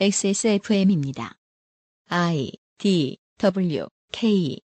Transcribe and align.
XSFM입니다. 0.00 1.34
I 2.08 2.50
D 2.78 3.18
W 3.38 3.86
K 4.10 4.58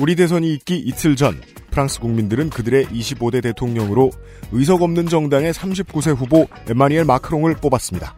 우리 0.00 0.14
대선이 0.14 0.52
있기 0.54 0.78
이틀 0.78 1.16
전 1.16 1.40
프랑스 1.70 1.98
국민들은 1.98 2.50
그들의 2.50 2.86
25대 2.86 3.42
대통령으로 3.42 4.10
의석 4.52 4.82
없는 4.82 5.08
정당의 5.08 5.52
39세 5.54 6.14
후보 6.14 6.46
에마니엘 6.68 7.04
마크롱을 7.04 7.56
뽑았습니다. 7.56 8.16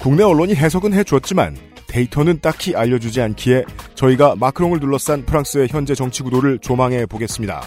국내 0.00 0.22
언론이 0.22 0.54
해석은 0.54 0.94
해주었지만 0.94 1.69
데이터는 1.90 2.40
딱히 2.40 2.76
알려주지 2.76 3.20
않기에 3.20 3.64
저희가 3.96 4.36
마크롱을 4.36 4.78
둘러싼 4.78 5.26
프랑스의 5.26 5.68
현재 5.68 5.94
정치 5.94 6.22
구도를 6.22 6.60
조망해 6.60 7.04
보겠습니다. 7.04 7.62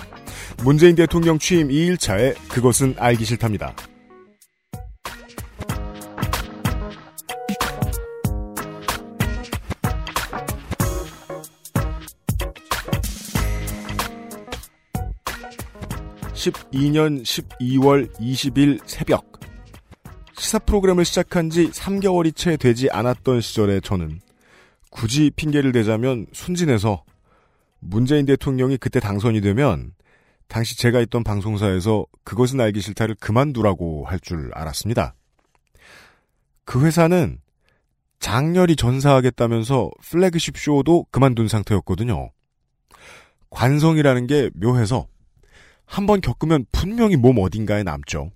문재인 0.63 0.95
대통령 0.95 1.37
취임 1.37 1.67
2일차에 1.67 2.35
그것은 2.47 2.95
알기 2.97 3.25
싫답니다. 3.25 3.75
(12년 16.33 17.23
12월 17.23 18.11
20일) 18.19 18.79
새벽 18.85 19.32
시사 20.37 20.59
프로그램을 20.59 21.05
시작한 21.05 21.49
지 21.49 21.69
3개월이 21.69 22.35
채 22.35 22.57
되지 22.57 22.89
않았던 22.89 23.41
시절에 23.41 23.79
저는 23.79 24.19
굳이 24.89 25.31
핑계를 25.35 25.71
대자면 25.71 26.25
순진해서 26.33 27.03
문재인 27.79 28.25
대통령이 28.25 28.77
그때 28.77 28.99
당선이 28.99 29.41
되면 29.41 29.93
당시 30.47 30.77
제가 30.77 31.01
있던 31.01 31.23
방송사에서 31.23 32.05
그것은 32.23 32.59
알기 32.61 32.81
싫다를 32.81 33.15
그만두라고 33.15 34.05
할 34.05 34.19
줄 34.19 34.51
알았습니다. 34.53 35.15
그 36.65 36.85
회사는 36.85 37.39
장렬히 38.19 38.75
전사하겠다면서 38.75 39.91
플래그십 40.01 40.57
쇼도 40.57 41.07
그만둔 41.11 41.47
상태였거든요. 41.47 42.31
관성이라는 43.49 44.27
게 44.27 44.49
묘해서 44.55 45.07
한번 45.85 46.21
겪으면 46.21 46.65
분명히 46.71 47.17
몸 47.17 47.37
어딘가에 47.39 47.83
남죠. 47.83 48.31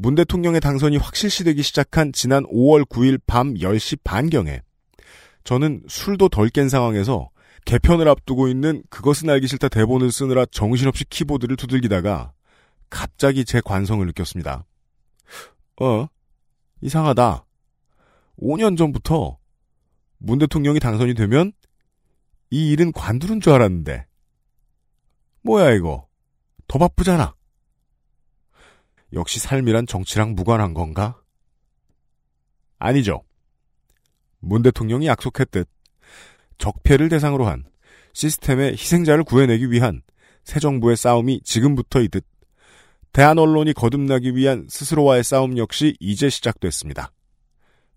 문 0.00 0.14
대통령의 0.14 0.60
당선이 0.60 0.96
확실시되기 0.96 1.60
시작한 1.62 2.12
지난 2.12 2.44
5월 2.44 2.88
9일 2.88 3.20
밤 3.26 3.54
10시 3.54 3.98
반경에 4.04 4.62
저는 5.42 5.82
술도 5.88 6.28
덜 6.28 6.50
깬 6.50 6.68
상황에서 6.68 7.30
개편을 7.64 8.08
앞두고 8.08 8.46
있는 8.46 8.84
그것은 8.90 9.28
알기 9.28 9.48
싫다 9.48 9.68
대본을 9.68 10.12
쓰느라 10.12 10.46
정신없이 10.46 11.04
키보드를 11.04 11.56
두들기다가 11.56 12.32
갑자기 12.90 13.44
제 13.44 13.60
관성을 13.60 14.06
느꼈습니다. 14.06 14.64
어? 15.80 16.06
이상하다. 16.80 17.44
5년 18.40 18.78
전부터 18.78 19.36
문 20.18 20.38
대통령이 20.38 20.78
당선이 20.78 21.14
되면 21.14 21.50
이 22.50 22.70
일은 22.70 22.92
관두는 22.92 23.40
줄 23.40 23.52
알았는데 23.52 24.06
뭐야 25.42 25.72
이거 25.72 26.06
더 26.68 26.78
바쁘잖아. 26.78 27.34
역시 29.12 29.38
삶이란 29.38 29.86
정치랑 29.86 30.34
무관한 30.34 30.74
건가? 30.74 31.20
아니죠. 32.78 33.22
문 34.40 34.62
대통령이 34.62 35.06
약속했듯 35.06 35.68
적폐를 36.58 37.08
대상으로 37.08 37.46
한 37.46 37.64
시스템의 38.12 38.72
희생자를 38.72 39.24
구해내기 39.24 39.70
위한 39.70 40.02
새 40.44 40.60
정부의 40.60 40.96
싸움이 40.96 41.42
지금부터이듯 41.42 42.24
대한 43.12 43.38
언론이 43.38 43.72
거듭나기 43.72 44.36
위한 44.36 44.66
스스로와의 44.68 45.24
싸움 45.24 45.58
역시 45.58 45.96
이제 45.98 46.28
시작됐습니다. 46.28 47.12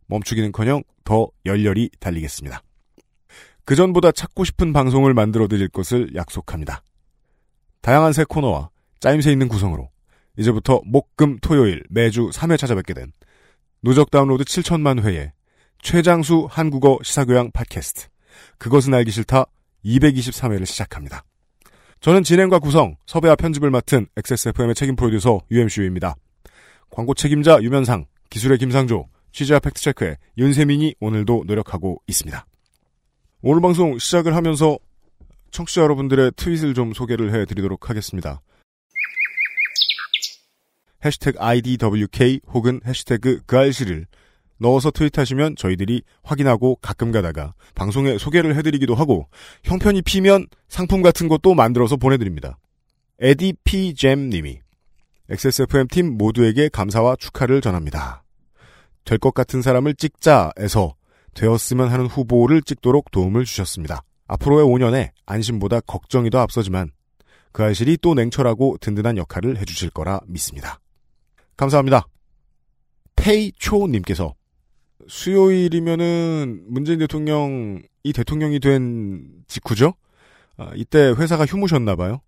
멈추기는커녕 0.08 0.84
더 1.04 1.30
열렬히 1.46 1.90
달리겠습니다. 2.00 2.62
그 3.66 3.76
전보다 3.76 4.12
찾고 4.12 4.44
싶은 4.44 4.74
방송을 4.74 5.14
만들어 5.14 5.48
드릴 5.48 5.68
것을 5.70 6.16
약속합니다. 6.16 6.84
다양한 7.82 8.14
새 8.14 8.24
코너와 8.24 8.70
짜임새 9.00 9.32
있는 9.32 9.48
구성으로 9.48 9.91
이제부터 10.38 10.82
목, 10.86 11.16
금, 11.16 11.38
토요일 11.40 11.84
매주 11.90 12.30
3회 12.30 12.58
찾아뵙게 12.58 12.94
된 12.94 13.12
누적 13.82 14.12
다운로드 14.12 14.44
7천만 14.44 15.02
회의 15.04 15.32
최장수 15.82 16.48
한국어 16.50 17.00
시사교양 17.04 17.52
팟캐스트 17.52 18.08
그것은 18.58 18.94
알기 18.94 19.12
싫다 19.12 19.46
223회를 19.84 20.66
시작합니다. 20.66 21.24
저는 22.00 22.24
진행과 22.24 22.60
구성, 22.60 22.96
섭외와 23.06 23.36
편집을 23.36 23.70
맡은 23.70 24.08
XSFM의 24.18 24.76
책임 24.76 24.96
프로듀서 24.96 25.40
UMCU입니다. 25.52 26.16
광고 26.90 27.14
책임자 27.14 27.62
유면상, 27.62 28.06
기술의 28.30 28.58
김상조, 28.58 29.08
취재와 29.32 29.60
팩트체크의 29.60 30.18
윤세민이 30.38 30.96
오늘도 31.00 31.44
노력하고 31.46 32.02
있습니다. 32.08 32.46
오늘 33.44 33.62
방송 33.62 33.98
시작을 33.98 34.36
하면서 34.36 34.78
청취자 35.52 35.82
여러분들의 35.82 36.32
트윗을 36.36 36.74
좀 36.74 36.94
소개를 36.94 37.34
해드리도록 37.34 37.90
하겠습니다. 37.90 38.42
해시태그 41.04 41.40
IDWK 41.40 42.42
혹은 42.54 42.82
해시태그 42.86 43.42
그 43.46 43.58
알씨를 43.58 44.08
넣어서 44.60 44.92
트윗하시면 44.92 45.56
저희들이 45.56 46.04
확인하고 46.24 46.76
가끔 46.82 47.12
가다가 47.12 47.54
방송에 47.74 48.18
소개를 48.18 48.56
해드리기도 48.58 48.94
하고 48.94 49.28
형편이 49.64 50.04
피면 50.04 50.48
상품 50.68 51.02
같은 51.02 51.28
것도 51.28 51.56
만들어서 51.56 51.98
보내드립니다. 51.98 52.60
에디 53.20 53.54
피잼 53.64 54.30
님이 54.30 54.60
XSFM 55.30 55.88
팀 55.88 56.18
모두에게 56.18 56.70
감사와 56.70 57.16
축하를 57.16 57.62
전합니다. 57.62 58.24
될 59.06 59.18
것 59.18 59.34
같은 59.34 59.62
사람을 59.62 59.96
찍자에서 59.96 60.96
되었으면 61.34 61.90
하는 61.90 62.06
후보를 62.08 62.62
찍도록 62.62 63.10
도움을 63.12 63.46
주셨습니다. 63.46 64.04
앞으로의 64.28 64.66
5년에 64.66 65.10
안심보다 65.26 65.80
걱정이 65.82 66.30
더 66.30 66.40
앞서지만 66.40 66.92
그 67.52 67.64
알실이 67.64 67.98
또 68.02 68.14
냉철하고 68.14 68.78
든든한 68.80 69.18
역할을 69.18 69.58
해주실 69.58 69.90
거라 69.90 70.20
믿습니다. 70.28 70.81
감사합니다. 71.58 72.08
페이초님께서 73.16 74.34
수요일이면은 75.08 76.64
문재인 76.68 77.00
대통령이 77.00 77.82
대통령이 78.14 78.60
된 78.60 79.28
직후죠? 79.48 79.94
아, 80.58 80.72
이때 80.76 81.14
회사가 81.18 81.46
휴무셨나봐요. 81.46 82.22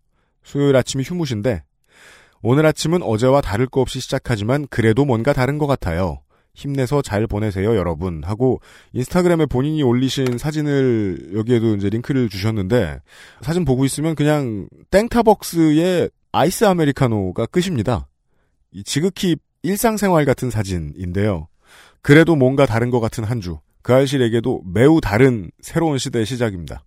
수요일 0.44 0.76
아침이 0.76 1.04
휴무신데 1.04 1.64
오늘 2.42 2.66
아침은 2.66 3.02
어제와 3.02 3.42
다를 3.42 3.68
거 3.68 3.82
없이 3.82 4.00
시작하지만 4.00 4.68
그래도 4.70 5.06
뭔가 5.06 5.34
다른 5.34 5.58
것 5.58 5.68
같아요. 5.68 6.20
힘내서 6.56 7.02
잘 7.02 7.26
보내세요, 7.26 7.76
여러분. 7.76 8.22
하고 8.24 8.60
인스타그램에 8.92 9.48
본인이 9.48 9.82
올리신 9.82 10.38
사진을 10.38 11.32
여기에도 11.36 11.76
이제 11.76 11.90
링크를 11.90 12.30
주셨는데 12.30 13.00
사진 13.42 13.66
보고 13.66 13.86
있으면 13.86 14.14
그냥 14.14 14.68
땡타벅스의 14.92 16.10
아이스 16.32 16.66
아메리카노가 16.66 17.48
끝입니다. 17.48 18.08
지극히 18.86 19.36
일상생활 19.62 20.26
같은 20.26 20.50
사진인데요. 20.50 21.48
그래도 22.02 22.36
뭔가 22.36 22.66
다른 22.66 22.90
것 22.90 23.00
같은 23.00 23.24
한 23.24 23.40
주. 23.42 23.60
그 23.82 23.94
알실에게도 23.94 24.64
매우 24.66 25.00
다른 25.02 25.52
새로운 25.62 25.98
시대의 25.98 26.26
시작입니다. 26.26 26.84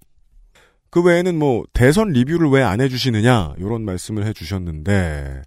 그 0.91 1.03
외에는 1.03 1.39
뭐 1.39 1.65
대선 1.73 2.09
리뷰를 2.09 2.49
왜 2.49 2.63
안 2.63 2.81
해주시느냐 2.81 3.55
이런 3.59 3.83
말씀을 3.85 4.25
해주셨는데 4.27 5.43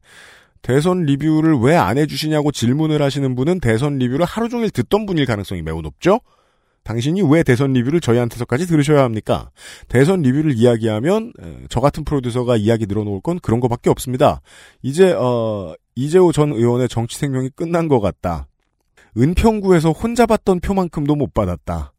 대선 0.61 1.03
리뷰를 1.05 1.55
왜 1.59 1.75
안 1.75 1.97
해주시냐고 1.97 2.51
질문을 2.51 3.01
하시는 3.01 3.33
분은 3.35 3.59
대선 3.59 3.97
리뷰를 3.97 4.25
하루 4.25 4.49
종일 4.49 4.69
듣던 4.69 5.05
분일 5.05 5.25
가능성이 5.25 5.61
매우 5.61 5.81
높죠. 5.81 6.19
당신이 6.83 7.21
왜 7.23 7.43
대선 7.43 7.73
리뷰를 7.73 7.99
저희한테서까지 7.99 8.65
들으셔야 8.67 9.03
합니까? 9.03 9.49
대선 9.87 10.21
리뷰를 10.21 10.53
이야기하면 10.55 11.33
저 11.69 11.79
같은 11.79 12.03
프로듀서가 12.03 12.57
이야기 12.57 12.85
늘어놓을 12.87 13.21
건 13.21 13.39
그런 13.39 13.59
것밖에 13.59 13.89
없습니다. 13.89 14.41
이제 14.81 15.11
어, 15.13 15.73
이재호 15.99 16.31
전 16.31 16.53
의원의 16.53 16.87
정치 16.87 17.17
생명이 17.17 17.49
끝난 17.49 17.89
것 17.89 17.99
같다. 17.99 18.47
은평구에서 19.17 19.91
혼자 19.91 20.25
받던 20.25 20.61
표만큼도 20.61 21.13
못 21.17 21.33
받았다. 21.33 21.91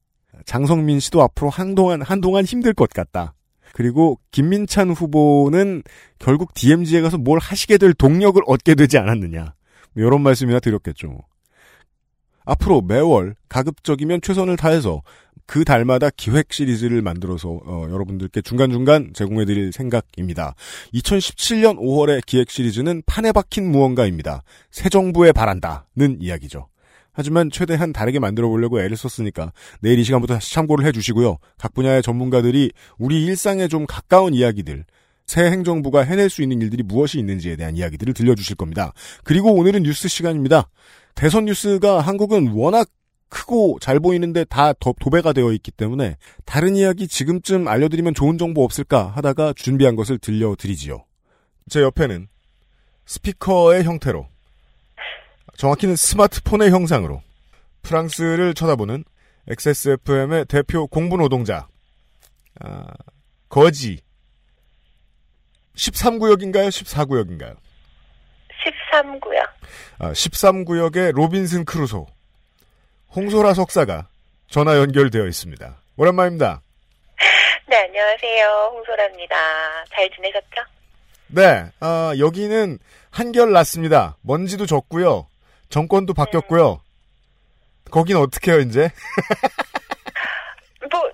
장성민 0.47 1.01
씨도 1.01 1.21
앞으로 1.21 1.51
한동안 1.51 2.01
한동안 2.01 2.47
힘들 2.47 2.73
것 2.73 2.89
같다. 2.89 3.35
그리고 3.75 4.19
김민찬 4.31 4.91
후보는 4.93 5.83
결국 6.19 6.55
DMZ에 6.55 7.03
가서 7.03 7.19
뭘 7.19 7.39
하시게 7.39 7.77
될 7.77 7.93
동력을 7.93 8.41
얻게 8.47 8.75
되지 8.75 8.97
않았느냐. 8.97 9.53
이런 9.97 10.11
뭐 10.11 10.19
말씀이나 10.21 10.61
드렸겠죠. 10.61 11.19
앞으로 12.47 12.81
매월 12.81 13.35
가급적이면 13.51 14.23
최선을 14.23 14.57
다해서 14.57 15.03
그 15.51 15.65
달마다 15.65 16.11
기획 16.11 16.53
시리즈를 16.53 17.03
만들어서 17.03 17.49
어, 17.67 17.89
여러분들께 17.91 18.41
중간중간 18.41 19.11
제공해드릴 19.13 19.73
생각입니다. 19.73 20.55
2017년 20.95 21.77
5월의 21.77 22.25
기획 22.25 22.51
시리즈는 22.51 23.03
판에 23.05 23.33
박힌 23.33 23.69
무언가입니다. 23.69 24.45
새 24.71 24.89
정부에 24.89 25.33
바란다는 25.33 26.19
이야기죠. 26.21 26.69
하지만 27.11 27.51
최대한 27.51 27.93
다르게 27.93 28.21
만들어 28.21 28.49
보려고 28.49 28.81
애를 28.81 28.97
썼으니까 28.97 29.53
내일 29.81 29.99
이 29.99 30.05
시간부터 30.05 30.35
다시 30.35 30.55
참고를 30.55 30.87
해주시고요. 30.87 31.39
각 31.59 31.75
분야의 31.75 32.05
전문가들이 32.05 32.71
우리 32.99 33.25
일상에 33.25 33.67
좀 33.67 33.87
가까운 33.87 34.35
이야기들, 34.35 34.85
새 35.27 35.47
행정부가 35.47 36.05
해낼 36.05 36.31
수 36.31 36.43
있는 36.43 36.63
일들이 36.63 36.85
무엇이 36.85 37.19
있는지에 37.19 37.57
대한 37.57 37.77
이야기들을 37.77 38.15
들려주실 38.15 38.55
겁니다. 38.55 38.93
그리고 39.25 39.53
오늘은 39.53 39.83
뉴스 39.83 40.07
시간입니다. 40.07 40.69
대선 41.17 41.47
뉴스가 41.47 42.03
한국은 42.03 42.53
워낙 42.53 42.87
크고 43.31 43.79
잘 43.81 44.01
보이는데 44.01 44.45
다 44.45 44.73
도, 44.75 44.95
도배가 45.01 45.33
되어 45.33 45.53
있기 45.53 45.71
때문에 45.71 46.17
다른 46.45 46.77
이야기 46.77 47.09
지금쯤 47.09 47.69
알려드리면 47.69 48.15
좋은 48.15 48.37
정보 48.37 48.63
없을까 48.65 49.07
하다가 49.17 49.55
준비한 49.57 49.97
것을 49.97 50.19
들려드리지요. 50.19 51.05
제 51.71 51.81
옆에는 51.81 52.29
스피커의 53.07 53.85
형태로 53.85 54.27
정확히는 55.57 55.97
스마트폰의 55.97 56.71
형상으로 56.71 57.23
프랑스를 57.83 58.55
쳐다보는 58.55 59.05
XSFM의 59.49 60.45
대표 60.47 60.87
공부 60.87 61.17
노동자 61.17 61.69
아, 62.61 62.87
거지 63.49 64.01
13구역인가요? 65.77 66.69
14구역인가요? 66.69 67.57
13구역. 68.93 69.49
아, 69.99 70.13
13구역의 70.13 71.13
로빈슨 71.13 71.65
크루소 71.65 72.07
홍소라 73.15 73.55
석사가 73.55 74.09
전화 74.49 74.77
연결되어 74.77 75.27
있습니다. 75.27 75.77
오랜만입니다. 75.97 76.61
네, 77.69 77.77
안녕하세요. 77.77 78.71
홍소라입니다. 78.73 79.37
잘 79.95 80.11
지내셨죠? 80.11 80.63
네, 81.29 81.65
아, 81.81 82.13
여기는 82.19 82.79
한결 83.11 83.53
났습니다. 83.53 84.17
먼지도 84.23 84.67
적고요. 84.67 85.27
정권도 85.69 86.15
바뀌었고요. 86.15 86.73
음. 86.75 87.91
거긴 87.91 88.17
어떻게 88.17 88.53
해요, 88.53 88.61
이제? 88.61 88.91
뭐, 90.91 91.01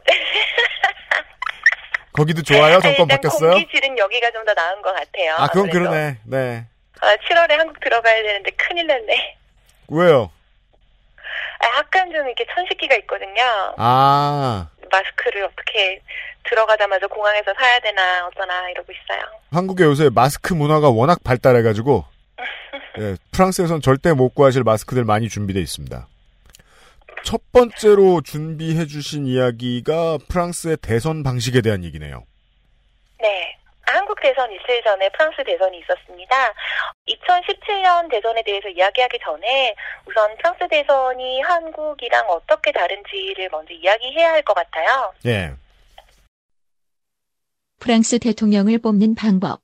거기도 2.13 2.43
좋아요? 2.43 2.81
정권 2.81 3.09
바뀌었어요? 3.09 3.51
공기질은 3.53 3.99
여기가 3.99 4.31
좀 4.31 4.47
더 4.47 4.55
나은 4.55 4.81
것 4.81 4.95
같아요. 4.95 5.35
아, 5.37 5.49
그건 5.49 5.69
아무래도. 5.69 5.91
그러네. 5.91 6.19
네. 6.25 6.67
아, 7.01 7.15
7월에 7.29 7.51
한국 7.57 7.81
들어가야 7.81 8.23
되는데 8.23 8.51
큰일 8.53 8.87
났네. 8.87 9.37
왜요? 9.89 10.31
아, 11.61 11.79
약간 11.79 12.11
좀 12.11 12.27
이렇게 12.27 12.47
천식기가 12.55 12.95
있거든요. 12.97 13.43
아. 13.77 14.69
마스크를 14.91 15.45
어떻게 15.45 16.01
들어가자마자 16.49 17.07
공항에서 17.09 17.53
사야 17.59 17.81
되나 17.81 18.27
어쩌나 18.27 18.71
이러고 18.71 18.93
있어요. 18.93 19.23
한국에 19.51 19.85
요새 19.85 20.11
마스크 20.15 20.55
문화가 20.55 20.91
워낙 20.91 21.23
발달해가지고 21.25 22.05
예, 22.99 23.17
프랑스에선 23.33 23.81
절대 23.81 24.13
못 24.13 24.35
구하실 24.35 24.63
마스크들 24.63 25.05
많이 25.05 25.29
준비되어 25.29 25.61
있습니다. 25.63 26.07
첫 27.25 27.41
번째로 27.53 28.21
준비해 28.21 28.87
주신 28.87 29.27
이야기가 29.27 30.19
프랑스의 30.29 30.77
대선 30.81 31.25
방식에 31.25 31.61
대한 31.61 31.83
얘기네요. 31.83 32.25
네. 33.21 33.59
한국 33.97 34.21
대선 34.21 34.53
이틀 34.53 34.83
전에 34.83 35.09
프랑스 35.11 35.43
대선이 35.43 35.79
있었습니다. 35.81 36.53
2017년 37.09 38.11
대선에 38.11 38.43
대해서 38.43 38.69
이야기하기 38.69 39.19
전에 39.25 39.75
우선 40.05 40.37
프랑스 40.37 40.69
대선이 40.69 41.41
한국이랑 41.41 42.27
어떻게 42.29 42.73
다른지를 42.73 43.49
먼저 43.51 43.73
이야기해야 43.73 44.33
할 44.33 44.43
것 44.43 44.53
같아요. 44.55 45.13
예. 45.25 45.53
프랑스 47.81 48.19
대통령을 48.19 48.79
뽑는 48.79 49.15
방법. 49.15 49.61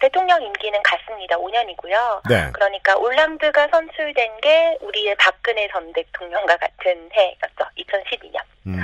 대통령 0.00 0.42
임기는 0.42 0.82
같습니다. 0.82 1.36
5년이고요. 1.36 2.28
네. 2.28 2.50
그러니까 2.52 2.96
올랑드가 2.96 3.68
선출된 3.70 4.40
게 4.40 4.78
우리의 4.80 5.14
박근혜 5.16 5.68
전 5.68 5.92
대통령과 5.92 6.56
같은 6.56 7.08
해였죠. 7.12 7.64
2012년. 7.76 8.40
음. 8.66 8.78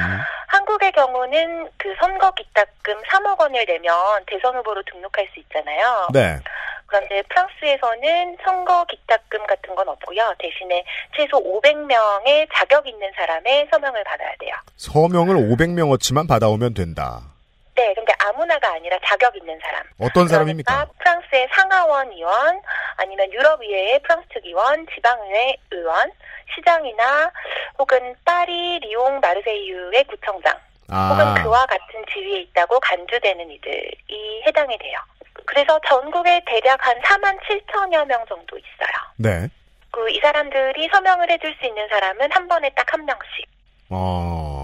한국의 0.49 0.93
경우는 0.93 1.69
그 1.76 1.94
선거 2.00 2.31
기탁금 2.32 3.02
3억 3.02 3.40
원을 3.40 3.64
내면 3.66 3.94
대선 4.26 4.56
후보로 4.56 4.82
등록할 4.84 5.28
수 5.32 5.40
있잖아요. 5.40 6.08
네. 6.12 6.38
그런데 6.87 7.22
프랑스에서는 7.22 8.37
선거 8.44 8.84
기탁금 8.84 9.46
같은 9.46 9.75
건 9.75 9.88
없고요. 9.88 10.34
대신에 10.38 10.84
최소 11.16 11.43
500명의 11.43 12.46
자격 12.55 12.87
있는 12.87 13.11
사람의 13.16 13.69
서명을 13.70 14.05
받아야 14.05 14.32
돼요. 14.38 14.55
서명을 14.76 15.34
500명어치만 15.34 16.28
받아오면 16.28 16.75
된다. 16.75 17.33
네, 17.76 17.93
근데 17.94 18.12
아무나가 18.21 18.73
아니라 18.75 18.97
자격 19.05 19.35
있는 19.37 19.59
사람. 19.61 19.82
어떤 19.99 20.29
사람입니까? 20.29 20.73
그러니까 20.73 20.93
프랑스의 20.99 21.49
상하원 21.53 22.12
의원, 22.12 22.61
아니면 22.97 23.32
유럽의회의 23.32 24.00
프랑스 24.03 24.29
특위원, 24.32 24.87
지방의회 24.94 25.56
의원, 25.73 26.11
시장이나 26.55 27.31
혹은 27.79 28.15
파리, 28.25 28.79
리옹, 28.81 29.19
마르세유의 29.21 30.05
구청장, 30.05 30.56
아. 30.88 31.09
혹은 31.11 31.43
그와 31.43 31.67
같은 31.67 32.05
지위에 32.12 32.41
있다고 32.43 32.79
간주되는 32.79 33.50
이들이 33.50 34.43
해당이 34.47 34.79
돼요. 34.79 34.99
그래서 35.47 35.79
전국에 35.88 36.43
대략 36.47 36.87
한 36.87 36.97
4만 37.03 37.38
7천여 37.43 38.06
명 38.06 38.25
정도 38.29 38.56
있어요. 38.56 38.97
네. 39.17 39.49
그 39.91 40.09
이 40.11 40.19
사람들이 40.21 40.88
서명을 40.93 41.31
해줄 41.31 41.55
수 41.61 41.67
있는 41.67 41.88
사람은 41.88 42.31
한 42.32 42.47
번에 42.49 42.69
딱 42.71 42.93
한 42.93 43.05
명씩. 43.05 43.47
어. 43.91 44.63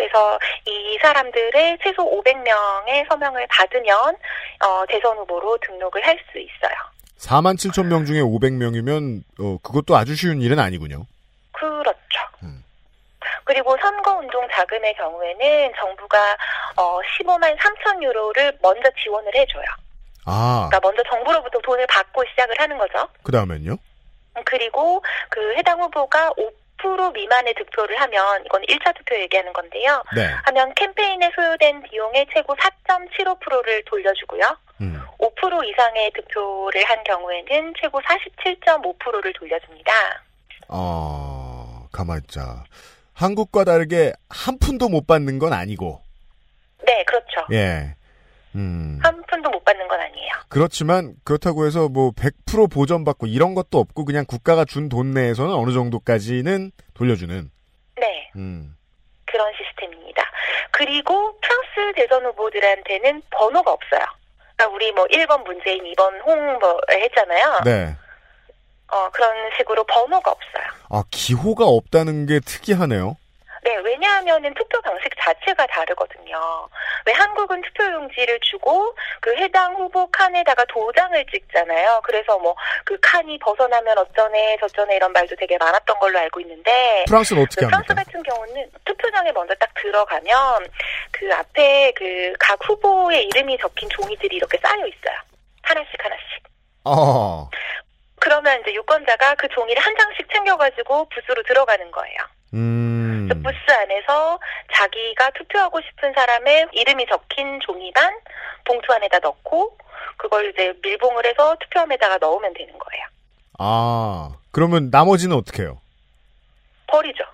네, 0.00 0.08
그래서 0.08 0.38
이 0.66 0.98
사람들의 1.02 1.78
최소 1.82 2.04
500명의 2.22 3.06
서명을 3.08 3.46
받으면 3.48 4.16
어, 4.64 4.84
대선 4.88 5.16
후보로 5.18 5.58
등록을 5.58 6.06
할 6.06 6.18
수 6.32 6.38
있어요. 6.38 6.72
4만 7.18 7.54
7천 7.56 7.86
명 7.86 8.04
중에 8.06 8.20
500명이면 8.20 9.22
어, 9.40 9.58
그것도 9.62 9.96
아주 9.96 10.14
쉬운 10.16 10.40
일은 10.40 10.58
아니군요. 10.58 11.06
그렇죠. 11.52 11.98
음. 12.42 12.64
그리고 13.44 13.76
선거운동 13.80 14.46
자금의 14.52 14.94
경우에는 14.94 15.72
정부가 15.78 16.36
어, 16.76 16.98
15만 17.00 17.56
3천 17.58 18.02
유로를 18.02 18.56
먼저 18.62 18.90
지원을 19.02 19.34
해줘요. 19.34 19.64
아. 20.26 20.68
그러니까 20.70 20.80
먼저 20.82 21.02
정부로부터 21.10 21.58
돈을 21.60 21.86
받고 21.88 22.22
시작을 22.30 22.54
하는 22.58 22.78
거죠. 22.78 23.06
그 23.22 23.32
다음엔요? 23.32 23.76
그리고 24.44 25.02
그 25.28 25.54
해당 25.56 25.80
후보가 25.82 26.30
5% 26.30 26.52
미만의 27.12 27.54
득표를 27.54 28.00
하면 28.00 28.44
이건 28.44 28.62
1차 28.62 28.96
투표 28.96 29.16
얘기하는 29.16 29.52
건데요. 29.52 30.02
네. 30.14 30.26
하면 30.44 30.72
캠페인에 30.74 31.30
소요된 31.34 31.82
비용의 31.82 32.26
최고 32.32 32.54
4.75%를 32.54 33.84
돌려주고요. 33.84 34.56
음. 34.80 35.02
5% 35.18 35.68
이상의 35.68 36.10
득표를 36.12 36.84
한 36.84 37.04
경우에는 37.04 37.74
최고 37.80 38.00
47.5%를 38.00 39.32
돌려줍니다. 39.34 39.92
어, 40.68 41.86
가만있자. 41.92 42.64
한국과 43.14 43.64
다르게 43.64 44.12
한 44.28 44.58
푼도 44.58 44.88
못 44.88 45.06
받는 45.06 45.38
건 45.38 45.52
아니고. 45.52 46.00
네, 46.86 47.04
그렇죠. 47.04 47.46
예. 47.52 47.94
음. 48.56 48.98
한 49.02 49.22
푼도 49.28 49.48
못 49.50 49.64
받는 49.64 49.86
건 49.88 50.00
아니에요. 50.00 50.30
그렇지만 50.48 51.14
그렇다고 51.24 51.66
해서 51.66 51.88
뭐 51.88 52.10
100% 52.12 52.70
보전받고 52.70 53.26
이런 53.26 53.54
것도 53.54 53.78
없고 53.78 54.04
그냥 54.04 54.24
국가가 54.26 54.64
준 54.64 54.88
돈 54.88 55.12
내에서는 55.12 55.52
어느 55.54 55.72
정도까지는 55.72 56.72
돌려주는. 56.94 57.50
네. 58.00 58.30
음. 58.36 58.76
그런 59.26 59.52
시스템입니다. 59.56 60.22
그리고 60.72 61.38
프랑스 61.40 61.92
대선 61.94 62.24
후보들한테는 62.26 63.22
번호가 63.30 63.70
없어요. 63.72 64.00
그러니까 64.56 64.74
우리 64.74 64.90
뭐 64.92 65.04
1번 65.06 65.44
문재인, 65.44 65.84
2번 65.94 66.20
홍뭐 66.26 66.80
했잖아요. 66.90 67.60
네. 67.64 67.96
어, 68.88 69.08
그런 69.10 69.30
식으로 69.56 69.84
번호가 69.84 70.30
없어요. 70.32 70.64
아, 70.88 71.04
기호가 71.12 71.64
없다는 71.66 72.26
게 72.26 72.40
특이하네요. 72.40 73.16
네, 73.62 73.76
왜냐하면은 73.76 74.54
투표 74.54 74.80
방식 74.80 75.10
자체가 75.20 75.66
다르거든요. 75.66 76.68
왜 77.06 77.12
한국은 77.12 77.60
투표용지를 77.62 78.40
주고 78.40 78.94
그 79.20 79.34
해당 79.36 79.74
후보 79.76 80.06
칸에다가 80.10 80.64
도장을 80.66 81.26
찍잖아요. 81.26 82.00
그래서 82.04 82.38
뭐 82.38 82.54
그 82.84 82.98
칸이 83.00 83.38
벗어나면 83.38 83.98
어쩌네 83.98 84.56
저쩌네 84.60 84.96
이런 84.96 85.12
말도 85.12 85.36
되게 85.36 85.56
많았던 85.58 85.98
걸로 85.98 86.18
알고 86.18 86.40
있는데 86.40 87.04
프랑스는 87.06 87.42
어떻게 87.42 87.60
그 87.62 87.66
프랑스 87.68 87.92
합니까? 87.92 88.04
같은 88.04 88.22
경우는 88.22 88.70
투표장에 88.84 89.30
먼저 89.32 89.54
딱 89.56 89.68
들어가면 89.74 90.66
그 91.12 91.32
앞에 91.34 91.92
그 91.96 92.32
각 92.38 92.58
후보의 92.68 93.24
이름이 93.26 93.58
적힌 93.58 93.88
종이들이 93.90 94.36
이렇게 94.36 94.58
쌓여 94.58 94.86
있어요. 94.86 95.16
하나씩 95.62 96.04
하나씩. 96.04 96.24
어. 96.84 97.48
그러면 98.18 98.60
이제 98.60 98.72
유권자가 98.74 99.34
그 99.36 99.48
종이를 99.48 99.80
한 99.82 99.94
장씩 99.96 100.28
챙겨가지고 100.32 101.08
부스로 101.10 101.42
들어가는 101.44 101.90
거예요. 101.90 102.16
음. 102.54 103.28
그래서 103.28 103.42
부스 103.42 103.70
안에서 103.70 104.38
자기가 104.74 105.30
투표하고 105.30 105.80
싶은 105.80 106.12
사람의 106.12 106.68
이름이 106.72 107.06
적힌 107.06 107.60
종이만 107.60 108.18
봉투 108.64 108.92
안에다 108.92 109.18
넣고 109.20 109.76
그걸 110.16 110.50
이제 110.50 110.72
밀봉을 110.82 111.26
해서 111.26 111.56
투표함에다가 111.60 112.18
넣으면 112.18 112.52
되는 112.54 112.72
거예요. 112.78 113.06
아. 113.58 114.36
그러면 114.52 114.88
나머지는 114.90 115.36
어떻게 115.36 115.62
해요? 115.62 115.80
버리죠. 116.86 117.24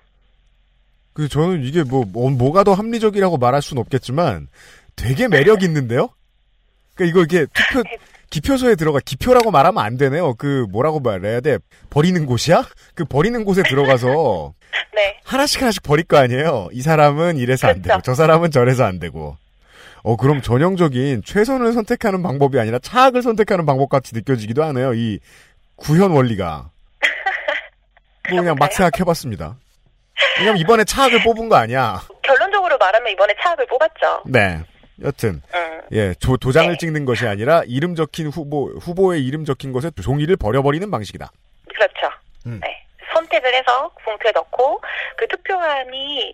그 1.13 1.27
저는 1.27 1.63
이게 1.63 1.83
뭐, 1.83 2.05
뭐 2.05 2.29
뭐가 2.29 2.63
더 2.63 2.73
합리적이라고 2.73 3.37
말할 3.37 3.61
수는 3.61 3.81
없겠지만 3.81 4.47
되게 4.95 5.27
매력 5.27 5.63
있는데요. 5.63 6.09
그러니까 6.93 7.09
이거 7.09 7.23
이게 7.23 7.45
투표 7.53 7.83
기표소에 8.29 8.75
들어가 8.75 8.99
기표라고 9.03 9.51
말하면 9.51 9.83
안 9.83 9.97
되네요. 9.97 10.35
그 10.35 10.65
뭐라고 10.69 10.99
말해야 10.99 11.39
돼? 11.39 11.57
버리는 11.89 12.25
곳이야? 12.25 12.65
그 12.93 13.05
버리는 13.05 13.43
곳에 13.43 13.63
들어가서 13.63 14.53
네. 14.95 15.19
하나씩 15.23 15.61
하나씩 15.61 15.83
버릴 15.83 16.05
거 16.05 16.17
아니에요. 16.17 16.69
이 16.71 16.81
사람은 16.81 17.37
이래서 17.37 17.67
안 17.67 17.75
되고 17.75 17.83
그렇죠. 17.83 18.01
저 18.03 18.15
사람은 18.15 18.51
저래서 18.51 18.83
안 18.83 18.99
되고. 18.99 19.37
어, 20.03 20.15
그럼 20.15 20.41
전형적인 20.41 21.23
최선을 21.25 21.73
선택하는 21.73 22.23
방법이 22.23 22.59
아니라 22.59 22.79
차악을 22.79 23.21
선택하는 23.21 23.65
방법 23.65 23.89
같이 23.89 24.15
느껴지기도 24.15 24.63
하네요. 24.65 24.93
이 24.93 25.19
구현 25.75 26.11
원리가. 26.11 26.69
뭐 28.29 28.39
그냥 28.39 28.55
막 28.59 28.71
생각해봤습니다. 28.71 29.57
왜냐면 30.39 30.59
이번에 30.59 30.83
차악을 30.83 31.23
뽑은 31.23 31.49
거 31.49 31.55
아니야. 31.55 32.01
결론적으로 32.21 32.77
말하면 32.77 33.11
이번에 33.11 33.33
차악을 33.41 33.65
뽑았죠. 33.67 34.23
네. 34.25 34.63
여튼 35.03 35.41
음, 35.53 35.81
예 35.91 36.13
조- 36.15 36.37
도장을 36.37 36.69
네. 36.71 36.77
찍는 36.77 37.05
것이 37.05 37.27
아니라 37.27 37.61
이름 37.67 37.95
적힌 37.95 38.27
후보 38.27 38.69
후보의 38.79 39.23
이름 39.25 39.45
적힌 39.45 39.71
것에 39.71 39.91
종이를 40.01 40.35
버려버리는 40.37 40.89
방식이다. 40.89 41.31
그렇죠. 41.73 42.09
음. 42.45 42.59
네. 42.63 42.83
선택을 43.13 43.53
해서 43.53 43.89
봉투에 44.03 44.31
넣고 44.31 44.79
그 45.17 45.27
투표함이 45.27 46.33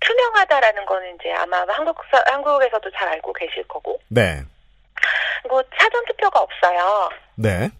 투명하다라는 0.00 0.86
거는 0.86 1.14
이제 1.16 1.32
아마 1.32 1.64
한국 1.68 1.96
사- 2.10 2.24
한국에서도 2.32 2.90
잘 2.92 3.08
알고 3.08 3.32
계실 3.32 3.62
거고 3.68 4.00
네, 4.08 4.42
그리고 5.42 5.62
사전 5.78 6.04
투표가 6.06 6.40
없어요. 6.40 7.10
네, 7.36 7.70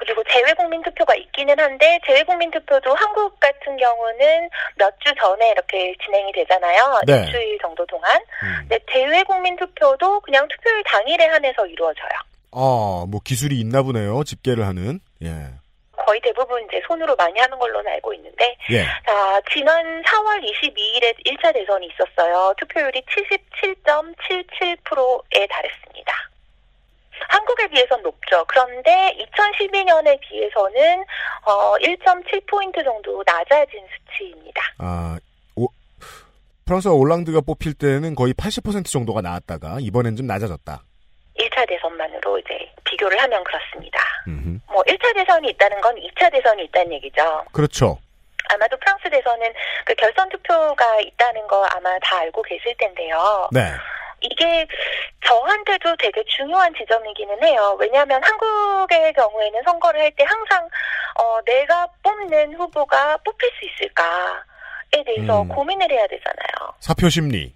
그리고 0.00 0.24
재외국민 0.24 0.82
투표가 0.82 1.14
있기는 1.14 1.56
한데 1.60 2.00
재외국민 2.06 2.50
투표도 2.50 2.92
한국 2.94 3.38
같은 3.38 3.76
경우는 3.76 4.48
몇 4.76 4.90
주 5.00 5.14
전에 5.18 5.50
이렇게 5.52 5.94
진행이 6.04 6.30
되잖아요. 6.32 7.00
네. 7.06 7.24
일주일 7.24 7.58
정도 7.60 7.86
동안. 7.86 8.20
음. 8.42 8.66
근데 8.68 8.78
재외국민 8.92 9.56
투표도 9.56 10.20
그냥 10.20 10.46
투표일 10.48 10.82
당일에 10.84 11.24
한해서 11.26 11.64
이루어져요. 11.66 12.10
아, 12.52 13.04
뭐 13.08 13.20
기술이 13.24 13.58
있나 13.60 13.82
보네요. 13.82 14.22
집계를 14.24 14.66
하는. 14.66 15.00
예, 15.22 15.28
거의 15.96 16.20
대부분 16.22 16.62
이제 16.64 16.80
손으로 16.86 17.14
많이 17.16 17.38
하는 17.38 17.58
걸로는 17.58 17.90
알고 17.92 18.12
있는데 18.14 18.56
예, 18.70 18.84
자, 19.06 19.40
지난 19.52 20.02
4월 20.02 20.42
22일에 20.42 21.14
1차 21.26 21.52
대선이 21.54 21.86
있었어요. 21.88 22.52
투표율이 22.58 23.02
77.77%에 23.02 25.46
달했습니다. 25.46 26.29
한국에 27.28 27.68
비해서는 27.68 28.02
높죠. 28.02 28.44
그런데 28.46 29.16
2012년에 29.18 30.18
비해서는 30.20 31.04
어, 31.44 31.74
1.7포인트 31.78 32.84
정도 32.84 33.22
낮아진 33.26 33.80
수치입니다. 33.94 34.62
아, 34.78 35.18
오, 35.56 35.66
프랑스와 36.66 36.94
올랑드가 36.94 37.40
뽑힐 37.40 37.74
때는 37.74 38.14
거의 38.14 38.32
80% 38.34 38.86
정도가 38.86 39.20
나왔다가 39.20 39.78
이번엔 39.80 40.16
좀 40.16 40.26
낮아졌다. 40.26 40.82
1차 41.38 41.68
대선만으로 41.68 42.38
이제 42.38 42.70
비교를 42.84 43.18
하면 43.22 43.42
그렇습니다. 43.44 43.98
음흠. 44.28 44.58
뭐 44.72 44.82
1차 44.82 45.14
대선이 45.14 45.48
있다는 45.50 45.80
건 45.80 45.94
2차 45.96 46.30
대선이 46.32 46.64
있다는 46.64 46.92
얘기죠. 46.92 47.44
그렇죠. 47.52 47.98
아마도 48.52 48.76
프랑스 48.78 49.08
대선은 49.08 49.52
그 49.84 49.94
결선 49.94 50.28
투표가 50.28 51.00
있다는 51.00 51.46
거 51.46 51.64
아마 51.66 51.96
다 52.00 52.18
알고 52.18 52.42
계실 52.42 52.74
텐데요. 52.78 53.48
네, 53.52 53.60
이게 54.22 54.66
저한테도 55.26 55.96
되게 55.96 56.22
중요한 56.36 56.72
지점이기는 56.74 57.42
해요. 57.42 57.76
왜냐하면 57.80 58.20
한국의 58.22 59.12
경우에는 59.14 59.62
선거를 59.64 60.00
할 60.00 60.10
때 60.16 60.24
항상 60.24 60.68
어, 61.18 61.38
내가 61.44 61.86
뽑는 62.02 62.54
후보가 62.54 63.18
뽑힐 63.18 63.50
수 63.58 63.64
있을까에 63.66 65.04
대해서 65.04 65.42
음. 65.42 65.48
고민을 65.48 65.90
해야 65.90 66.06
되잖아요. 66.06 66.74
사표 66.80 67.08
심리. 67.08 67.54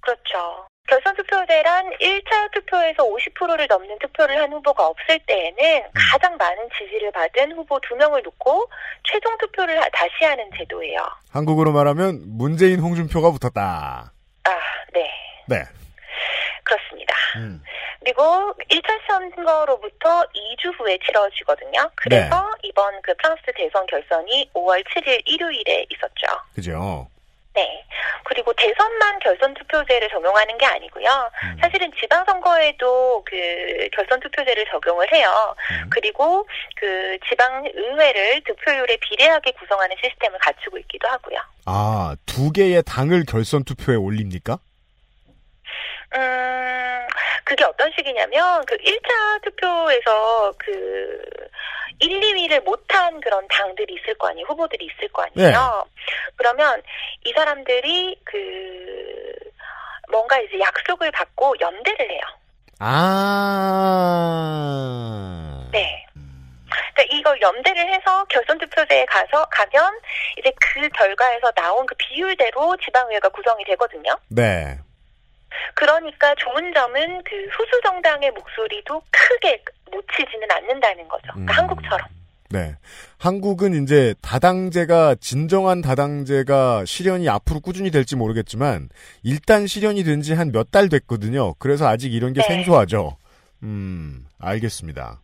그렇죠. 0.00 0.66
결선 0.88 1.16
투표제란 1.16 1.90
1차 2.00 2.52
투표에서 2.52 3.02
50%를 3.02 3.66
넘는 3.68 3.98
투표를 3.98 4.40
한 4.40 4.52
후보가 4.52 4.86
없을 4.86 5.18
때에는 5.26 5.82
가장 6.12 6.36
많은 6.36 6.68
지지를 6.78 7.10
받은 7.10 7.52
후보 7.56 7.76
2명을 7.80 8.22
놓고 8.22 8.70
최종 9.02 9.36
투표를 9.38 9.82
하- 9.82 9.88
다시 9.92 10.24
하는 10.24 10.48
제도예요. 10.56 11.00
한국으로 11.32 11.72
말하면 11.72 12.20
문재인 12.38 12.78
홍준표가 12.78 13.32
붙었다. 13.32 14.12
아, 14.44 14.50
네. 14.92 15.10
네. 15.46 15.62
그렇습니다. 16.64 17.14
음. 17.36 17.62
그리고 18.00 18.54
1차 18.70 18.86
선거로부터 19.08 20.24
2주 20.34 20.78
후에 20.78 20.98
치러지거든요. 21.04 21.90
그래서 21.94 22.50
이번 22.62 23.00
그 23.02 23.14
프랑스 23.14 23.42
대선 23.56 23.86
결선이 23.86 24.50
5월 24.54 24.84
7일 24.84 25.22
일요일에 25.26 25.86
있었죠. 25.90 26.26
그죠. 26.54 27.08
네. 27.54 27.84
그리고 28.24 28.52
대선만 28.52 29.18
결선 29.20 29.54
투표제를 29.54 30.10
적용하는 30.10 30.58
게 30.58 30.66
아니고요. 30.66 31.30
음. 31.44 31.56
사실은 31.60 31.90
지방선거에도 31.98 33.24
그 33.24 33.88
결선 33.92 34.20
투표제를 34.20 34.66
적용을 34.70 35.10
해요. 35.12 35.54
음. 35.70 35.90
그리고 35.90 36.46
그 36.76 37.18
지방의회를 37.28 38.42
득표율에 38.44 38.98
비례하게 39.00 39.52
구성하는 39.52 39.96
시스템을 40.02 40.38
갖추고 40.38 40.78
있기도 40.78 41.08
하고요. 41.08 41.38
아, 41.64 42.14
두 42.26 42.52
개의 42.52 42.82
당을 42.84 43.24
결선 43.26 43.64
투표에 43.64 43.96
올립니까? 43.96 44.58
음, 46.16 47.06
그게 47.44 47.64
어떤 47.64 47.90
식이냐면, 47.92 48.64
그 48.66 48.76
1차 48.76 49.42
투표에서 49.42 50.52
그 50.58 51.20
1, 51.98 52.20
2위를 52.20 52.62
못한 52.64 53.20
그런 53.20 53.46
당들이 53.48 53.94
있을 53.94 54.14
거 54.14 54.28
아니에요. 54.28 54.46
후보들이 54.48 54.86
있을 54.86 55.08
거 55.08 55.22
아니에요. 55.22 55.84
그러면 56.36 56.82
이 57.24 57.32
사람들이 57.32 58.20
그, 58.24 58.36
뭔가 60.10 60.38
이제 60.40 60.58
약속을 60.60 61.10
받고 61.10 61.54
연대를 61.60 62.10
해요. 62.10 62.20
아. 62.78 64.06
네. 65.72 66.06
그러니까 66.94 67.16
이걸 67.16 67.40
연대를 67.40 67.92
해서 67.92 68.24
결선 68.26 68.58
투표제에 68.58 69.04
가서 69.06 69.46
가면 69.46 69.98
이제 70.38 70.52
그 70.60 70.88
결과에서 70.90 71.50
나온 71.52 71.86
그 71.86 71.94
비율대로 71.96 72.76
지방의회가 72.84 73.28
구성이 73.30 73.64
되거든요. 73.64 74.16
네. 74.28 74.78
그러니까 75.74 76.34
좋은 76.36 76.72
점은 76.74 77.22
그 77.24 77.30
소수 77.56 77.80
정당의 77.82 78.30
목소리도 78.32 79.02
크게 79.10 79.62
놓치지는 79.92 80.50
않는다는 80.50 81.08
거죠. 81.08 81.24
그러니까 81.32 81.52
음. 81.52 81.58
한국처럼. 81.58 82.06
네. 82.50 82.76
한국은 83.18 83.82
이제 83.82 84.14
다당제가 84.22 85.16
진정한 85.20 85.82
다당제가 85.82 86.84
실현이 86.84 87.28
앞으로 87.28 87.58
꾸준히 87.60 87.90
될지 87.90 88.14
모르겠지만 88.14 88.88
일단 89.24 89.66
실현이 89.66 90.04
된 90.04 90.20
지 90.22 90.32
한 90.34 90.52
몇 90.52 90.70
달 90.70 90.88
됐거든요. 90.88 91.54
그래서 91.54 91.88
아직 91.88 92.14
이런 92.14 92.32
게 92.34 92.40
네. 92.42 92.46
생소하죠. 92.46 93.16
음, 93.64 94.26
알겠습니다. 94.40 95.20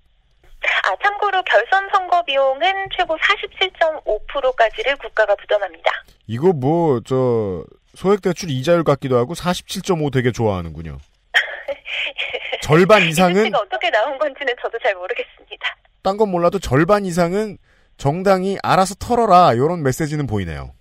아 0.85 0.97
참고로 1.03 1.43
결선 1.45 1.89
선거 1.93 2.23
비용은 2.25 2.89
최고 2.97 3.17
47.5%까지를 3.17 4.97
국가가 4.97 5.35
부담합니다. 5.37 5.91
이거 6.27 6.53
뭐 6.53 7.01
저 7.05 7.65
소액대출 7.95 8.51
이자율 8.51 8.85
같기도 8.85 9.17
하고 9.19 9.35
47.5 9.35 10.13
되게 10.13 10.33
좋아하는군요. 10.33 10.99
절반 12.63 13.03
이 13.07 13.09
이상은 13.11 13.55
어떻게 13.55 13.91
나온 13.91 14.19
건지는 14.19 14.55
저도 14.63 14.79
잘 14.83 14.95
모르겠습니다. 14.95 15.77
딴 16.03 16.17
건 16.17 16.31
몰라도 16.31 16.59
절반 16.59 17.05
이상은 17.05 17.59
정당이 17.97 18.59
알아서 18.63 18.95
털어라 18.97 19.53
이런 19.55 19.83
메시지는 19.83 20.27
보이네요. 20.27 20.73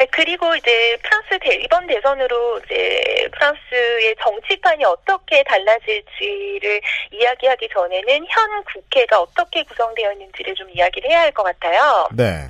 네, 0.00 0.06
그리고 0.10 0.54
이제 0.56 0.98
프랑스 1.04 1.38
대, 1.40 1.54
이번 1.62 1.86
대선으로 1.86 2.58
이제 2.66 3.28
프랑스의 3.32 4.16
정치판이 4.22 4.84
어떻게 4.84 5.42
달라질지를 5.44 6.80
이야기하기 7.12 7.68
전에는 7.72 8.26
현 8.28 8.64
국회가 8.64 9.20
어떻게 9.20 9.62
구성되어 9.62 10.12
있는지를 10.12 10.54
좀 10.56 10.68
이야기를 10.70 11.08
해야 11.08 11.20
할 11.20 11.32
것 11.32 11.44
같아요. 11.44 12.08
네. 12.12 12.48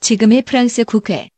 지금의 0.00 0.42
프랑스 0.42 0.84
국회. 0.84 1.28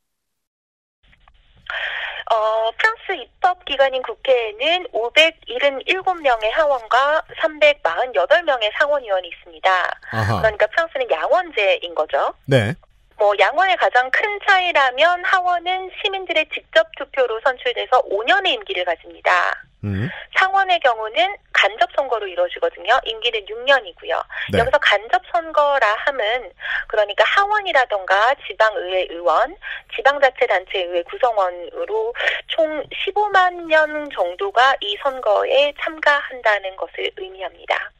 어, 2.31 2.71
프랑스 2.77 3.23
입법 3.23 3.65
기관인 3.65 4.03
국회에는 4.03 4.87
577명의 4.93 6.51
하원과 6.53 7.23
348명의 7.41 8.71
상원의원이 8.79 9.29
있습니다. 9.29 9.71
아하. 10.11 10.39
그러니까 10.41 10.67
프랑스는 10.67 11.11
양원제인 11.11 11.95
거죠. 11.95 12.35
네. 12.47 12.75
뭐 13.19 13.35
양원의 13.39 13.77
가장 13.77 14.11
큰 14.11 14.39
차이라면 14.47 15.25
하원은 15.25 15.91
시민들의 16.03 16.49
직접 16.55 16.87
투표로 16.97 17.41
선출돼서 17.45 18.03
5년의 18.03 18.49
임기를 18.49 18.85
가집니다. 18.85 19.65
음. 19.85 20.09
상원의 20.37 20.81
경우는 20.81 21.37
간접 21.53 21.89
선거로 21.97 22.27
이루어지거든요. 22.27 22.99
임기는 23.05 23.45
6년이고요. 23.47 24.25
네. 24.53 24.59
여기서 24.59 24.79
간접 24.79 25.23
선거라 25.33 25.95
함은 26.07 26.53
그러니까 26.89 27.25
하원이라던가 27.27 28.35
지방의회 28.47 29.09
의원, 29.11 29.57
지방자치단체의회 29.97 31.03
구성원으로 31.03 32.15
총 32.49 32.85
15만 32.85 33.67
명 33.67 34.09
정도가 34.11 34.77
이 34.81 34.97
선거에 35.03 35.73
참가한다는 35.81 36.77
것을 36.77 37.11
의미합니다. 37.17 37.91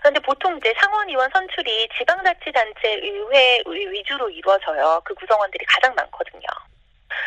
그런데 0.00 0.20
보통 0.20 0.56
이제 0.56 0.74
상원의원 0.80 1.30
선출이 1.32 1.88
지방자치단체 1.98 3.00
의회 3.02 3.62
위주로 3.66 4.28
이루어져요. 4.28 5.00
그 5.04 5.14
구성원들이 5.14 5.64
가장 5.66 5.94
많거든요. 5.94 6.42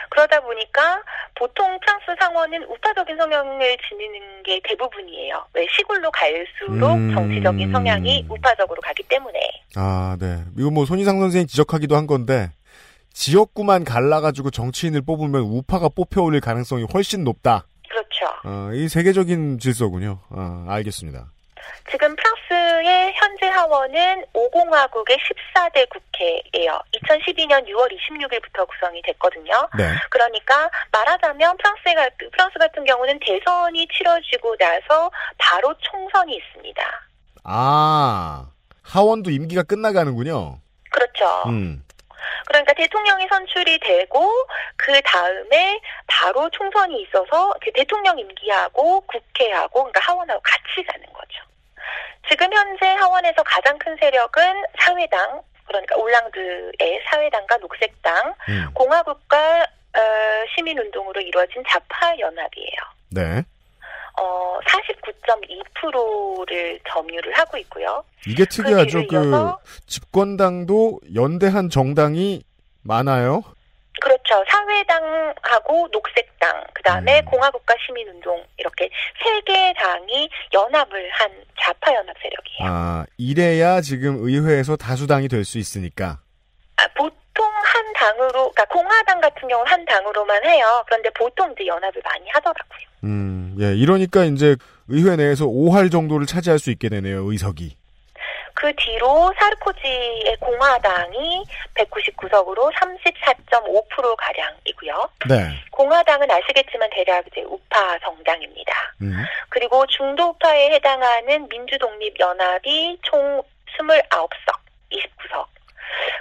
그러다 0.09 0.39
보니까 0.41 1.01
보통 1.35 1.79
프랑스 1.79 2.05
상원은 2.19 2.63
우파적인 2.63 3.17
성향을 3.17 3.77
지니는 3.89 4.43
게 4.43 4.59
대부분이에요. 4.63 5.45
왜 5.53 5.67
시골로 5.71 6.11
갈수록 6.11 6.93
음. 6.93 7.13
정치적인 7.13 7.71
성향이 7.71 8.25
우파적으로 8.29 8.79
가기 8.81 9.03
때문에. 9.03 9.39
아, 9.75 10.15
네. 10.19 10.43
이거 10.57 10.69
뭐 10.69 10.85
손희상 10.85 11.19
선생이 11.19 11.47
지적하기도 11.47 11.95
한 11.95 12.07
건데 12.07 12.49
지역구만 13.13 13.83
갈라가지고 13.83 14.51
정치인을 14.51 15.01
뽑으면 15.01 15.41
우파가 15.41 15.89
뽑혀올릴 15.89 16.41
가능성이 16.41 16.85
훨씬 16.93 17.23
높다. 17.23 17.65
그렇죠. 17.89 18.25
어, 18.45 18.69
이 18.73 18.87
세계적인 18.87 19.59
질서군요. 19.59 20.19
어, 20.29 20.65
알겠습니다. 20.67 21.32
지금 21.91 22.15
프랑스의 22.15 23.13
현재 23.15 23.47
하원은 23.47 24.25
5공화국의 24.33 25.17
14대 25.19 25.87
국회예요. 25.89 26.79
2012년 26.93 27.67
6월 27.67 27.89
26일부터 27.91 28.67
구성이 28.67 29.01
됐거든요. 29.03 29.67
네. 29.77 29.91
그러니까 30.09 30.69
말하자면 30.91 31.57
프랑스 31.57 31.83
같은 31.83 32.31
프랑스 32.31 32.59
같은 32.59 32.85
경우는 32.85 33.19
대선이 33.19 33.87
치러지고 33.95 34.55
나서 34.57 35.11
바로 35.37 35.73
총선이 35.79 36.35
있습니다. 36.35 36.83
아, 37.43 38.47
하원도 38.83 39.29
임기가 39.31 39.63
끝나가는군요. 39.63 40.59
그렇죠. 40.89 41.43
음. 41.47 41.83
그러니까 42.45 42.73
대통령이 42.73 43.27
선출이 43.29 43.79
되고 43.79 44.29
그 44.77 45.01
다음에 45.01 45.79
바로 46.07 46.49
총선이 46.49 47.01
있어서 47.01 47.53
그 47.61 47.71
대통령 47.73 48.17
임기하고 48.19 49.01
국회하고 49.01 49.83
그러니까 49.83 49.99
하원하고 50.03 50.41
같이 50.41 50.85
가는 50.87 51.05
거죠. 51.13 51.22
지금 52.29 52.51
현재 52.53 52.85
하원에서 52.85 53.43
가장 53.43 53.77
큰 53.77 53.95
세력은 53.99 54.63
사회당 54.79 55.41
그러니까 55.65 55.95
올랑드의 55.95 57.01
사회당과 57.09 57.57
녹색당 57.57 58.33
음. 58.49 58.67
공화국과 58.73 59.65
어, 59.95 59.99
시민운동으로 60.55 61.21
이루어진 61.21 61.63
좌파 61.69 62.17
연합이에요. 62.17 62.77
네. 63.11 63.43
어, 64.19 64.59
49.2%를 64.65 66.79
점유를 66.89 67.33
하고 67.33 67.57
있고요. 67.57 68.03
이게 68.27 68.45
특이하죠. 68.45 69.07
그, 69.07 69.15
이어서 69.15 69.59
집권당도 69.87 71.01
연대한 71.15 71.69
정당이 71.69 72.43
많아요. 72.83 73.43
그렇죠. 74.03 74.43
사회당하고 74.49 75.87
녹색당, 75.93 76.63
그 76.73 76.83
다음에 76.83 77.21
음. 77.21 77.25
공화국가 77.25 77.73
시민운동, 77.85 78.43
이렇게 78.57 78.89
세 79.23 79.39
개의 79.41 79.73
당이 79.75 80.29
연합을 80.53 81.09
한 81.13 81.31
좌파 81.61 81.93
연합 81.93 82.13
세력이에요. 82.21 82.69
아, 82.69 83.05
이래야 83.17 83.79
지금 83.79 84.17
의회에서 84.21 84.75
다수당이 84.75 85.29
될 85.29 85.45
수 85.45 85.57
있으니까. 85.57 86.19
아, 86.75 86.87
보통 86.97 87.13
한 87.45 87.93
당으로, 87.93 88.51
그러니까 88.51 88.65
공화당 88.65 89.21
같은 89.21 89.47
경우는 89.47 89.71
한 89.71 89.85
당으로만 89.85 90.43
해요. 90.45 90.83
그런데 90.85 91.09
보통 91.11 91.53
이제 91.53 91.65
연합을 91.65 92.01
많이 92.03 92.29
하더라고요. 92.29 92.87
음, 93.05 93.55
예, 93.61 93.73
이러니까 93.73 94.25
이제 94.25 94.57
의회 94.89 95.15
내에서 95.15 95.45
5할 95.45 95.89
정도를 95.91 96.25
차지할 96.25 96.59
수 96.59 96.71
있게 96.71 96.89
되네요, 96.89 97.23
의석이. 97.31 97.77
그 98.63 98.73
뒤로 98.77 99.33
사르코지의 99.37 100.37
공화당이 100.39 101.43
199석으로 101.73 102.71
34.5% 102.75 104.15
가량이고요. 104.17 105.09
네. 105.27 105.49
공화당은 105.69 106.31
아시겠지만 106.31 106.89
대략 106.91 107.27
이제 107.27 107.41
우파 107.41 107.99
정당입니다. 107.99 108.73
음. 109.01 109.25
그리고 109.49 109.85
중도파에 109.87 110.75
해당하는 110.75 111.49
민주독립연합이 111.49 112.99
총 113.01 113.43
29석, 113.77 114.55
29석. 114.93 115.45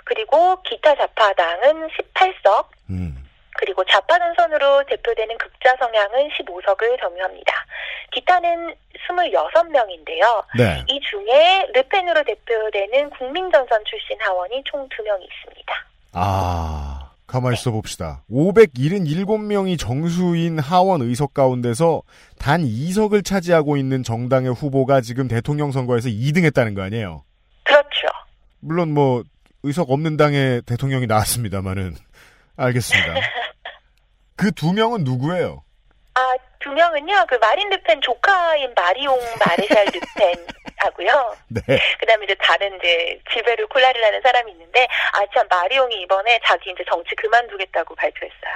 그리고 0.03 0.61
기타 0.63 0.97
좌파당은 0.97 1.91
18석, 1.91 2.67
음. 2.91 3.22
그리고 3.59 3.85
좌파 3.85 4.19
전선으로 4.19 4.85
대표되는 4.87 5.37
극좌 5.39 5.75
성향은 5.79 6.29
15석을 6.31 7.01
점유합니다. 7.01 7.53
기타는 8.13 8.75
26명인데요. 9.09 10.45
네. 10.57 10.85
이 10.89 11.01
중에 11.01 11.67
르펜으로 11.75 12.23
대표되는 12.25 13.11
국민전선 13.11 13.85
출신 13.85 14.17
하원이 14.21 14.63
총 14.65 14.89
2명이 14.89 15.23
있습니다. 15.23 15.75
아, 16.13 17.11
가만히 17.27 17.55
있어 17.55 17.71
봅시다. 17.71 18.23
577명이 18.31 19.79
정수인 19.79 20.59
하원 20.59 21.03
의석 21.03 21.35
가운데서 21.35 22.03
단 22.39 22.63
2석을 22.63 23.25
차지하고 23.25 23.77
있는 23.77 24.03
정당의 24.03 24.53
후보가 24.53 25.01
지금 25.01 25.29
대통령 25.29 25.73
선거에서 25.73 26.09
2등 26.09 26.45
했다는 26.45 26.75
거 26.75 26.83
아니에요? 26.83 27.25
그렇죠. 27.65 28.09
물론 28.61 28.93
뭐, 28.93 29.23
의석 29.63 29.91
없는 29.91 30.17
당의 30.17 30.63
대통령이 30.63 31.07
나왔습니다만은. 31.07 31.95
알겠습니다. 32.57 33.15
그 34.37 34.51
두 34.53 34.73
명은 34.73 35.05
누구예요? 35.05 35.63
아, 36.15 36.35
두 36.61 36.71
명은요, 36.71 37.27
그 37.29 37.37
마린 37.37 37.71
르펜 37.71 38.01
조카인 38.01 38.73
마리옹 38.75 39.19
마레샬 39.45 39.87
르펜 39.87 40.47
하고요. 40.77 41.35
네. 41.49 41.63
그 41.99 42.07
다음에 42.07 42.25
이제 42.25 42.35
다른 42.41 42.77
이제 42.77 43.19
지베르 43.33 43.67
콜라리라는 43.69 44.21
사람이 44.23 44.53
있는데, 44.53 44.87
아, 45.15 45.25
참, 45.35 45.47
마리옹이 45.49 46.03
이번에 46.03 46.39
자기 46.47 46.71
이제 46.71 46.85
정치 46.91 47.15
그만두겠다고 47.17 47.95
발표했어요. 47.95 48.53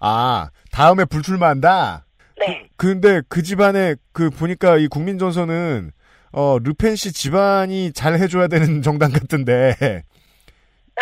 아, 0.00 0.50
다음에 0.72 1.04
불출마한다? 1.04 2.04
네. 2.38 2.66
근데 2.76 3.22
그 3.28 3.42
집안에 3.42 3.94
그 4.12 4.28
보니까 4.30 4.76
이 4.76 4.88
국민전선은 4.88 5.92
어 6.32 6.58
르펜 6.58 6.96
씨 6.96 7.12
집안이 7.12 7.92
잘 7.92 8.14
해줘야 8.14 8.48
되는 8.48 8.80
정당 8.82 9.12
같은데 9.12 10.02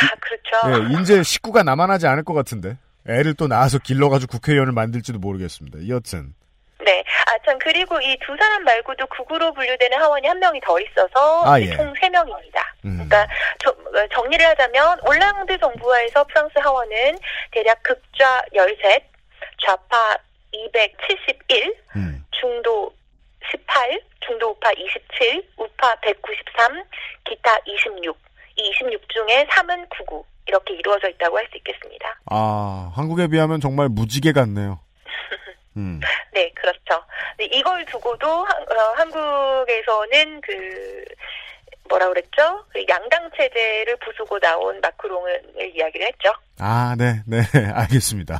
아, 0.03 0.15
그렇죠. 0.21 0.95
예, 0.97 1.01
이제 1.01 1.23
식구가 1.23 1.63
남아나지 1.63 2.07
않을 2.07 2.25
것 2.25 2.35
같은데 2.35 2.77
애를 3.09 3.35
또 3.35 3.47
낳아서 3.49 3.79
길러가지고 3.79 4.31
국회의원을 4.33 4.73
만들지도 4.73 5.19
모르겠습니다. 5.19 5.89
여튼 5.89 6.35
네. 6.83 7.05
아, 7.27 7.33
참, 7.45 7.59
그리고 7.59 8.01
이 8.01 8.17
두 8.25 8.35
사람 8.39 8.65
말고도 8.65 9.07
극우로 9.09 9.53
분류되는 9.53 9.99
하원이 9.99 10.27
한 10.27 10.39
명이 10.39 10.61
더 10.65 10.79
있어서 10.81 11.45
아, 11.45 11.61
예. 11.61 11.75
총세 11.77 12.09
명입니다. 12.09 12.75
음. 12.87 12.93
그러니까 13.07 13.27
저- 13.63 13.71
어, 13.71 14.09
정리를 14.15 14.45
하자면 14.47 14.99
올랑드 15.07 15.59
정부하에서 15.59 16.25
프랑스 16.25 16.59
하원은 16.59 17.19
대략 17.53 17.83
극좌 17.83 18.41
13, 18.55 19.01
좌파 19.67 20.17
271, 20.53 21.75
음. 21.97 22.25
중도 22.31 22.93
18, 23.51 24.01
중도 24.21 24.51
우파 24.51 24.71
27, 24.73 25.43
우파 25.57 25.95
193, 25.97 26.85
기타 27.25 27.57
26. 27.67 28.17
이 28.61 28.69
26 28.69 29.09
중에 29.09 29.47
3은 29.47 29.89
구구. 29.91 30.25
이렇게 30.47 30.75
이루어져 30.75 31.09
있다고 31.09 31.39
할 31.39 31.47
수 31.51 31.57
있겠습니다. 31.59 32.19
아 32.27 32.93
한국에 32.95 33.29
비하면 33.29 33.61
정말 33.61 33.89
무지개 33.89 34.33
같네요. 34.33 34.81
음. 35.77 36.01
네, 36.33 36.51
그렇죠. 36.55 37.05
네, 37.39 37.45
이걸 37.53 37.85
두고도 37.87 38.27
한, 38.45 38.63
어, 38.63 38.93
한국에서는 38.97 40.41
그 40.41 41.05
뭐라 41.89 42.09
그랬죠? 42.09 42.65
그 42.73 42.85
양당 42.89 43.31
체제를 43.37 43.97
부수고 43.99 44.39
나온 44.41 44.81
마크롱을 44.81 45.43
이야기를 45.75 46.07
했죠. 46.09 46.33
아, 46.59 46.95
네, 46.99 47.23
네, 47.27 47.39
알겠습니다. 47.75 48.39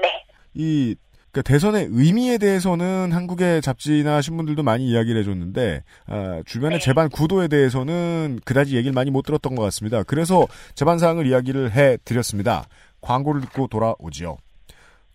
네. 0.00 0.24
이 0.54 0.94
그러니까 1.30 1.42
대선의 1.42 1.88
의미에 1.90 2.38
대해서는 2.38 3.12
한국의 3.12 3.60
잡지나 3.62 4.22
신문들도 4.22 4.62
많이 4.62 4.88
이야기를 4.88 5.20
해줬는데 5.20 5.82
아, 6.06 6.42
주변의 6.46 6.78
네. 6.78 6.84
재반 6.84 7.08
구도에 7.08 7.48
대해서는 7.48 8.40
그다지 8.44 8.76
얘기를 8.76 8.92
많이 8.92 9.10
못 9.10 9.22
들었던 9.22 9.54
것 9.54 9.62
같습니다. 9.64 10.02
그래서 10.02 10.46
재반 10.74 10.98
사항을 10.98 11.26
이야기를 11.26 11.72
해드렸습니다. 11.72 12.66
광고를 13.00 13.42
듣고 13.42 13.66
돌아오지요. 13.68 14.38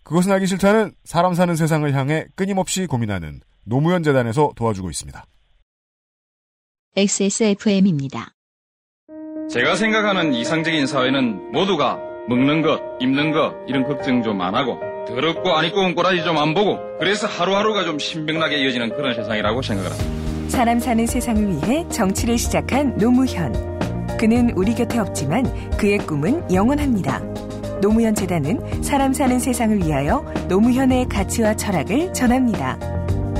그것은 0.04 0.32
알기 0.32 0.46
싫다는 0.46 0.92
사람 1.04 1.34
사는 1.34 1.56
세상을 1.56 1.92
향해 1.94 2.26
끊임없이 2.34 2.86
고민하는 2.86 3.40
노무현 3.64 4.02
재단에서 4.02 4.52
도와주고 4.54 4.90
있습니다. 4.90 5.24
XSFM입니다. 6.96 8.28
제가 9.50 9.74
생각하는 9.74 10.32
이상적인 10.32 10.86
사회는 10.86 11.52
모두가 11.52 11.98
먹는 12.28 12.62
것, 12.62 12.80
입는 13.00 13.32
것 13.32 13.54
이런 13.66 13.84
걱정 13.84 14.22
좀 14.22 14.40
안 14.40 14.54
하고 14.54 14.93
더럽고 15.08 15.50
안 15.54 15.64
입고 15.66 15.80
온 15.80 15.94
꼬라지 15.94 16.22
좀 16.24 16.36
안 16.38 16.52
보고 16.54 16.78
그래서 16.98 17.26
하루하루가 17.26 17.84
좀 17.84 17.98
신명나게 17.98 18.58
이어지는 18.58 18.90
그런 18.96 19.14
세상이라고 19.14 19.62
생각을 19.62 19.90
합니다. 19.90 20.48
사람 20.48 20.78
사는 20.78 21.06
세상을 21.06 21.48
위해 21.48 21.84
정치를 21.88 22.38
시작한 22.38 22.96
노무현. 22.98 23.52
그는 24.18 24.50
우리 24.56 24.74
곁에 24.74 24.98
없지만 24.98 25.44
그의 25.76 25.98
꿈은 25.98 26.52
영원합니다. 26.52 27.20
노무현 27.80 28.14
재단은 28.14 28.82
사람 28.82 29.12
사는 29.12 29.38
세상을 29.38 29.78
위하여 29.78 30.20
노무현의 30.48 31.08
가치와 31.08 31.54
철학을 31.56 32.12
전합니다. 32.12 32.76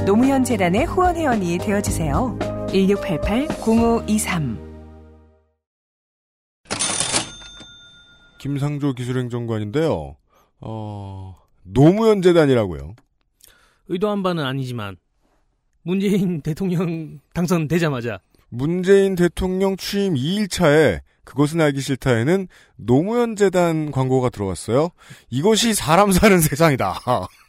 노무현 0.04 0.44
재단의 0.44 0.84
후원 0.86 1.16
회원이 1.16 1.58
되어 1.58 1.80
주세요. 1.80 2.36
1688-0523 2.68 4.58
김상조 8.38 8.92
기술행정관인데요. 8.92 10.16
어, 10.60 11.34
노무현 11.64 12.22
재단이라고요. 12.22 12.94
의도한 13.88 14.22
바는 14.22 14.44
아니지만 14.44 14.96
문재인 15.82 16.40
대통령 16.42 17.20
당선되자마자 17.34 18.20
문재인 18.48 19.16
대통령 19.16 19.76
취임 19.76 20.14
2일차에 20.14 21.00
그것은 21.24 21.60
알기 21.60 21.80
싫다에는 21.80 22.48
노무현 22.76 23.34
재단 23.34 23.90
광고가 23.90 24.28
들어갔어요. 24.28 24.90
이것이 25.30 25.74
사람 25.74 26.12
사는 26.12 26.38
세상이다. 26.40 27.00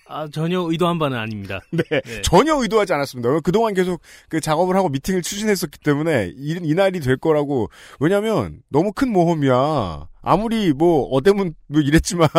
아, 0.08 0.28
전혀 0.32 0.60
의도한 0.62 1.00
바는 1.00 1.18
아닙니다. 1.18 1.62
네, 1.72 1.84
네. 1.90 2.22
전혀 2.22 2.56
의도하지 2.56 2.94
않았습니다. 2.94 3.40
그동안 3.42 3.74
계속 3.74 4.02
그 4.30 4.40
작업을 4.40 4.76
하고 4.76 4.88
미팅을 4.90 5.22
추진했었기 5.22 5.80
때문에 5.80 6.32
이, 6.36 6.60
이 6.62 6.74
날이 6.74 7.00
될 7.00 7.18
거라고. 7.18 7.70
왜냐면 8.00 8.62
너무 8.70 8.94
큰 8.94 9.12
모험이야. 9.12 10.08
아무리 10.22 10.74
뭐 10.74 11.08
어대문 11.10 11.54
뭐 11.68 11.82
이랬지만 11.82 12.30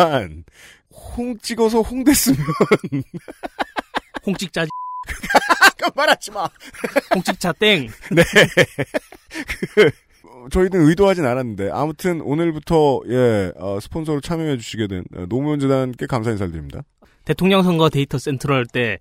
홍 1.17 1.37
찍어서 1.39 1.81
홍 1.81 2.03
됐으면 2.03 2.39
홍찍 4.25 4.51
짜지, 4.51 4.69
아까 5.61 5.91
말하지 5.95 6.31
마. 6.31 6.47
홍찍 7.13 7.39
차 7.39 7.53
땡. 7.53 7.87
네. 8.11 8.23
어, 10.23 10.47
저희는 10.51 10.81
의도하진 10.87 11.25
않았는데 11.25 11.69
아무튼 11.71 12.21
오늘부터 12.21 13.01
예 13.07 13.51
어, 13.57 13.79
스폰서로 13.79 14.21
참여해 14.21 14.57
주시게 14.57 14.87
된 14.87 15.03
어, 15.15 15.25
노무현 15.29 15.59
재단께 15.59 16.07
감사 16.07 16.31
인사를 16.31 16.51
드립니다. 16.51 16.81
대통령 17.25 17.63
선거 17.63 17.89
데이터 17.89 18.17
센트럴 18.17 18.65
때 18.65 18.99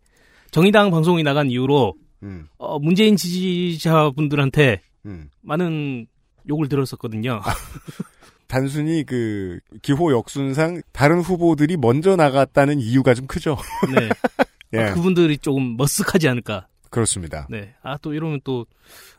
정의당 0.50 0.90
방송이 0.90 1.22
나간 1.22 1.50
이후로 1.50 1.94
음, 2.22 2.48
어, 2.58 2.78
문재인 2.78 3.16
지지자분들한테 3.16 4.80
음. 5.06 5.30
많은 5.42 6.06
욕을 6.48 6.68
들었었거든요. 6.68 7.40
단순히 8.48 9.04
그 9.04 9.58
기호 9.82 10.12
역순상 10.12 10.82
다른 10.92 11.20
후보들이 11.20 11.76
먼저 11.76 12.16
나갔다는 12.16 12.80
이유가 12.80 13.14
좀 13.14 13.26
크죠. 13.26 13.56
네. 13.94 14.08
예, 14.74 14.84
아, 14.84 14.94
그분들이 14.94 15.38
조금 15.38 15.76
머쓱하지 15.76 16.28
않을까. 16.28 16.66
그렇습니다. 16.90 17.46
네. 17.50 17.74
아, 17.82 17.96
또 17.98 18.14
이러면 18.14 18.40
또, 18.44 18.66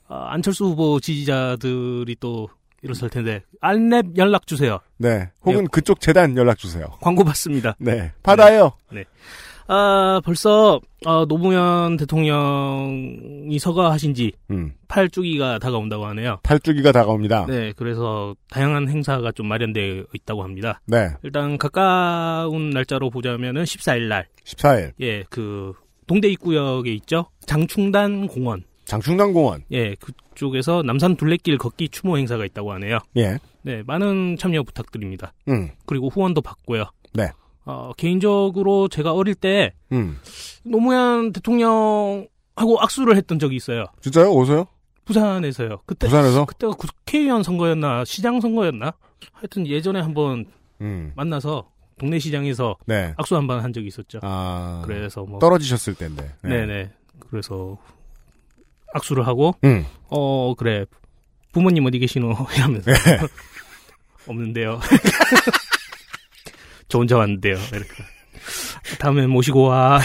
아, 0.08 0.30
안철수 0.32 0.66
후보 0.66 1.00
지지자들이 1.00 2.18
또 2.20 2.50
이랬을 2.82 3.10
텐데, 3.10 3.44
알랩 3.62 4.18
연락 4.18 4.46
주세요. 4.46 4.80
네, 4.98 5.30
혹은 5.44 5.64
예. 5.64 5.68
그쪽 5.72 6.00
재단 6.00 6.38
연락 6.38 6.58
주세요. 6.58 6.86
광고 7.02 7.24
받습니다. 7.24 7.76
네, 7.80 8.12
받아요. 8.24 8.74
아, 9.68 10.22
벌써, 10.24 10.80
어, 11.06 11.26
노무현 11.26 11.98
대통령이 11.98 13.60
서거하신 13.60 14.14
지 14.14 14.32
음, 14.50 14.74
8주기가 14.88 15.60
다가온다고 15.60 16.06
하네요. 16.08 16.40
8주기가 16.44 16.94
다가옵니다. 16.94 17.46
네. 17.48 17.60
네, 17.60 17.74
그래서 17.76 18.36
다양한 18.50 18.88
행사가 18.88 19.32
좀 19.34 19.48
마련되어 19.48 20.06
있다고 20.14 20.44
합니다. 20.44 20.82
일단 21.24 21.58
가까운 21.58 22.70
날짜로 22.70 23.10
보자면은 23.10 23.64
14일 23.64 24.08
날, 24.08 24.28
14일 24.46 24.94
예, 25.02 25.24
그, 25.30 25.74
동대 26.08 26.30
입구역에 26.30 26.94
있죠? 26.94 27.26
장충단 27.46 28.28
공원. 28.28 28.64
장충당 28.86 29.34
공원. 29.34 29.64
예, 29.74 29.96
그쪽에서 29.96 30.82
남산 30.82 31.18
둘레길 31.18 31.58
걷기 31.58 31.90
추모 31.90 32.18
행사가 32.18 32.46
있다고 32.46 32.72
하네요. 32.74 33.00
예, 33.18 33.38
네, 33.64 33.84
많은 33.86 34.38
참여 34.40 34.64
부탁드립니다. 34.64 35.34
음, 35.50 35.72
그리고 35.86 36.08
후원도 36.08 36.40
받고요. 36.42 36.86
네. 37.68 37.74
어, 37.74 37.92
개인적으로 37.98 38.88
제가 38.88 39.14
어릴 39.14 39.36
때 39.36 39.74
음, 39.92 40.18
노무현 40.64 41.34
대통령하고 41.34 42.80
악수를 42.80 43.16
했던 43.18 43.40
적이 43.40 43.56
있어요. 43.58 43.86
진짜요? 44.02 44.32
어서요? 44.38 44.68
부산에서요. 45.06 45.80
그때 45.86 46.08
부산에서? 46.08 46.46
그때가 46.46 46.74
국회의원 46.74 47.44
선거였나 47.44 48.04
시장 48.06 48.42
선거였나? 48.42 48.94
하여튼 49.34 49.68
예전에 49.68 50.00
한번 50.02 50.46
음, 50.82 51.12
만나서 51.16 51.70
동네 52.00 52.20
시장에서 52.20 52.76
네. 52.86 53.14
악수 53.18 53.36
한 53.36 53.48
번 53.48 53.60
한 53.64 53.74
적이 53.74 53.88
있었죠. 53.88 54.20
아, 54.22 54.84
그래서 54.86 55.24
뭐 55.26 55.40
떨어지셨을 55.40 55.96
때인데. 55.96 56.34
네. 56.44 56.66
네 56.66 56.92
그래서 57.30 57.78
악수를 58.94 59.26
하고 59.28 59.56
음, 59.64 59.86
어 60.10 60.54
그래 60.56 60.86
부모님 61.52 61.86
어디 61.86 62.00
계시노 62.00 62.36
이러면서 62.56 62.92
네. 62.92 63.18
없는데요. 64.28 64.80
저 66.88 67.00
혼자 67.00 67.18
왔는데요. 67.18 67.56
이렇게 67.74 68.04
다음에 69.00 69.28
모시고 69.28 69.64
와. 69.64 70.00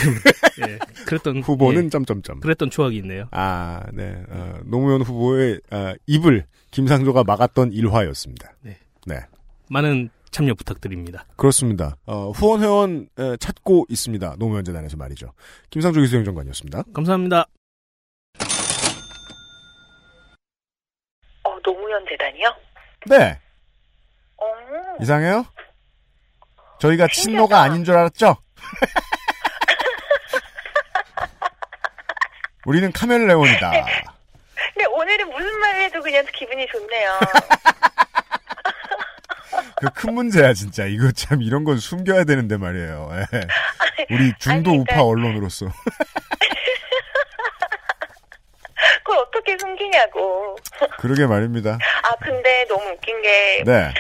예, 0.67 0.79
그랬던 1.07 1.43
후보는 1.43 1.85
예, 1.85 1.89
점점점. 1.89 2.41
그랬던 2.41 2.71
추억이 2.71 2.97
있네요. 2.99 3.29
아, 3.31 3.83
네. 3.93 4.23
어, 4.29 4.59
노무현 4.65 5.03
후보의 5.03 5.61
아, 5.71 5.95
입을 6.07 6.47
김상조가 6.71 7.25
막았던 7.25 7.73
일화였습니다. 7.73 8.53
네. 8.63 8.79
네. 9.07 9.21
많은 9.69 10.11
참여 10.31 10.55
부탁드립니다. 10.55 11.27
그렇습니다. 11.37 11.97
어, 12.07 12.31
후원 12.31 12.63
회원 12.63 13.09
에, 13.19 13.37
찾고 13.37 13.87
있습니다. 13.91 14.37
노무현 14.39 14.65
재단에서 14.65 14.97
말이죠. 14.97 15.33
김상조 15.71 16.01
기수행정관이었습니다. 16.01 16.85
감사합니다. 16.95 17.47
어, 21.45 21.59
노무현 21.63 22.05
재단이요? 22.09 22.49
네. 23.11 23.39
어, 24.39 24.45
이상해요? 25.03 25.45
저희가. 26.83 27.07
친노가 27.13 27.61
아닌 27.61 27.85
줄 27.85 27.97
알았죠? 27.97 28.37
우리는 32.67 32.91
카멜레온이다. 32.93 33.71
근데 34.75 34.85
오늘은 34.87 35.31
무슨 35.31 35.59
말을 35.61 35.83
해도 35.85 36.01
그냥 36.03 36.25
기분이 36.33 36.67
좋네요. 36.69 37.19
그 39.77 39.89
큰 39.95 40.15
문제야 40.15 40.53
진짜. 40.55 40.85
이거 40.87 41.11
참 41.13 41.43
이런 41.43 41.65
건 41.65 41.77
숨겨야 41.79 42.25
되는데 42.25 42.57
말이에요. 42.57 43.11
예. 43.15 43.27
우리 44.11 44.33
중도 44.39 44.71
아니, 44.71 44.79
우파 44.79 44.95
그러니까- 44.95 45.09
언론으로서. 45.09 45.67
그걸 49.05 49.19
어떻게 49.19 49.59
숨기냐고. 49.59 50.57
그러게 50.99 51.27
말입니다. 51.27 51.77
아, 52.05 52.11
근데 52.23 52.65
너무 52.69 52.85
웃긴 52.91 53.21
게 53.23 53.63
네. 53.67 53.93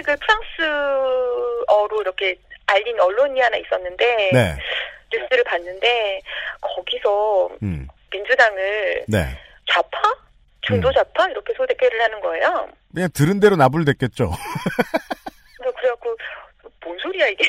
소식을 0.00 0.16
프랑스어로 0.16 2.00
이렇게 2.00 2.36
알린 2.66 2.98
언론이 3.00 3.40
하나 3.40 3.56
있었는데 3.56 4.30
네. 4.32 4.56
뉴스를 5.12 5.44
봤는데 5.44 6.20
거기서 6.60 7.50
음. 7.62 7.88
민주당을 8.12 9.04
네. 9.08 9.38
좌파? 9.70 10.00
중도 10.62 10.88
음. 10.88 10.92
좌파? 10.94 11.28
이렇게 11.28 11.52
소개를 11.54 12.00
하는 12.02 12.20
거예요. 12.20 12.68
그냥 12.92 13.08
들은 13.14 13.40
대로 13.40 13.56
나불댔겠죠. 13.56 14.30
그래서 15.58 15.76
그래갖고 15.76 16.16
뭔 16.84 16.98
소리야 16.98 17.26
이게? 17.28 17.44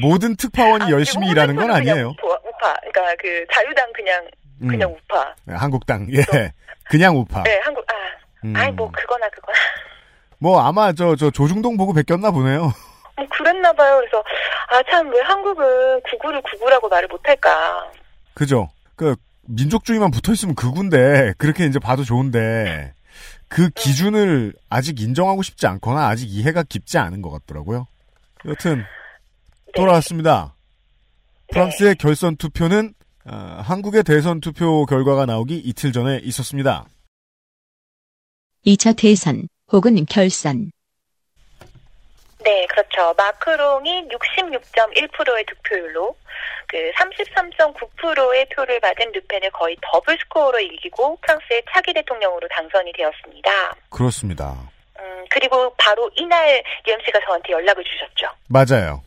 모든 0.00 0.36
특파원이 0.36 0.84
아, 0.84 0.90
열심히 0.90 1.28
일하는 1.30 1.56
건 1.56 1.70
아니에요. 1.70 2.08
우파, 2.08 2.38
우파. 2.44 2.74
그러니까 2.80 3.14
그 3.18 3.46
자유당 3.52 3.92
그냥 3.92 4.28
음. 4.62 4.68
그냥 4.68 4.90
우파. 4.90 5.34
네, 5.44 5.54
한국당. 5.54 6.06
예. 6.12 6.52
그냥 6.84 7.16
우파. 7.16 7.42
네, 7.42 7.58
한국 7.62 7.84
아, 7.90 7.94
음. 8.44 8.54
아이 8.56 8.70
뭐 8.72 8.90
그거나 8.90 9.28
그거나. 9.30 9.58
뭐 10.44 10.60
아마 10.60 10.92
저 10.92 11.16
저 11.16 11.30
조중동 11.30 11.78
보고 11.78 11.94
베꼈나 11.94 12.30
보네요. 12.30 12.64
뭐 13.16 13.26
그랬나 13.30 13.72
봐요. 13.72 13.96
그래서 13.96 14.22
아 14.68 14.82
참 14.90 15.08
왜 15.10 15.18
한국은 15.22 16.02
구구를 16.02 16.42
구구라고 16.42 16.86
말을 16.90 17.08
못할까? 17.08 17.90
그죠? 18.34 18.68
그 18.94 19.16
민족주의만 19.48 20.10
붙어 20.10 20.32
있으면 20.34 20.54
그군데 20.54 21.32
그렇게 21.38 21.64
이제 21.64 21.78
봐도 21.78 22.04
좋은데 22.04 22.92
그 23.48 23.70
기준을 23.70 24.52
아직 24.68 25.00
인정하고 25.00 25.42
싶지 25.42 25.66
않거나 25.66 26.08
아직 26.08 26.26
이해가 26.26 26.64
깊지 26.64 26.98
않은 26.98 27.22
것 27.22 27.30
같더라고요. 27.30 27.86
여튼 28.44 28.78
네. 28.80 29.72
돌아왔습니다. 29.76 30.54
프랑스의 31.52 31.94
결선 31.96 32.36
투표는 32.36 32.92
아, 33.26 33.62
한국의 33.64 34.02
대선 34.02 34.40
투표 34.42 34.84
결과가 34.84 35.24
나오기 35.24 35.56
이틀 35.56 35.90
전에 35.92 36.20
있었습니다. 36.22 36.84
2차 38.66 38.94
대선 38.94 39.48
혹은 39.72 40.04
결선. 40.06 40.70
네, 42.44 42.66
그렇죠. 42.66 43.14
마크롱이 43.16 44.08
66.1%의 44.08 45.46
득표율로 45.46 46.14
그 46.68 46.90
33.9%의 46.96 48.46
표를 48.54 48.80
받은 48.80 49.12
르펜을 49.12 49.50
거의 49.50 49.76
더블 49.80 50.18
스코어로 50.20 50.60
이기고 50.60 51.18
프랑스의 51.22 51.62
차기 51.72 51.94
대통령으로 51.94 52.46
당선이 52.48 52.92
되었습니다. 52.92 53.50
그렇습니다. 53.88 54.54
음, 55.00 55.24
그리고 55.30 55.74
바로 55.78 56.10
이날 56.16 56.62
씨가 56.86 57.20
저한테 57.24 57.52
연락을 57.52 57.82
주셨죠. 57.84 58.26
맞아요. 58.48 59.02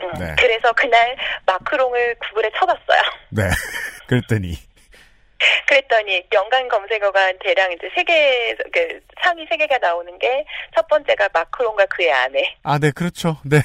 음, 0.00 0.12
네. 0.18 0.34
그래서 0.38 0.72
그날 0.72 1.16
마크롱을 1.46 2.16
구글에 2.16 2.50
쳐봤어요. 2.58 3.02
네. 3.30 3.42
그랬더니 4.08 4.54
그랬더니 5.68 6.22
연관 6.32 6.68
검색어가 6.68 7.32
대략 7.40 7.72
이제 7.72 7.88
세 7.94 8.04
개, 8.04 8.54
그 8.72 9.00
상위 9.22 9.46
세 9.48 9.56
개가 9.56 9.78
나오는 9.78 10.18
게 10.18 10.44
첫 10.74 10.86
번째가 10.88 11.28
마크롱과 11.32 11.86
그의 11.86 12.12
아내, 12.12 12.56
아, 12.62 12.78
네, 12.78 12.90
그렇죠. 12.90 13.36
네. 13.44 13.60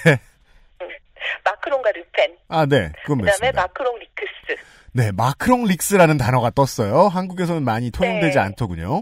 마크롱과 1.44 1.92
르펜, 1.92 2.38
아, 2.48 2.66
네. 2.66 2.92
그건 3.04 3.20
그다음에 3.22 3.52
맞습니다. 3.52 3.62
마크롱 3.62 4.00
리크스. 4.00 4.62
네, 4.94 5.12
마크롱 5.12 5.66
릭스라는 5.66 6.18
단어가 6.18 6.50
떴어요. 6.50 7.08
한국에서는 7.08 7.64
많이 7.64 7.92
통용되지 7.92 8.36
네. 8.36 8.40
않더군요. 8.40 9.02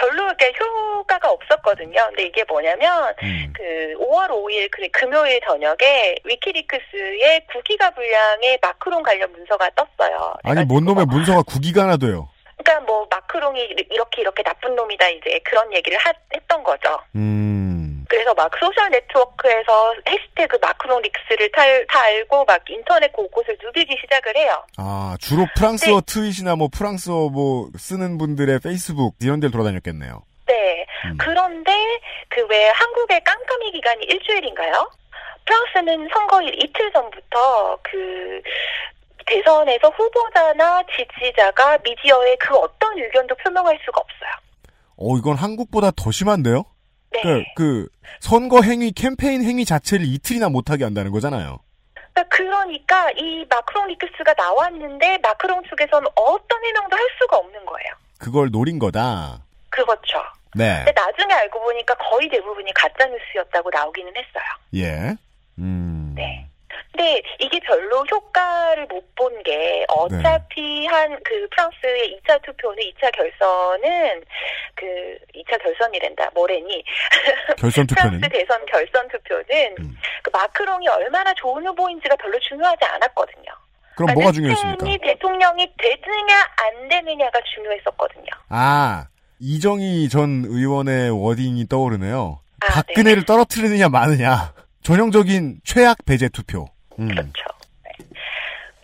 별로 0.00 0.24
이렇게 0.24 0.52
효과가 0.58 1.30
없었거든요. 1.30 2.06
근데 2.08 2.24
이게 2.24 2.42
뭐냐면 2.44 3.14
음. 3.22 3.52
그 3.54 3.62
5월 3.98 4.28
5일 4.30 4.70
그 4.70 4.88
금요일 4.92 5.38
저녁에 5.46 6.14
위키리크스의 6.24 7.42
9기가 7.52 7.94
분량의 7.94 8.58
마크롱 8.62 9.02
관련 9.02 9.30
문서가 9.32 9.68
떴어요. 9.76 10.34
아니, 10.44 10.64
뭔 10.64 10.84
놈의 10.86 11.04
문서가 11.06 11.42
9기가나 11.42 12.00
돼요. 12.00 12.28
그러니까 12.56 12.86
뭐 12.86 13.06
마크롱이 13.10 13.60
이렇게 13.90 14.20
이렇게 14.22 14.42
나쁜 14.42 14.74
놈이다 14.74 15.08
이제 15.08 15.38
그런 15.44 15.72
얘기를 15.72 15.98
하- 15.98 16.12
했던 16.34 16.62
거죠. 16.62 16.98
음. 17.14 17.79
그래서 18.10 18.34
막 18.34 18.50
소셜 18.58 18.90
네트워크에서 18.90 19.94
해시태그 20.08 20.58
마크롱 20.60 21.00
릭스를 21.00 21.50
탈, 21.52 21.86
달고 21.86 22.44
막 22.44 22.60
인터넷 22.68 23.12
곳곳을 23.12 23.56
누비기 23.62 23.96
시작을 24.00 24.36
해요. 24.36 24.62
아, 24.76 25.16
주로 25.20 25.46
프랑스어 25.56 26.00
네. 26.00 26.06
트윗이나 26.06 26.56
뭐 26.56 26.68
프랑스어 26.72 27.28
뭐 27.30 27.70
쓰는 27.78 28.18
분들의 28.18 28.58
페이스북 28.60 29.14
이런 29.22 29.38
데를 29.38 29.52
돌아다녔겠네요. 29.52 30.22
네. 30.46 30.86
음. 31.06 31.16
그런데 31.18 31.72
그 32.28 32.40
왜 32.50 32.68
한국의 32.70 33.22
깜깜이 33.22 33.70
기간이 33.72 34.04
일주일인가요? 34.06 34.90
프랑스는 35.46 36.08
선거일 36.12 36.52
이틀 36.62 36.92
전부터 36.92 37.78
그 37.82 38.42
대선에서 39.26 39.88
후보자나 39.90 40.82
지지자가 40.96 41.78
미디어에 41.84 42.36
그 42.36 42.56
어떤 42.56 42.98
의견도 42.98 43.36
표명할 43.36 43.78
수가 43.84 44.00
없어요. 44.00 44.30
어, 44.96 45.16
이건 45.16 45.36
한국보다 45.36 45.92
더 45.96 46.10
심한데요? 46.10 46.64
네. 47.12 47.22
그, 47.22 47.44
그 47.56 47.88
선거 48.20 48.62
행위 48.62 48.92
캠페인 48.92 49.42
행위 49.42 49.64
자체를 49.64 50.06
이틀이나 50.06 50.48
못하게 50.48 50.84
한다는 50.84 51.10
거잖아요. 51.10 51.58
그러니까, 52.14 52.24
그러니까 52.28 53.10
이 53.12 53.44
마크롱 53.48 53.88
리크스가 53.88 54.34
나왔는데 54.36 55.18
마크롱 55.22 55.62
측에서는 55.68 56.08
어떤 56.14 56.64
해명도 56.64 56.96
할 56.96 57.02
수가 57.20 57.36
없는 57.36 57.64
거예요. 57.64 57.88
그걸 58.18 58.50
노린 58.50 58.78
거다. 58.78 59.42
그렇죠. 59.70 60.22
네. 60.54 60.82
근데 60.84 60.92
나중에 61.00 61.32
알고 61.32 61.60
보니까 61.60 61.94
거의 61.94 62.28
대부분이 62.28 62.72
가짜 62.74 63.06
뉴스였다고 63.06 63.70
나오기는 63.70 64.12
했어요. 64.16 64.44
예. 64.74 65.16
음. 65.58 65.99
네. 66.96 67.20
근데 67.20 67.22
이게 67.38 67.60
별로 67.60 68.04
효과를 68.04 68.86
못 68.86 69.00
본 69.20 69.30
게 69.42 69.84
어차피 69.88 70.80
네. 70.80 70.86
한그 70.86 71.48
프랑스의 71.50 72.18
2차 72.24 72.42
투표는 72.42 72.76
2차 72.78 73.10
결선은 73.14 74.22
그 74.74 74.86
2차 75.34 75.62
결선이란다 75.62 76.30
뭐래니 76.34 76.82
결선 77.58 77.86
투표는 77.86 78.20
프랑스 78.20 78.28
대선 78.38 78.66
결선 78.66 79.08
투표는 79.08 79.74
음. 79.78 79.96
그 80.22 80.30
마크롱이 80.32 80.88
얼마나 80.88 81.32
좋은 81.34 81.66
후보인지가 81.66 82.16
별로 82.16 82.38
중요하지 82.40 82.84
않았거든요. 82.84 83.44
그럼 83.94 84.06
그러니까 84.06 84.14
뭐가 84.14 84.32
중요했습니까? 84.32 84.84
대통령이 85.06 85.70
되느냐 85.78 86.48
안 86.56 86.88
되느냐가 86.88 87.40
중요했었거든요. 87.54 88.26
아 88.48 89.06
이정희 89.38 90.08
전 90.08 90.44
의원의 90.46 91.10
워딩이 91.10 91.66
떠오르네요. 91.68 92.40
아, 92.60 92.66
박근혜를 92.72 93.20
네. 93.22 93.26
떨어뜨리느냐 93.26 93.88
마느냐. 93.88 94.54
전형적인 94.82 95.60
최악 95.64 95.98
배제 96.06 96.28
투표. 96.30 96.66
음. 97.00 97.08
그렇죠. 97.08 97.44
네. 97.84 97.90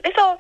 그래서 0.03 0.39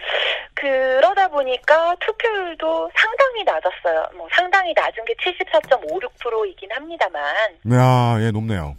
그러다 0.54 1.28
보니까 1.28 1.94
투표율도 2.00 2.90
상당히 2.94 3.44
낮았어요. 3.44 4.06
뭐 4.16 4.28
상당히 4.32 4.72
낮은 4.74 5.04
게 5.04 5.14
74.56%이긴 5.14 6.70
합니다만. 6.72 7.22
야, 7.72 8.16
예, 8.20 8.30
높네요. 8.30 8.76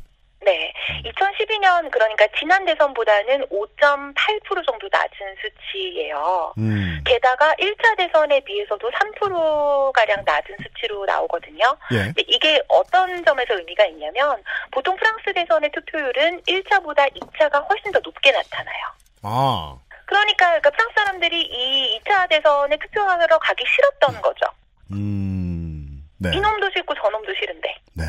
네. 0.48 0.72
2012년 1.04 1.84
음. 1.84 1.92
그러니까 1.92 2.26
지난 2.40 2.64
대선보다는 2.64 3.48
5.8% 3.50 4.66
정도 4.66 4.88
낮은 4.90 5.36
수치예요. 5.42 6.54
음. 6.58 7.04
게다가 7.06 7.54
1차 7.56 7.98
대선에 7.98 8.40
비해서도 8.40 8.90
3%가량 8.90 10.24
낮은 10.26 10.56
수치로 10.64 11.04
나오거든요. 11.06 11.78
예. 11.92 11.98
근데 11.98 12.24
이게 12.28 12.62
어떤 12.70 13.26
점에서 13.26 13.56
의미가 13.56 13.88
있냐면 13.88 14.42
보통 14.72 14.96
프랑스 14.96 15.34
대선의 15.34 15.70
투표율은 15.74 16.44
1차보다 16.44 17.14
2차가 17.14 17.68
훨씬 17.70 17.92
더 17.92 18.00
높게 18.00 18.32
나타나요. 18.32 18.86
아. 19.24 19.76
그러니까, 20.06 20.46
그러니까 20.46 20.70
프랑스 20.70 20.94
사람들이 20.96 21.42
이 21.42 22.00
2차 22.00 22.30
대선에 22.30 22.78
투표하러 22.78 23.38
가기 23.38 23.66
싫었던 23.68 24.22
거죠. 24.22 24.46
음. 24.94 26.08
네. 26.20 26.32
이놈도 26.34 26.70
싫고 26.72 26.94
저놈도 26.94 27.34
싫은데. 27.34 27.76
네. 27.96 28.06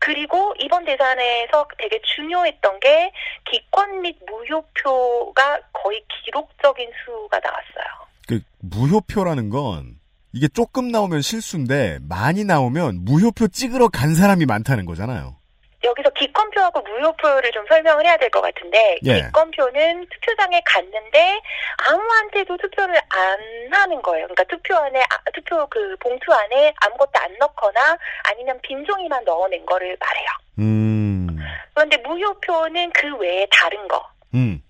그리고 0.00 0.54
이번 0.58 0.84
대선에서 0.84 1.68
되게 1.78 2.00
중요했던 2.16 2.80
게 2.80 3.12
기권 3.50 4.02
및 4.02 4.18
무효표가 4.26 5.60
거의 5.72 6.02
기록적인 6.24 6.90
수가 7.04 7.38
나왔어요. 7.38 8.06
그 8.26 8.40
무효표라는 8.60 9.50
건 9.50 10.00
이게 10.32 10.48
조금 10.48 10.88
나오면 10.88 11.22
실수인데 11.22 11.98
많이 12.08 12.44
나오면 12.44 13.04
무효표 13.04 13.48
찍으러 13.48 13.88
간 13.88 14.14
사람이 14.14 14.46
많다는 14.46 14.86
거잖아요. 14.86 15.36
여기서 15.82 16.10
기권표하고 16.10 16.80
무효표를 16.82 17.50
좀 17.52 17.64
설명을 17.66 18.04
해야 18.04 18.16
될 18.18 18.30
것 18.30 18.40
같은데 18.42 18.98
예. 19.04 19.22
기권표는 19.22 20.06
투표장에 20.10 20.60
갔는데 20.64 21.40
아무한테도 21.88 22.56
투표를 22.58 22.96
안 22.96 23.38
하는 23.72 24.00
거예요. 24.02 24.26
그러니까 24.28 24.44
투표 24.44 24.76
안에 24.76 25.00
아, 25.02 25.18
투표 25.34 25.66
그 25.68 25.96
봉투 26.00 26.32
안에 26.32 26.72
아무것도 26.80 27.12
안 27.14 27.36
넣거나 27.38 27.98
아니면 28.24 28.58
빈 28.62 28.84
종이만 28.84 29.24
넣어낸 29.24 29.64
거를 29.66 29.96
말해요. 29.98 30.28
음. 30.58 31.38
그런데 31.74 31.96
무효표는 31.98 32.92
그 32.92 33.16
외에 33.16 33.46
다른 33.50 33.88
거. 33.88 34.06
음. 34.34 34.62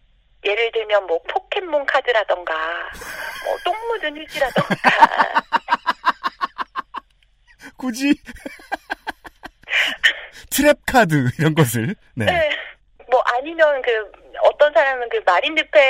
예를 0.44 0.70
들면 0.72 1.06
뭐 1.06 1.20
포켓몬 1.28 1.84
카드라던가 1.84 2.54
뭐 3.44 3.56
똥 3.64 3.74
묻은 3.88 4.16
휴지라던가 4.16 4.74
굳이 7.76 8.14
트랩 10.50 10.78
카드 10.86 11.28
이런 11.38 11.54
것을 11.54 11.94
네. 12.14 12.26
네. 12.26 12.50
뭐 13.10 13.20
아니면 13.26 13.82
그 13.82 14.12
어떤 14.42 14.72
사람은 14.72 15.08
그 15.08 15.20
마린 15.26 15.54
르펜 15.54 15.82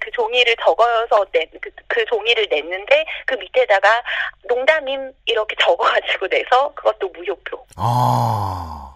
그 0.00 0.10
종이를 0.10 0.54
적어서 0.62 1.24
내, 1.32 1.46
그, 1.60 1.70
그 1.86 2.04
종이를 2.06 2.46
냈는데 2.50 3.04
그 3.26 3.34
밑에다가 3.34 4.02
농담임 4.48 5.12
이렇게 5.26 5.54
적어가지고 5.60 6.26
내서 6.28 6.72
그것도 6.74 7.08
무효표. 7.08 7.64
아. 7.76 8.92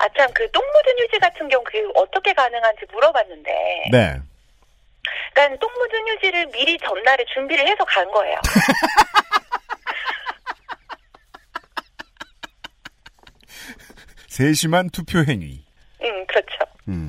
아참 0.00 0.32
그 0.32 0.48
똥 0.52 0.62
묻은 0.64 0.98
휴지 1.04 1.18
같은 1.18 1.48
경우 1.48 1.62
그 1.64 1.90
어떻게 1.94 2.32
가능한지 2.32 2.86
물어봤는데. 2.92 3.52
네. 3.92 4.16
그러니까 5.32 5.58
똥 5.58 5.70
묻은 5.72 6.08
휴지를 6.08 6.46
미리 6.46 6.78
전날에 6.78 7.24
준비를 7.32 7.66
해서 7.66 7.84
간 7.84 8.08
거예요. 8.10 8.40
세심한 14.38 14.90
투표 14.90 15.20
행위. 15.20 15.62
음, 16.02 16.26
그렇죠. 16.26 16.56
음. 16.88 17.08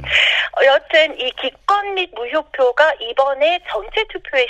어, 0.58 0.64
여튼 0.66 1.20
이 1.20 1.32
기권 1.42 1.96
및 1.96 2.12
무효표가 2.14 2.94
이번에 3.02 3.60
전체 3.68 4.04
투표의 4.14 4.46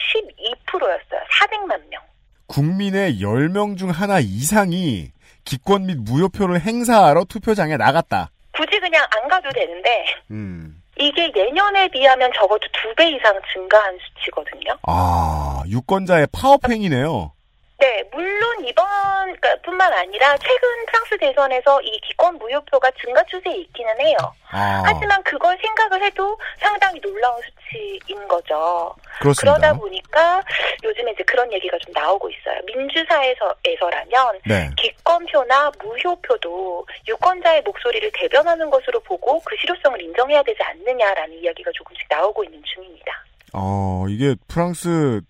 12%였어요. 0.67 1.21
400만 1.39 1.79
명. 1.89 2.01
국민의 2.47 3.21
10명 3.21 3.77
중 3.77 3.91
하나 3.91 4.19
이상이 4.19 5.11
기권 5.45 5.85
및 5.85 5.97
무효표를 5.99 6.59
행사하러 6.59 7.23
투표장에 7.23 7.77
나갔다. 7.77 8.29
굳이 8.51 8.77
그냥 8.81 9.05
안 9.15 9.29
가도 9.29 9.49
되는데 9.51 10.05
음. 10.31 10.81
이게 10.99 11.31
예년에 11.33 11.88
비하면 11.89 12.29
적어도 12.35 12.67
두 12.73 12.93
배 12.95 13.09
이상 13.09 13.33
증가한 13.53 13.97
수치거든요. 13.99 14.77
아, 14.83 15.63
유권자의 15.67 16.27
파업 16.33 16.69
행위네요. 16.69 17.31
네, 17.77 18.03
물론 18.11 18.65
이번 18.65 18.85
뿐만 19.63 19.91
아니라 19.91 20.38
최근 20.38 20.85
프랑스 20.88 21.17
대선에서 21.17 21.81
이 21.81 21.99
기권 22.01 22.38
무효표가 22.38 22.89
증가 23.03 23.21
추세에 23.23 23.55
있기는 23.57 23.99
해요. 23.99 24.17
아. 24.49 24.83
하지만 24.85 25.21
그걸 25.23 25.57
생각을 25.61 26.01
해도 26.03 26.38
상당히 26.57 26.99
놀라운 27.01 27.35
수치인 27.41 28.27
거죠. 28.27 28.95
그렇습니다. 29.19 29.57
그러다 29.57 29.73
보니까 29.77 30.41
요즘에 30.83 31.11
이제 31.11 31.23
그런 31.23 31.51
얘기가 31.51 31.77
좀 31.79 31.93
나오고 31.93 32.29
있어요. 32.29 32.59
민주사에서에서라면 32.65 34.39
네. 34.45 34.69
기권표나 34.77 35.71
무효표도 35.83 36.88
유권자의 37.07 37.61
목소리를 37.63 38.09
대변하는 38.13 38.69
것으로 38.69 38.99
보고 39.01 39.41
그 39.41 39.55
실효성을 39.57 40.01
인정해야 40.01 40.41
되지 40.43 40.59
않느냐라는 40.63 41.38
이야기가 41.39 41.71
조금씩 41.73 42.07
나오고 42.09 42.45
있는 42.45 42.61
중입니다. 42.63 43.25
어, 43.53 44.05
이게 44.07 44.35
프랑스 44.47 45.21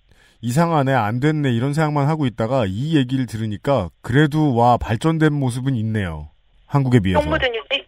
이상하네, 0.41 0.93
안 0.93 1.19
됐네, 1.19 1.51
이런 1.51 1.73
생각만 1.73 2.07
하고 2.07 2.25
있다가 2.25 2.65
이 2.67 2.95
얘기를 2.95 3.25
들으니까 3.25 3.89
그래도 4.01 4.55
와, 4.55 4.77
발전된 4.77 5.33
모습은 5.33 5.75
있네요. 5.77 6.29
한국에 6.67 6.99
비해서. 6.99 7.21
정부든 7.21 7.47
휴지? 7.55 7.85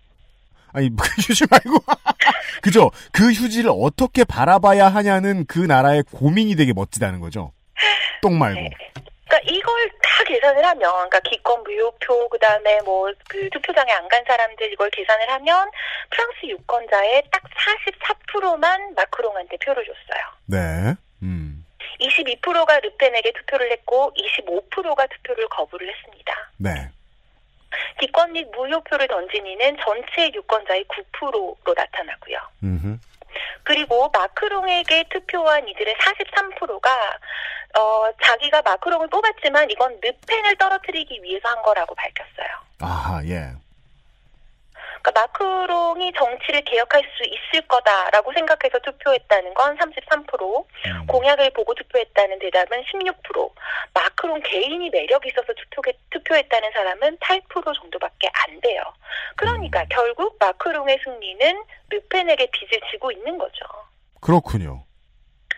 아니, 0.74 0.90
그 0.96 1.22
휴지 1.22 1.46
말고. 1.50 1.84
그죠? 2.62 2.92
그 3.12 3.32
휴지를 3.32 3.72
어떻게 3.74 4.24
바라봐야 4.24 4.88
하냐는 4.88 5.46
그 5.48 5.60
나라의 5.60 6.04
고민이 6.12 6.56
되게 6.56 6.74
멋지다는 6.74 7.20
거죠. 7.20 7.52
똥 8.22 8.38
말고. 8.40 8.60
네. 8.60 8.70
그러니까 9.30 9.52
이걸 9.54 9.90
다 10.02 10.24
계산을 10.26 10.66
하면, 10.66 10.92
그러니까 10.92 11.20
기권 11.20 11.62
무효표, 11.64 12.30
그 12.30 12.40
다음에 12.40 12.80
뭐, 12.86 13.12
그 13.30 13.50
투표장에 13.52 13.92
안 13.92 14.08
간 14.08 14.24
사람들 14.26 14.72
이걸 14.74 14.90
계산을 14.90 15.30
하면, 15.34 15.70
프랑스 16.10 16.46
유권자의 16.46 17.24
딱 17.32 17.44
44%만 18.34 18.94
마크롱한테 18.96 19.58
표를 19.58 19.84
줬어요. 19.86 20.24
네. 20.46 20.96
음. 21.22 21.47
22%가 22.00 22.80
르펜에게 22.80 23.32
투표를 23.34 23.72
했고 23.72 24.12
25%가 24.16 25.08
투표를 25.08 25.48
거부를 25.50 25.94
했습니다. 25.94 26.34
네. 26.58 26.90
기권 28.00 28.32
및 28.32 28.48
무효표를 28.52 29.08
던진 29.08 29.46
이는 29.46 29.78
전체 29.84 30.32
유권자의 30.34 30.86
9%로 30.86 31.58
나타나고요. 31.76 32.38
음흠. 32.64 32.98
그리고 33.64 34.10
마크롱에게 34.14 35.06
투표한 35.10 35.68
이들의 35.68 35.96
43%가 35.96 37.20
어, 37.78 38.10
자기가 38.24 38.62
마크롱을 38.62 39.08
뽑았지만 39.10 39.70
이건 39.70 40.00
르펜을 40.02 40.56
떨어뜨리기 40.56 41.22
위해서 41.22 41.50
한 41.50 41.62
거라고 41.62 41.94
밝혔어요. 41.96 42.48
아, 42.80 43.22
예. 43.26 43.52
그러니까 45.02 45.22
마크롱이 45.22 46.14
정치를 46.14 46.62
개혁할 46.64 47.02
수 47.16 47.24
있을 47.24 47.68
거다라고 47.68 48.34
생각해서 48.34 48.80
투표했다는 48.80 49.54
건 49.54 49.78
33%, 49.78 50.66
음. 50.86 51.08
공약을 51.08 51.52
보고 51.52 51.74
투표했다는 51.74 52.40
대답은 52.40 52.84
16%, 52.84 53.52
마크롱 53.94 54.42
개인이 54.44 54.90
매력이 54.90 55.30
있어서 55.30 55.54
투표, 55.72 55.92
투표했다는 56.10 56.72
사람은 56.72 57.18
8% 57.18 57.76
정도밖에 57.76 58.30
안 58.34 58.60
돼요. 58.62 58.82
그러니까 59.36 59.82
음. 59.82 59.86
결국 59.90 60.38
마크롱의 60.40 61.00
승리는 61.04 61.64
르펜에게 61.90 62.48
빚을 62.52 62.82
지고 62.92 63.12
있는 63.12 63.38
거죠. 63.38 63.66
그렇군요. 64.22 64.84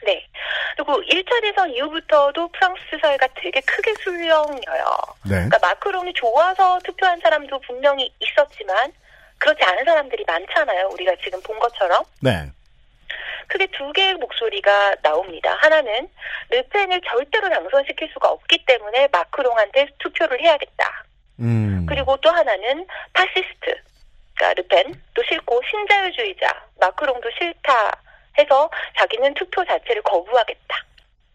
네. 0.04 0.25
그리고 0.75 1.02
1차 1.02 1.41
대선 1.41 1.69
이후부터도 1.71 2.47
프랑스 2.49 2.82
사회가 3.02 3.28
되게 3.36 3.60
크게 3.62 3.93
술렁여요. 3.95 4.97
네. 5.23 5.30
그러니까 5.30 5.60
마크롱이 5.62 6.13
좋아서 6.13 6.80
투표한 6.86 7.19
사람도 7.19 7.60
분명히 7.60 8.10
있었지만 8.19 8.93
그렇지 9.39 9.63
않은 9.63 9.86
사람들이 9.86 10.23
많잖아요. 10.28 10.89
우리가 10.93 11.13
지금 11.23 11.41
본 11.41 11.58
것처럼. 11.60 12.04
네. 12.21 12.52
크게 13.47 13.67
두 13.67 13.91
개의 13.93 14.13
목소리가 14.15 14.95
나옵니다. 15.02 15.58
하나는 15.60 16.08
르펜을 16.49 17.02
절대로 17.10 17.49
당선시킬 17.49 18.10
수가 18.13 18.30
없기 18.30 18.63
때문에 18.65 19.08
마크롱한테 19.12 19.88
투표를 19.97 20.39
해야겠다. 20.41 21.04
음. 21.39 21.86
그리고 21.88 22.15
또 22.17 22.30
하나는 22.30 22.86
파시스트. 23.13 23.75
그러니까 24.36 24.62
르펜도 24.62 25.23
싫고 25.28 25.62
신자유주의자 25.69 26.47
마크롱도 26.80 27.30
싫다 27.38 27.91
해서 28.38 28.69
자기는 28.97 29.34
투표 29.34 29.65
자체를 29.65 30.02
거부하겠다. 30.04 30.86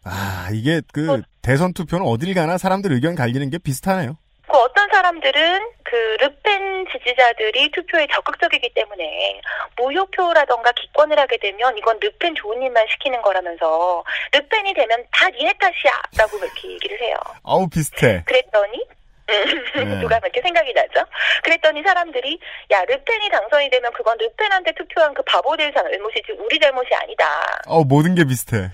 아 0.05 0.49
이게 0.53 0.81
그 0.93 1.11
어, 1.11 1.21
대선 1.41 1.73
투표는 1.73 2.05
어딜 2.05 2.33
가나 2.33 2.57
사람들 2.57 2.91
의견 2.93 3.15
갈리는 3.15 3.49
게 3.49 3.57
비슷하네요. 3.57 4.17
그 4.47 4.57
어떤 4.57 4.87
사람들은 4.89 5.71
그 5.83 5.95
르펜 6.19 6.85
지지자들이 6.91 7.71
투표에 7.71 8.07
적극적이기 8.13 8.73
때문에 8.73 9.41
무효표라던가 9.77 10.71
기권을 10.73 11.17
하게 11.19 11.37
되면 11.37 11.77
이건 11.77 11.99
르펜 11.99 12.35
좋은 12.35 12.61
일만 12.61 12.85
시키는 12.91 13.21
거라면서 13.21 14.03
르펜이 14.33 14.73
되면 14.73 15.03
다 15.11 15.29
니네 15.29 15.53
탓이야라고 15.59 16.39
그렇게 16.39 16.71
얘기를 16.71 17.01
해요. 17.01 17.15
아우 17.43 17.67
비슷해. 17.67 18.23
그랬더니 18.25 18.85
네. 19.27 19.85
누가 19.99 20.19
그렇게 20.19 20.41
생각이 20.41 20.73
나죠? 20.73 21.03
그랬더니 21.43 21.81
사람들이 21.81 22.39
야 22.71 22.83
르펜이 22.85 23.29
당선이 23.29 23.69
되면 23.69 23.91
그건 23.93 24.17
르펜한테 24.17 24.73
투표한 24.73 25.13
그 25.13 25.23
바보들 25.23 25.73
잘못이지 25.73 26.33
우리 26.37 26.59
잘못이 26.59 26.93
아니다. 26.93 27.25
어 27.67 27.83
모든 27.83 28.13
게 28.15 28.23
비슷해. 28.25 28.69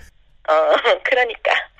어 0.48 0.72
그러니까. 1.04 1.71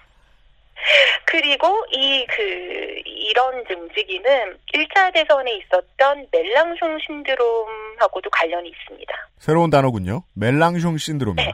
그리고 1.27 1.85
이 1.93 2.27
그 2.29 3.01
이런 3.05 3.65
움직임은 3.71 4.59
1차 4.75 5.13
대선에 5.15 5.53
있었던 5.57 6.27
멜랑숑 6.31 7.01
신드롬하고도 7.07 8.29
관련이 8.31 8.69
있습니다. 8.69 9.29
새로운 9.39 9.71
단어군요. 9.71 10.23
멜랑숑 10.39 10.99
신드롬이요. 10.99 11.47
네. 11.47 11.53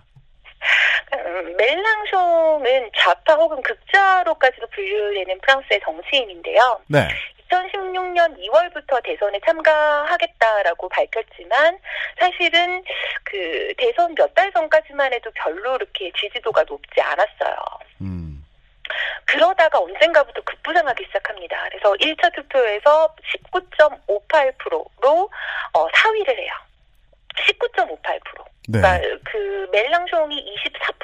음, 1.15 1.57
멜랑숑은 1.57 2.91
좌파 2.97 3.35
혹은 3.35 3.63
극좌로까지도 3.63 4.67
분류되는 4.69 5.41
프랑스의 5.41 5.81
정치인인데요. 5.85 6.81
네. 6.89 7.09
2016년 7.51 8.37
2월부터 8.39 9.03
대선에 9.03 9.41
참가하겠다라고 9.47 10.89
밝혔지만 10.91 11.79
사실은 12.19 12.83
그 13.25 13.73
대선 13.79 14.15
몇 14.15 14.35
달 14.35 14.53
전까지만 14.53 15.13
해도 15.15 15.31
별로 15.35 15.77
이렇게 15.77 16.13
지지도가 16.21 16.65
높지 16.69 17.01
않았어요. 17.01 17.57
음. 18.03 18.28
그러다가 19.25 19.79
언젠가부터 19.79 20.41
급부상하기 20.43 21.05
시작합니다. 21.07 21.69
그래서 21.71 21.93
1차 21.95 22.35
투표에서 22.35 23.15
19.58%로 23.53 25.31
어, 25.75 25.89
4위를 25.89 26.39
해요. 26.39 26.53
19.58%. 27.47 28.49
네. 28.71 28.81
그러니까 28.81 29.21
그 29.25 29.69
멜랑숑이 29.73 30.45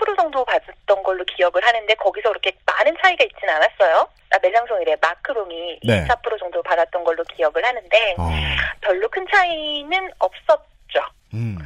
24% 0.06 0.16
정도 0.18 0.44
받았던 0.44 1.02
걸로 1.02 1.24
기억을 1.24 1.64
하는데 1.64 1.94
거기서 1.94 2.28
그렇게 2.30 2.52
많은 2.66 2.94
차이가 3.02 3.24
있지는 3.24 3.54
않았어요. 3.54 4.08
아, 4.30 4.38
멜랑숑이래 4.38 5.00
마크롱이 5.00 5.80
네. 5.84 6.06
24% 6.06 6.38
정도 6.38 6.62
받았던 6.62 7.04
걸로 7.04 7.22
기억을 7.24 7.64
하는데 7.64 8.14
어. 8.18 8.30
별로 8.80 9.08
큰 9.08 9.26
차이는 9.32 10.10
없었죠. 10.18 11.00
음. 11.32 11.58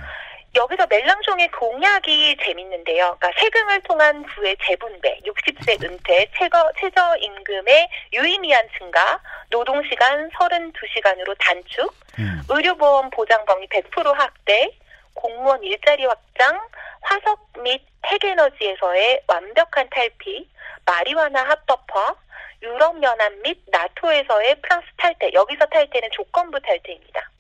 여기서 0.54 0.86
멜랑숑의 0.86 1.50
공약이 1.52 2.36
재밌는데요. 2.42 3.16
그러니까 3.18 3.40
세금을 3.40 3.80
통한 3.82 4.22
부의 4.24 4.56
재분배, 4.62 5.20
60세 5.24 5.82
은퇴, 5.82 6.26
최저, 6.36 6.70
최저임금의 6.80 7.88
유의미한 8.14 8.66
증가, 8.78 9.20
노동시간 9.50 10.30
32시간으로 10.30 11.36
단축, 11.38 11.94
음. 12.18 12.42
의료보험 12.48 13.10
보장 13.10 13.44
범위 13.44 13.66
100% 13.68 14.14
확대, 14.14 14.72
공무원 15.14 15.62
일자리 15.62 16.04
확장, 16.06 16.60
화석 17.02 17.52
및 17.62 17.82
핵에너지에서의 18.06 19.22
완벽한 19.26 19.88
탈피, 19.90 20.48
마리화나 20.84 21.42
합법화, 21.44 22.14
유럽연합 22.62 23.32
및 23.42 23.62
나토에서의 23.70 24.60
프랑스 24.62 24.86
탈퇴. 24.96 25.30
여기서 25.32 25.66
탈퇴는 25.66 26.08
조건부 26.12 26.58
탈퇴입니다. 26.60 27.30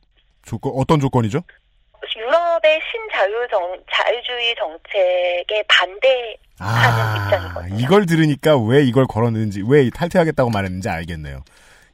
조건 0.44 0.72
어떤 0.76 1.00
조건이죠? 1.00 1.42
유럽의 2.16 2.80
신자유 2.90 3.46
정, 3.50 3.76
자유주의 3.92 4.54
정책에 4.56 5.62
반대하는 5.68 6.36
아, 6.60 7.24
입장이거든요. 7.26 7.76
이걸 7.80 8.06
들으니까 8.06 8.56
왜 8.58 8.82
이걸 8.82 9.06
걸었는지, 9.06 9.62
왜 9.66 9.88
탈퇴하겠다고 9.90 10.50
말했는지 10.50 10.88
알겠네요. 10.88 11.44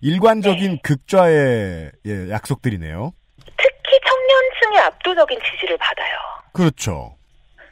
일관적인 0.01 0.73
네. 0.73 0.81
극좌의 0.83 1.93
예, 2.07 2.31
약속들이네요. 2.31 3.13
특히 3.57 4.01
청년층의 4.07 4.81
압도적인 4.87 5.39
지지를 5.51 5.79
받아요. 5.79 6.19
그렇죠. 6.53 7.17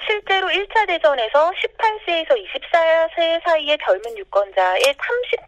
실제로 0.06 0.48
1차 0.48 0.86
대전에서 0.86 1.50
18세에서 1.50 2.30
24세 2.30 3.42
사이의 3.44 3.78
젊은 3.84 4.18
유권자의 4.18 4.82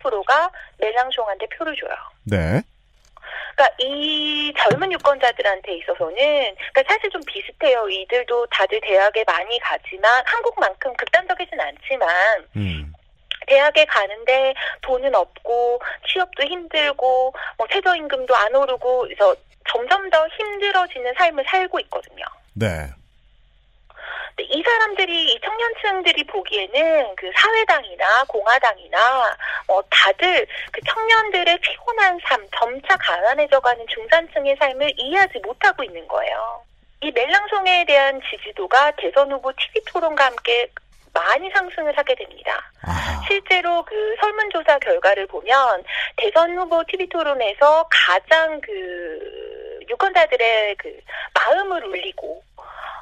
30%가 0.02 0.50
멜랑숑한테 0.78 1.48
표를 1.56 1.74
줘요. 1.76 1.94
네. 2.24 2.62
그러니까 3.54 3.76
이 3.78 4.52
젊은 4.58 4.92
유권자들한테 4.92 5.76
있어서는 5.76 6.16
그러니까 6.16 6.82
사실 6.88 7.10
좀 7.10 7.20
비슷해요. 7.26 7.88
이들도 7.88 8.46
다들 8.46 8.80
대학에 8.80 9.24
많이 9.26 9.58
가지만 9.60 10.22
한국만큼 10.26 10.94
극단적이진 10.94 11.60
않지만 11.60 12.08
음. 12.56 12.92
대학에 13.46 13.84
가는데 13.84 14.54
돈은 14.82 15.14
없고 15.14 15.80
취업도 16.08 16.44
힘들고 16.44 17.34
뭐 17.58 17.66
최저임금도 17.70 18.34
안 18.34 18.54
오르고 18.54 19.00
그래서 19.00 19.34
점점 19.68 20.08
더 20.10 20.26
힘들어지는 20.28 21.12
삶을 21.16 21.44
살고 21.48 21.80
있거든요. 21.80 22.24
네. 22.54 22.88
이 24.42 24.62
사람들이 24.62 25.32
이 25.32 25.40
청년층들이 25.40 26.24
보기에는 26.24 27.14
그 27.16 27.30
사회당이나 27.36 28.24
공화당이나 28.24 29.36
뭐 29.68 29.82
다들 29.90 30.46
그 30.72 30.80
청년들의 30.86 31.58
피곤한 31.60 32.18
삶, 32.24 32.46
점차 32.58 32.96
가난해져가는 32.96 33.86
중산층의 33.86 34.56
삶을 34.58 34.92
이해하지 34.96 35.38
못하고 35.38 35.84
있는 35.84 36.06
거예요. 36.08 36.64
이 37.00 37.10
멜랑송에 37.12 37.84
대한 37.84 38.20
지지도가 38.28 38.92
대선 38.92 39.30
후보 39.30 39.52
TV 39.52 39.82
토론과 39.86 40.24
함께 40.24 40.68
많이 41.12 41.48
상승을 41.50 41.96
하게 41.96 42.14
됩니다. 42.16 42.70
아. 42.82 43.22
실제로 43.28 43.84
그 43.84 44.16
설문조사 44.20 44.78
결과를 44.80 45.26
보면 45.28 45.84
대선 46.16 46.56
후보 46.56 46.82
TV 46.84 47.08
토론에서 47.08 47.86
가장 47.90 48.60
그 48.60 49.80
유권자들의 49.88 50.76
그 50.76 50.98
마음을 51.34 51.84
울리고 51.84 52.42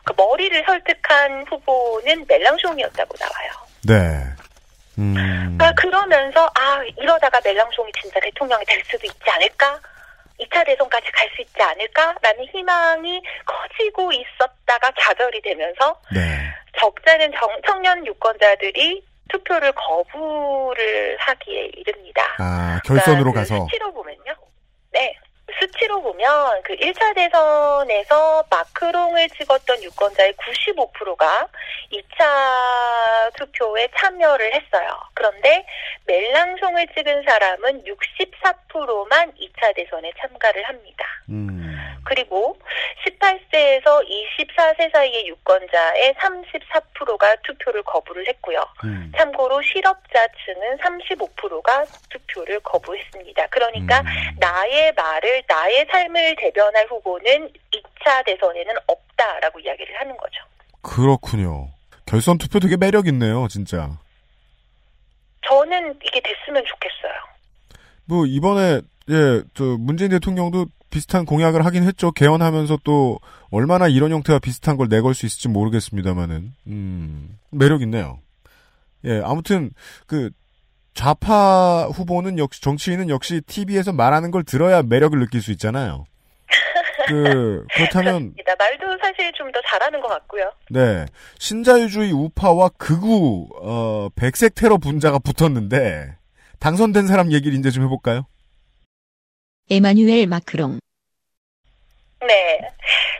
그 0.04 0.12
머리를 0.16 0.62
설득한 0.66 1.44
후보는 1.48 2.26
멜랑숑이었다고 2.26 3.18
나와요. 3.20 3.52
네. 3.86 4.24
음. 4.98 5.58
아, 5.60 5.72
그러면서 5.72 6.46
아 6.54 6.82
이러다가 6.98 7.40
멜랑숑이 7.40 7.90
진짜 8.00 8.20
대통령이 8.20 8.64
될 8.66 8.82
수도 8.84 9.06
있지 9.06 9.30
않을까? 9.30 9.80
2차 10.40 10.66
대선까지 10.66 11.10
갈 11.12 11.28
수 11.36 11.40
있지 11.42 11.62
않을까라는 11.62 12.44
희망이 12.52 13.22
커지고 13.46 14.10
있었다가 14.12 14.90
좌절이 15.00 15.40
되면서 15.40 15.98
네. 16.12 16.20
적잖은 16.78 17.32
정, 17.38 17.48
청년 17.66 18.04
유권자들이 18.06 19.02
투표를 19.30 19.72
거부를 19.72 21.16
하기에 21.20 21.70
이릅니다. 21.76 22.22
아, 22.38 22.80
결선으로 22.84 23.32
그러니까 23.32 23.40
가서. 23.40 23.64
수치로 23.64 23.92
보면요. 23.94 24.34
네. 24.92 25.14
수치로 25.58 26.02
보면 26.02 26.62
그 26.62 26.74
1차 26.76 27.14
대선에서 27.14 28.44
마크롱을 28.50 29.28
찍었던 29.30 29.82
유권자의 29.82 30.34
95%가 30.34 31.48
2차 31.92 33.34
투표에 33.36 33.88
참여를 33.96 34.52
했어요. 34.54 34.98
그런데 35.14 35.64
멜랑송을 36.06 36.86
찍은 36.96 37.22
사람은 37.24 37.84
64%만 37.84 39.32
2차 39.32 39.74
대선에 39.74 40.12
참가를 40.20 40.62
합니다. 40.64 41.04
음. 41.28 41.62
그리고 42.04 42.58
18세에서 43.06 44.04
24세 44.38 44.92
사이의 44.92 45.28
유권자의 45.28 46.14
34%가 46.14 47.36
투표를 47.42 47.82
거부를 47.84 48.26
했고요. 48.28 48.64
음. 48.84 49.12
참고로 49.16 49.62
실업자층은 49.62 50.78
35%가 50.78 51.84
투표를 52.10 52.60
거부했습니다. 52.60 53.46
그러니까 53.48 54.00
음. 54.00 54.06
나의 54.38 54.92
말을 54.94 55.41
나의 55.48 55.86
삶을 55.90 56.36
대변할 56.36 56.86
후보는 56.88 57.50
2차 57.70 58.24
대선에는 58.26 58.74
없다라고 58.86 59.60
이야기를 59.60 60.00
하는 60.00 60.16
거죠. 60.16 60.40
그렇군요. 60.82 61.68
결선 62.06 62.38
투표 62.38 62.58
되게 62.58 62.76
매력 62.76 63.06
있네요, 63.08 63.46
진짜. 63.48 63.98
저는 65.46 65.98
이게 66.04 66.20
됐으면 66.20 66.62
좋겠어요. 66.64 67.12
뭐 68.04 68.26
이번에 68.26 68.80
예, 69.10 69.42
저 69.54 69.64
문재인 69.78 70.10
대통령도 70.10 70.66
비슷한 70.90 71.24
공약을 71.24 71.64
하긴 71.64 71.84
했죠. 71.84 72.12
개헌하면서 72.12 72.80
또 72.84 73.18
얼마나 73.50 73.88
이런 73.88 74.12
형태와 74.12 74.38
비슷한 74.38 74.76
걸 74.76 74.88
내걸 74.88 75.14
수 75.14 75.26
있을지 75.26 75.48
모르겠습니다만은 75.48 76.52
음, 76.66 77.38
매력 77.50 77.82
있네요. 77.82 78.20
예, 79.04 79.20
아무튼 79.24 79.70
그 80.06 80.30
좌파 80.94 81.86
후보는 81.86 82.38
역시 82.38 82.60
정치인은 82.60 83.08
역시 83.08 83.40
TV에서 83.46 83.92
말하는 83.92 84.30
걸 84.30 84.44
들어야 84.44 84.82
매력을 84.82 85.18
느낄 85.18 85.40
수 85.42 85.50
있잖아요. 85.52 86.04
그 87.08 87.64
그렇다면 87.74 88.32
그렇습니다. 88.34 88.54
말도 88.58 88.86
사실 89.02 89.32
좀 89.34 89.50
더 89.52 89.60
잘하는 89.68 90.00
것 90.00 90.08
같고요. 90.08 90.50
네, 90.70 91.04
신자유주의 91.38 92.12
우파와 92.12 92.70
극우 92.78 93.48
어, 93.62 94.08
백색 94.16 94.54
테러 94.54 94.78
분자가 94.78 95.18
붙었는데 95.18 96.16
당선된 96.58 97.06
사람 97.06 97.32
얘기를 97.32 97.58
이제 97.58 97.70
좀 97.70 97.82
해볼까요? 97.84 98.26
에마뉴엘 99.70 100.26
마크롱. 100.26 100.78
네. 102.26 102.60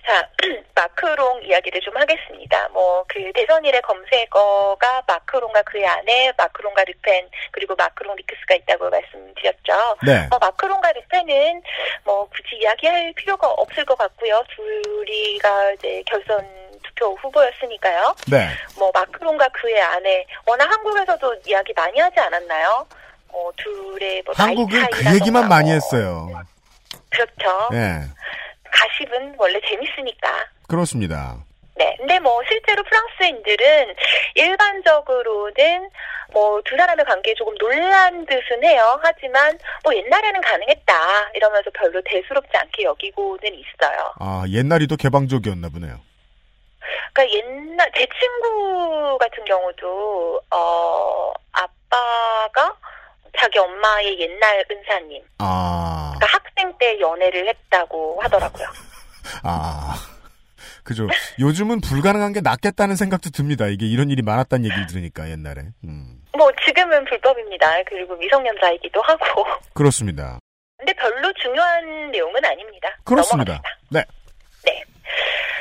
자, 0.06 0.28
마크롱 0.74 1.42
이야기를 1.44 1.80
좀 1.80 1.96
하겠습니다. 1.96 2.68
뭐, 2.72 3.04
그 3.08 3.32
대선일의 3.32 3.82
검색어가 3.82 5.02
마크롱과 5.06 5.62
그의 5.62 5.86
아내, 5.86 6.32
마크롱과 6.36 6.84
르펜, 6.84 7.28
그리고 7.50 7.74
마크롱 7.76 8.16
리크스가 8.16 8.54
있다고 8.56 8.90
말씀드렸죠. 8.90 9.96
네. 10.04 10.28
어, 10.30 10.38
마크롱과 10.38 10.92
르펜은 10.92 11.62
뭐, 12.04 12.28
굳이 12.28 12.56
이야기할 12.62 13.12
필요가 13.16 13.48
없을 13.48 13.84
것 13.84 13.96
같고요. 13.98 14.42
둘이가 14.54 15.72
이제 15.72 16.02
결선 16.06 16.46
투표 16.82 17.14
후보였으니까요. 17.22 18.14
네. 18.30 18.48
뭐, 18.78 18.90
마크롱과 18.92 19.48
그의 19.48 19.80
아내, 19.80 20.26
워낙 20.46 20.70
한국에서도 20.70 21.36
이야기 21.46 21.72
많이 21.74 21.98
하지 22.00 22.18
않았나요? 22.20 22.86
어, 23.28 23.50
둘의 23.56 24.22
뭐 24.26 24.34
한국은 24.36 24.86
그 24.90 25.14
얘기만 25.14 25.48
많이 25.48 25.70
했어요. 25.72 26.28
그렇죠. 27.08 27.68
네. 27.70 28.02
가십은 28.72 29.34
원래 29.38 29.60
재밌으니까. 29.68 30.46
그렇습니다. 30.68 31.36
네. 31.76 31.94
근데 31.98 32.18
뭐 32.20 32.40
실제로 32.48 32.82
프랑스인들은 32.84 33.94
일반적으로는 34.34 35.90
뭐 36.32 36.60
두 36.64 36.76
사람의 36.76 37.04
관계에 37.04 37.34
조금 37.34 37.54
놀란 37.58 38.24
듯은 38.24 38.64
해요. 38.64 38.98
하지만 39.02 39.58
뭐 39.84 39.94
옛날에는 39.94 40.40
가능했다 40.40 41.30
이러면서 41.34 41.70
별로 41.74 42.00
대수롭지 42.04 42.50
않게 42.56 42.84
여기고는 42.84 43.54
있어요. 43.54 44.12
아 44.18 44.44
옛날이 44.48 44.86
더 44.86 44.96
개방적이었나 44.96 45.68
보네요. 45.68 46.00
그러니까 47.12 47.36
옛날 47.38 47.90
제 47.96 48.06
친구 48.18 49.18
같은 49.18 49.44
경우도 49.44 50.40
어 50.50 51.32
아빠가 51.52 52.74
자기 53.38 53.58
엄마의 53.58 54.20
옛날 54.20 54.64
은사님. 54.70 55.22
아. 55.38 56.12
그러니까 56.16 56.38
학생 56.38 56.78
때 56.78 56.98
연애를 57.00 57.48
했다고 57.48 58.20
하더라고요. 58.22 58.66
아. 59.42 59.94
그죠. 60.84 61.06
요즘은 61.38 61.80
불가능한 61.80 62.32
게 62.32 62.40
낫겠다는 62.40 62.96
생각도 62.96 63.30
듭니다. 63.30 63.66
이게 63.68 63.86
이런 63.86 64.10
일이 64.10 64.22
많았다는 64.22 64.64
얘기를 64.64 64.86
들으니까 64.86 65.30
옛날에. 65.30 65.62
음. 65.84 66.22
뭐 66.36 66.50
지금은 66.66 67.04
불법입니다. 67.04 67.82
그리고 67.86 68.16
미성년자이기도 68.16 69.00
하고. 69.02 69.44
그렇습니다. 69.74 70.38
근데 70.78 70.92
별로 70.94 71.32
중요한 71.34 72.10
내용은 72.10 72.44
아닙니다. 72.44 72.88
그렇습니다. 73.04 73.52
넘어갑시다. 73.52 73.78
네. 73.90 74.04
네. 74.64 74.84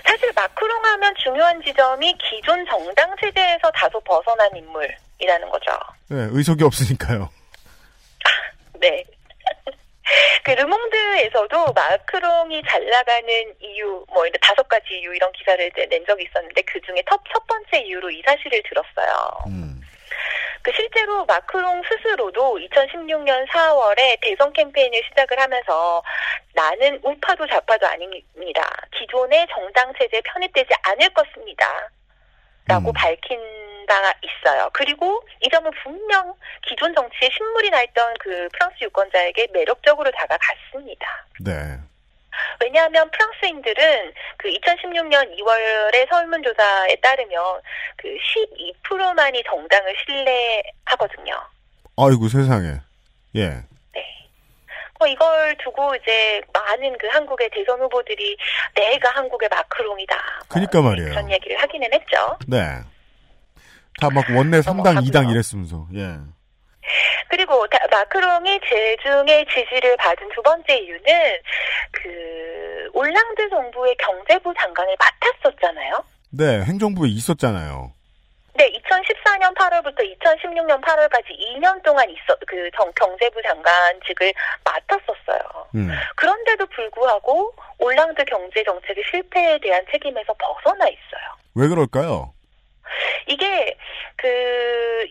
사실 0.06 0.32
마크롱 0.36 0.84
하면 0.84 1.14
중요한 1.24 1.62
지점이 1.62 2.16
기존 2.18 2.66
정당 2.66 3.16
체제에서 3.22 3.70
다소 3.72 4.00
벗어난 4.02 4.50
인물이라는 4.56 5.50
거죠. 5.50 5.72
네, 6.10 6.28
의석이 6.32 6.64
없으니까요. 6.64 7.30
네. 8.82 9.04
그 10.44 10.52
르몽드에서도 10.52 11.74
마크롱이 11.74 12.64
잘 12.68 12.86
나가는 12.88 13.56
이유, 13.60 14.04
뭐 14.12 14.26
이런 14.26 14.34
다섯 14.42 14.68
가지 14.68 14.96
이유 15.00 15.14
이런 15.14 15.32
기사를 15.32 15.72
낸 15.90 16.06
적이 16.06 16.26
있었는데 16.26 16.62
그 16.64 16.82
중에 16.82 17.02
첫, 17.10 17.22
첫 17.32 17.46
번째 17.48 17.80
이유로 17.80 18.10
이 18.10 18.22
사실을 18.26 18.62
들었어요. 18.64 19.44
음. 19.48 19.82
그 20.64 20.72
실제로 20.76 21.26
마크롱 21.26 21.82
스스로도 21.84 22.58
2016년 22.58 23.48
4월에 23.48 24.18
대선 24.22 24.52
캠페인을 24.54 25.02
시작을 25.10 25.40
하면서 25.40 26.04
나는 26.54 27.00
우파도 27.04 27.48
좌파도 27.48 27.88
아닙니다. 27.88 28.70
기존의 28.98 29.48
정당 29.50 29.94
체제에 29.98 30.22
편입되지 30.22 30.70
않을 30.84 31.10
것입니다. 31.10 31.66
라고 32.68 32.90
음. 32.90 32.94
밝힌 32.94 33.40
바가 33.92 34.14
있어요. 34.22 34.70
그리고 34.72 35.22
이 35.42 35.50
점은 35.50 35.70
분명 35.84 36.34
기존 36.66 36.96
정치에 36.96 37.30
신물이 37.30 37.70
나 37.70 37.82
있던 37.84 38.14
그 38.22 38.48
프랑스 38.54 38.76
유권자에게 38.82 39.48
매력적으로 39.52 40.10
다가갔습니다. 40.12 41.26
네. 41.42 41.78
왜냐하면 42.62 43.10
프랑스인들은 43.12 44.14
그 44.38 44.48
2016년 44.48 45.38
2월의 45.38 46.10
설문조사에 46.10 46.96
따르면 47.02 47.62
그 47.98 48.08
12%만이 48.88 49.44
정당을 49.44 49.94
신뢰하거든요. 50.06 51.34
아이고 51.98 52.30
세상에. 52.30 52.76
예. 53.36 53.48
네. 53.94 54.30
뭐 54.98 55.08
이걸 55.08 55.58
두고 55.58 55.94
이제 55.96 56.42
많은 56.54 56.98
그 56.98 57.08
한국의 57.08 57.50
대선 57.54 57.82
후보들이 57.82 58.38
내가 58.74 59.10
한국의 59.12 59.50
마크롱이다. 59.50 60.16
뭐 60.16 60.48
그니까 60.48 60.82
말이에요. 60.82 61.10
그런 61.10 61.30
얘기를 61.30 61.62
하기는 61.62 61.94
했죠. 61.94 62.38
네. 62.48 62.80
다 64.02 64.10
막 64.10 64.26
원내 64.36 64.60
3당, 64.60 65.08
2당 65.08 65.30
이랬으면서, 65.32 65.88
예. 65.95 66.18
그리고 67.30 67.66
마크롱이 67.89 68.60
제중의 68.68 69.45
지지를 69.45 69.95
받은 69.97 70.28
두 70.36 70.41
번째 70.41 70.76
이유는 70.78 71.04
그 71.91 72.89
올랑드 72.93 73.49
정부의 73.49 73.95
경제부 73.97 74.54
장관을 74.60 74.95
맡았었잖아요. 74.99 76.04
네, 76.32 76.64
행정부에 76.64 77.08
있었잖아요. 77.10 77.93
네, 78.56 78.70
2014년 78.74 79.56
8월부터 79.56 79.99
2016년 80.20 80.82
8월까지 80.82 81.28
2년 81.56 81.82
동안 81.84 82.10
있어 82.10 82.36
그 82.45 82.70
정, 82.76 82.91
경제부 82.95 83.41
장관직을 83.43 84.34
맡았었어요. 84.66 85.68
음. 85.76 85.89
그런데도 86.18 86.66
불구하고 86.68 87.54
올랑드 87.80 88.26
경제 88.26 88.62
정책의 88.64 89.04
실패에 89.10 89.58
대한 89.60 89.84
책임에서 89.89 90.34
벗어나 90.38 90.86
있어요. 90.89 91.38
왜 91.56 91.68
그럴까요? 91.70 92.34
이게 93.28 93.76
그 94.16 94.28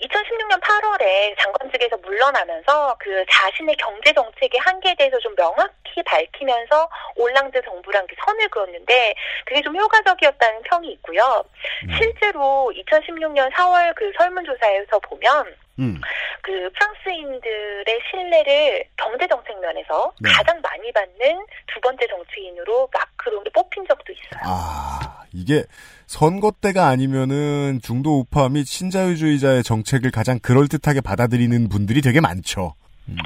2016년 0.03 0.61
8월에 0.61 1.37
장관직에서 1.39 1.97
물러나면서 1.99 2.97
그 2.99 3.25
자신의 3.31 3.77
경제 3.77 4.13
정책의 4.13 4.61
한계에 4.61 4.95
대해서 4.95 5.19
좀 5.19 5.35
명확히 5.37 6.03
밝히면서 6.05 6.89
올랑드 7.17 7.61
정부랑 7.63 8.07
선을 8.25 8.49
그었는데 8.49 9.15
그게 9.45 9.63
좀 9.63 9.77
효과적이었다는 9.77 10.63
평이 10.63 10.89
있고요. 10.93 11.45
음. 11.89 11.97
실제로 11.99 12.73
2016년 12.77 13.51
4월 13.53 13.95
그 13.97 14.13
설문조사에서 14.17 14.99
보면 15.01 15.57
음. 15.79 16.01
그 16.43 16.71
프랑스인들의 16.75 18.01
신뢰를 18.11 18.85
경제 18.97 19.27
정책 19.27 19.59
면에서 19.61 20.13
네. 20.21 20.31
가장 20.31 20.61
많이 20.61 20.93
받는 20.93 21.47
두 21.67 21.81
번째 21.81 22.07
정치인으로 22.07 22.89
마크롱이 22.93 23.51
뽑힌 23.51 23.87
적도 23.89 24.13
있어요. 24.13 24.43
아 24.45 25.20
이게 25.33 25.65
선거 26.07 26.53
때가 26.61 26.89
아니면은 26.89 27.81
중도 27.83 28.19
우파 28.21 28.49
및 28.49 28.65
신자유주의자의 28.65 29.63
정책을 29.63 30.11
가장 30.11 30.39
그럴듯하게 30.39 31.01
받아들이는 31.01 31.69
분들이 31.69 32.01
되게 32.01 32.21
많죠. 32.21 32.75
음. 33.09 33.17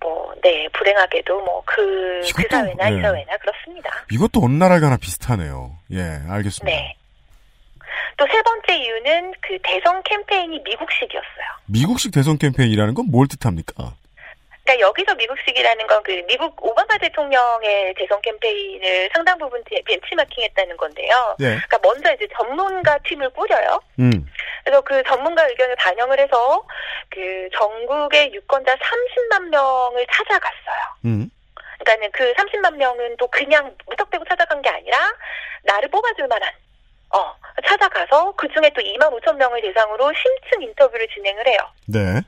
뭐, 0.00 0.32
네, 0.42 0.68
불행하게도 0.72 1.40
뭐, 1.44 1.62
그, 1.66 2.20
그 2.34 2.42
사회나 2.50 2.90
네. 2.90 2.98
이 2.98 3.02
사회나 3.02 3.36
그렇습니다. 3.38 3.90
이것도 4.10 4.42
어느 4.44 4.54
나라가나 4.54 4.96
비슷하네요. 4.96 5.76
예, 5.92 6.20
알겠습니다. 6.28 6.64
네. 6.66 6.94
또 8.16 8.26
세 8.26 8.42
번째 8.42 8.76
이유는 8.76 9.32
그 9.40 9.56
대선 9.62 10.02
캠페인이 10.02 10.60
미국식이었어요. 10.64 11.46
미국식 11.66 12.10
대선 12.12 12.36
캠페인이라는 12.36 12.94
건 12.94 13.06
뭘 13.06 13.28
뜻합니까? 13.28 13.94
그러니까 14.68 14.86
여기서 14.86 15.14
미국식이라는 15.14 15.86
건 15.86 15.98
그 16.08 16.12
미국 16.26 16.64
오바마 16.64 16.96
대통령의 16.98 17.92
대선 17.94 18.20
캠페인을 18.22 19.10
상당 19.12 19.36
부분 19.36 19.62
벤치마킹했다는 19.84 20.76
건데요. 20.78 21.36
네. 21.38 21.56
그러니까 21.56 21.78
먼저 21.82 22.14
이제 22.14 22.26
전문가 22.34 22.96
팀을 23.04 23.28
꾸려요. 23.30 23.78
음. 23.98 24.26
그래서 24.64 24.80
그 24.80 25.02
전문가 25.02 25.46
의견을 25.46 25.76
반영을 25.76 26.18
해서 26.18 26.64
그 27.10 27.48
전국의 27.54 28.32
유권자 28.32 28.74
30만 28.76 29.48
명을 29.48 30.06
찾아갔어요. 30.10 30.96
음. 31.04 31.30
그러니까는 31.78 32.10
그 32.12 32.32
30만 32.34 32.76
명은 32.76 33.16
또 33.18 33.26
그냥 33.28 33.74
무턱대고 33.86 34.24
찾아간 34.24 34.62
게 34.62 34.70
아니라 34.70 35.12
나를 35.64 35.90
뽑아줄 35.90 36.26
만한 36.26 36.50
어 37.10 37.34
찾아가서 37.66 38.32
그 38.36 38.48
중에 38.48 38.70
또 38.74 38.80
2만 38.80 39.12
5천 39.20 39.36
명을 39.36 39.60
대상으로 39.60 40.10
심층 40.14 40.62
인터뷰를 40.62 41.06
진행을 41.08 41.46
해요. 41.46 41.58
네. 41.86 42.22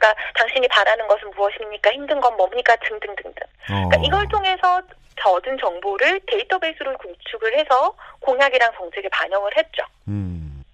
그러니까 0.00 0.14
당신이 0.34 0.66
바라는 0.68 1.06
것은 1.06 1.30
무엇입니까? 1.36 1.92
힘든 1.92 2.20
건 2.20 2.34
뭡니까? 2.36 2.74
등등등등. 2.76 3.34
그러니까 3.66 3.86
어. 3.86 3.88
그러니까 3.88 3.96
이걸 4.02 4.28
통해서 4.28 4.82
얻은 5.22 5.58
정보를 5.58 6.20
데이터베이스로 6.26 6.96
구축을 6.96 7.58
해서 7.58 7.94
공약이랑 8.20 8.72
정책에 8.74 9.08
반영을 9.10 9.54
했죠. 9.56 9.82
음. 10.08 10.64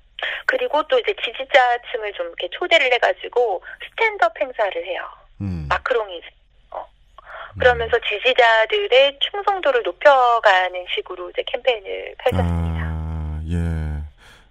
그리고 0.47 0.83
또 0.85 0.99
이제 1.01 1.13
지지자층을 1.21 2.13
좀 2.13 2.27
이렇게 2.27 2.49
초대를 2.53 2.93
해가지고 2.93 3.63
스탠드업 3.91 4.41
행사를 4.41 4.87
해요. 4.87 5.03
음. 5.41 5.67
마크롱이 5.69 6.23
어. 6.71 6.87
그러면서 7.59 7.97
음. 7.97 8.01
지지자들의 8.09 9.19
충성도를 9.19 9.83
높여가는 9.83 10.87
식으로 10.95 11.31
이제 11.31 11.43
캠페인을 11.47 12.15
펼쳤습니다. 12.19 12.81
아, 12.85 13.41
예. 13.51 13.57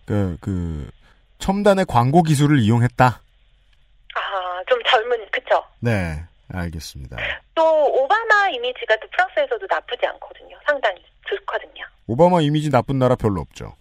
그, 0.05 0.37
그, 0.41 0.89
첨단의 1.39 1.85
광고 1.87 2.21
기술을 2.21 2.59
이용했다? 2.59 3.21
아, 4.65 4.69
좀 4.69 4.79
젊은, 4.87 5.25
그쵸? 5.31 5.63
네. 5.79 6.23
알겠습니다. 6.53 7.17
또 7.55 7.85
오바마 8.03 8.49
이미지가 8.49 8.95
또 8.97 9.07
프랑스에서도 9.11 9.65
나쁘지 9.67 10.05
않거든요. 10.05 10.57
상당히 10.65 11.01
좋거든요. 11.27 11.83
오바마 12.07 12.41
이미지 12.41 12.69
나쁜 12.69 12.99
나라 12.99 13.15
별로 13.15 13.41
없죠. 13.41 13.75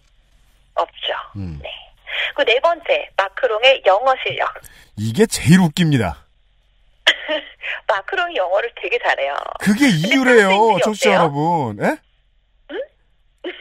없죠. 0.73 1.13
음. 1.35 1.59
네. 1.61 1.69
그 2.35 2.43
네 2.43 2.59
번째 2.59 3.09
마크롱의 3.17 3.83
영어 3.85 4.13
실력. 4.25 4.49
이게 4.97 5.25
제일 5.27 5.59
웃깁니다. 5.59 6.25
마크롱이 7.87 8.35
영어를 8.35 8.71
되게 8.81 8.97
잘해요. 8.97 9.35
그게 9.59 9.87
이유래요, 9.89 10.77
청취자 10.83 11.13
여러분. 11.13 11.83
에? 11.83 11.97
응? 12.71 12.81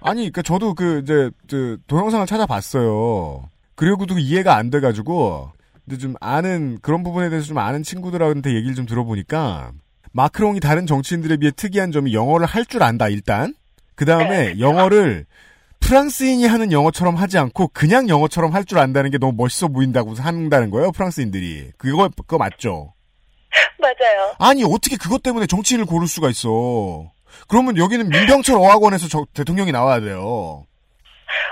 아니, 0.00 0.22
그니까 0.22 0.42
저도 0.42 0.74
그 0.74 1.00
이제 1.04 1.30
그 1.48 1.78
동영상을 1.86 2.26
찾아봤어요. 2.26 3.48
그리고도 3.76 4.18
이해가 4.18 4.56
안 4.56 4.70
돼가지고 4.70 5.52
근데 5.84 5.98
좀 5.98 6.14
아는 6.20 6.78
그런 6.80 7.02
부분에 7.02 7.28
대해서 7.28 7.48
좀 7.48 7.58
아는 7.58 7.82
친구들한테 7.82 8.54
얘기를 8.54 8.74
좀 8.74 8.86
들어보니까 8.86 9.72
마크롱이 10.12 10.60
다른 10.60 10.86
정치인들에 10.86 11.36
비해 11.38 11.50
특이한 11.54 11.90
점이 11.92 12.14
영어를 12.14 12.46
할 12.46 12.64
줄 12.66 12.82
안다 12.82 13.08
일단 13.08 13.54
그 13.94 14.04
다음에 14.04 14.54
네. 14.54 14.60
영어를 14.60 15.26
프랑스인이 15.80 16.46
하는 16.46 16.70
영어처럼 16.70 17.16
하지 17.16 17.38
않고 17.38 17.68
그냥 17.72 18.08
영어처럼 18.08 18.54
할 18.54 18.64
줄 18.64 18.78
안다는 18.78 19.10
게 19.10 19.18
너무 19.18 19.32
멋있어 19.36 19.68
보인다고 19.68 20.14
한다는 20.14 20.70
거예요 20.70 20.92
프랑스인들이 20.92 21.72
그거 21.76 22.08
그거 22.16 22.38
맞죠? 22.38 22.94
맞아요. 23.80 24.34
아니 24.38 24.62
어떻게 24.64 24.96
그것 24.96 25.22
때문에 25.22 25.46
정치인을 25.46 25.84
고를 25.86 26.06
수가 26.06 26.30
있어? 26.30 27.10
그러면 27.48 27.76
여기는 27.76 28.08
민병철 28.08 28.56
어학원에서 28.56 29.08
저, 29.08 29.26
대통령이 29.34 29.72
나와야 29.72 30.00
돼요. 30.00 30.64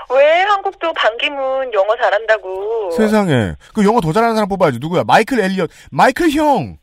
왜 0.09 0.41
한국도 0.41 0.93
반기문 0.93 1.73
영어 1.73 1.95
잘한다고. 1.97 2.91
세상에. 2.91 3.53
그 3.73 3.85
영어 3.85 4.01
더 4.01 4.11
잘하는 4.11 4.35
사람 4.35 4.49
뽑아야지. 4.49 4.79
누구야? 4.79 5.03
마이클 5.05 5.39
엘리엇. 5.39 5.69
마이클 5.91 6.29
형! 6.31 6.77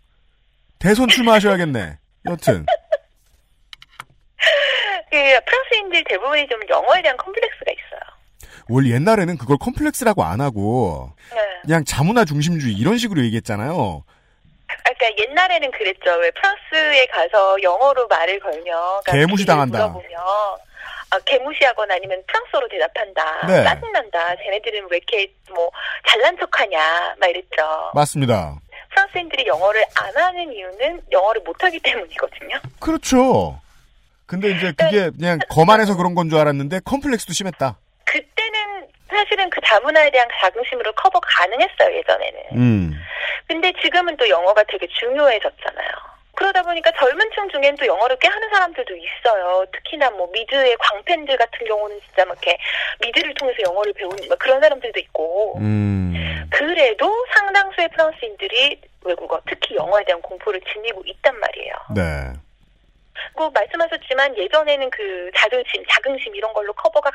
대선 0.79 1.09
출마하셔야겠네. 1.09 1.99
여튼. 2.27 2.65
그 5.11 5.17
프랑스인들 5.47 6.05
대부분이 6.05 6.47
좀 6.49 6.61
영어에 6.69 7.03
대한 7.03 7.17
컴플렉스가 7.17 7.73
있어요. 7.73 8.01
원래 8.69 8.91
옛날에는 8.91 9.39
그걸 9.39 9.57
컴플렉스라고 9.59 10.23
안 10.23 10.41
하고 10.41 11.11
네. 11.33 11.39
그냥 11.63 11.85
자문화 11.85 12.25
중심주의 12.27 12.75
이런 12.75 12.99
식으로 12.99 13.23
얘기했잖아요. 13.25 14.05
그러니까 14.85 15.23
옛날에는 15.23 15.71
그랬죠. 15.71 16.11
왜 16.21 16.31
프랑스에 16.33 17.07
가서 17.07 17.57
영어로 17.63 18.07
말을 18.09 18.39
걸면 18.41 18.65
그러니까 18.65 19.13
개무시 19.13 19.47
당한다. 19.47 19.89
물어보면 19.89 20.11
아, 21.11 21.19
개무시하거나 21.25 21.95
아니면 21.95 22.23
프랑스어로 22.27 22.69
대답한다. 22.69 23.47
네. 23.47 23.65
짜증난다. 23.65 24.37
쟤네들은 24.37 24.89
왜 24.91 24.99
이렇게 24.99 25.33
뭐 25.55 25.71
잘난 26.07 26.37
척하냐. 26.39 27.15
막 27.19 27.27
이랬죠. 27.29 27.91
맞습니다. 27.95 28.57
프랑스인들이 28.91 29.47
영어를 29.47 29.85
안 29.97 30.17
하는 30.17 30.53
이유는 30.53 31.03
영어를 31.11 31.41
못하기 31.43 31.81
때문이거든요. 31.81 32.57
그렇죠. 32.81 33.61
근데 34.27 34.51
이제 34.51 34.73
그게 34.77 35.11
그냥 35.11 35.39
거만해서 35.49 35.97
그런 35.97 36.15
건 36.15 36.29
줄 36.29 36.39
알았는데 36.39 36.81
컴플렉스도 36.85 37.33
심했다. 37.33 37.79
그때는 38.05 38.87
사실은 39.09 39.49
그 39.49 39.61
다문화에 39.63 40.11
대한 40.11 40.29
자긍심으로 40.41 40.93
커버 40.93 41.19
가능했어요, 41.21 41.97
예전에는. 41.97 42.41
음. 42.53 42.93
근데 43.47 43.73
지금은 43.81 44.17
또 44.19 44.29
영어가 44.29 44.63
되게 44.71 44.87
중요해졌잖아요. 44.89 45.89
그러다 46.39 46.63
보니까 46.63 46.93
젊은 46.93 47.29
층 47.35 47.49
중엔 47.49 47.75
또 47.75 47.87
영어를 47.87 48.17
꽤 48.21 48.29
하는 48.29 48.49
사람들도 48.49 48.95
있어요. 48.95 49.65
특히나 49.73 50.09
뭐 50.11 50.31
미드의 50.33 50.77
광팬들 50.79 51.37
같은 51.37 51.67
경우는 51.67 52.01
진짜 52.07 52.25
막 52.25 52.39
이렇게 52.41 52.57
미드를 53.01 53.35
통해서 53.35 53.59
영어를 53.65 53.93
배우는 53.95 54.29
그런 54.39 54.61
사람들도 54.61 55.01
있고. 55.01 55.59
음. 55.59 56.49
그래도 56.51 57.27
상당수의 57.35 57.89
프랑스인들이 57.89 58.81
외국어, 59.05 59.41
특히 59.49 59.75
영어에 59.75 60.05
대한 60.05 60.23
공포를 60.23 60.61
지니고 60.73 61.03
있단 61.07 61.41
말이에요. 61.41 61.75
네. 61.97 62.33
그 63.35 63.51
말씀하셨지만 63.53 64.39
예전에는 64.39 64.91
그 64.91 65.31
자존심, 65.37 65.85
자긍심 65.91 66.37
이런 66.37 66.53
걸로 66.53 66.73
커버가 66.73 67.11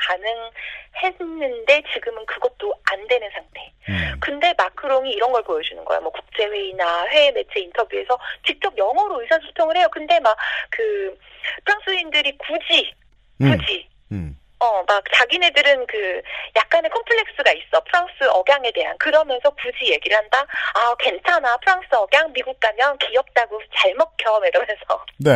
가능했는데 0.92 1.82
지금은 1.94 2.26
그것도 2.26 2.74
안 2.90 3.08
되는 3.08 3.26
상태. 3.30 3.72
음. 3.88 4.16
근데 4.20 4.43
마 4.43 4.43
크롱이 4.84 5.12
이런 5.12 5.32
걸 5.32 5.42
보여주는 5.42 5.82
거야. 5.84 5.98
뭐 6.00 6.12
국제회의나 6.12 7.04
해외 7.06 7.30
매체 7.32 7.60
인터뷰에서 7.60 8.18
직접 8.46 8.76
영어로 8.76 9.22
의사소통을 9.22 9.76
해요. 9.76 9.88
근데 9.90 10.20
막 10.20 10.36
그 10.70 11.16
프랑스인들이 11.64 12.36
굳이 12.38 12.92
굳이 13.38 13.88
음. 14.12 14.16
음. 14.16 14.38
어, 14.60 14.82
막 14.86 15.02
자기네들은 15.12 15.86
그 15.86 16.22
약간의 16.56 16.90
컴플렉스가 16.90 17.52
있어. 17.52 17.80
프랑스 17.84 18.24
억양에 18.30 18.70
대한. 18.72 18.96
그러면서 18.98 19.50
굳이 19.50 19.92
얘기를 19.92 20.16
한다. 20.16 20.46
아, 20.74 20.94
괜찮아. 20.98 21.56
프랑스 21.58 21.86
억양 21.92 22.32
미국 22.32 22.58
가면 22.60 22.96
귀엽다고 22.98 23.60
잘 23.76 23.94
먹혀. 23.94 24.40
이러면서. 24.46 25.04
네. 25.18 25.32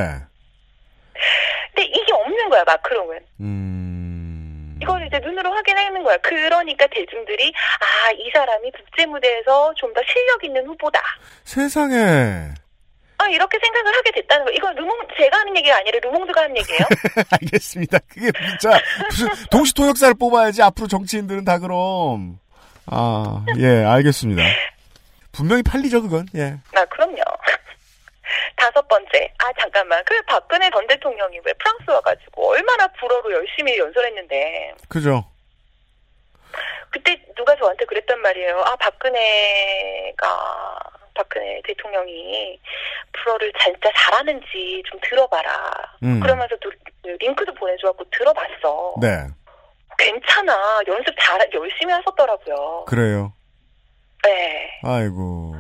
근데 1.74 1.88
이게 1.88 2.12
없는 2.12 2.49
거야, 2.49 2.64
마크롱은. 2.64 3.26
음... 3.40 3.68
이걸 4.89 5.07
이제 5.07 5.18
눈으로 5.18 5.53
확인하는 5.53 6.03
거야. 6.03 6.16
그러니까 6.18 6.86
대중들이, 6.86 7.53
아, 7.80 8.11
이 8.12 8.30
사람이 8.32 8.70
국제 8.72 9.05
무대에서 9.07 9.72
좀 9.76 9.93
더 9.95 10.01
실력 10.07 10.45
있는 10.45 10.66
후보다. 10.66 11.01
세상에. 11.45 11.95
아, 13.20 13.26
이렇게 13.30 13.59
생각을 13.59 13.97
하게 13.97 14.11
됐다는 14.12 14.45
거. 14.45 14.53
이거 14.53 14.70
루몽, 14.72 14.97
제가 15.16 15.39
하는 15.39 15.57
얘기가 15.57 15.76
아니라 15.76 15.99
루몽드가 16.03 16.43
하는 16.43 16.57
얘기예요? 16.59 16.80
알겠습니다. 17.32 17.99
그게 18.09 18.30
진짜, 18.49 18.78
무슨, 19.11 19.28
동시 19.51 19.74
통역사를 19.74 20.14
뽑아야지, 20.14 20.62
앞으로 20.62 20.86
정치인들은 20.89 21.45
다 21.45 21.59
그럼. 21.59 22.39
아, 22.86 23.45
예, 23.59 23.82
알겠습니다. 23.84 24.43
분명히 25.32 25.62
팔리죠, 25.62 26.03
그건, 26.03 26.26
예. 26.36 26.59
아, 26.76 26.84
그럼요. 26.84 27.07
다섯 28.59 28.86
번째, 28.88 29.32
아 29.38 29.52
잠깐만, 29.59 30.02
그 30.04 30.20
박근혜 30.22 30.68
전 30.70 30.86
대통령이 30.86 31.40
왜 31.44 31.52
프랑스 31.54 31.90
와가지고 31.90 32.50
얼마나 32.50 32.86
불어로 32.88 33.32
열심히 33.32 33.78
연설했는데. 33.78 34.74
그죠. 34.88 35.24
그때 36.90 37.20
누가 37.36 37.54
저한테 37.56 37.84
그랬단 37.84 38.20
말이에요. 38.20 38.61
아 38.61 38.76
박근혜가 38.76 40.78
박근혜 41.14 41.61
대통령이 41.64 42.59
불어를 43.12 43.52
진짜 43.62 43.90
잘하는지 43.94 44.82
좀 44.86 44.98
들어봐라. 45.02 45.72
음. 46.02 46.20
그러면서 46.20 46.56
또 46.61 46.70
링크도 47.04 47.54
보내줘갖고 47.54 48.04
들어봤어. 48.11 48.94
네. 49.00 49.26
괜찮아. 49.98 50.80
연습 50.86 51.14
잘 51.20 51.46
열심히 51.52 51.92
하셨더라고요. 51.92 52.84
그래요. 52.86 53.32
네. 54.24 54.80
아이고. 54.82 55.54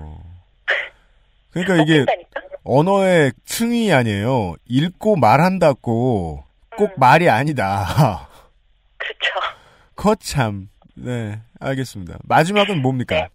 그러니까 1.52 1.82
이게 1.82 2.04
언어의 2.68 3.32
층위 3.46 3.90
아니에요. 3.92 4.54
읽고 4.66 5.16
말한다고 5.16 6.44
꼭 6.76 6.90
음. 6.90 6.94
말이 6.96 7.30
아니다. 7.30 8.28
그렇죠. 8.98 9.32
거참. 9.96 10.68
네, 10.94 11.40
알겠습니다. 11.60 12.18
마지막은 12.24 12.82
뭡니까? 12.82 13.14
네. 13.14 13.28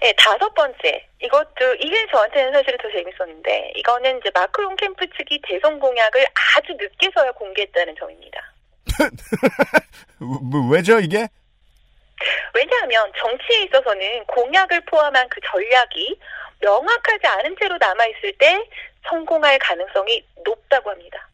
네, 0.00 0.12
다섯 0.16 0.48
번째. 0.54 1.06
이것도, 1.22 1.74
이게 1.80 2.06
저한테는 2.12 2.52
사실은 2.52 2.78
더 2.80 2.88
재밌었는데, 2.92 3.72
이거는 3.76 4.18
이제 4.18 4.30
마크롱 4.32 4.76
캠프 4.76 5.04
측이 5.16 5.40
대선 5.48 5.78
공약을 5.80 6.24
아주 6.56 6.72
늦게서야 6.78 7.32
공개했다는 7.32 7.94
점입니다. 7.98 8.52
뭐, 10.18 10.68
왜죠, 10.70 11.00
이게? 11.00 11.26
왜냐하면 12.54 13.12
정치에 13.18 13.64
있어서는 13.64 14.24
공약을 14.26 14.80
포함한 14.82 15.28
그 15.28 15.40
전략이 15.50 16.18
명확하지 16.60 17.26
않은 17.26 17.56
채로 17.60 17.76
남아있을 17.78 18.32
때 18.38 18.58
성공할 19.08 19.58
가능성이 19.58 20.24
높다고 20.44 20.90
합니다. 20.90 21.28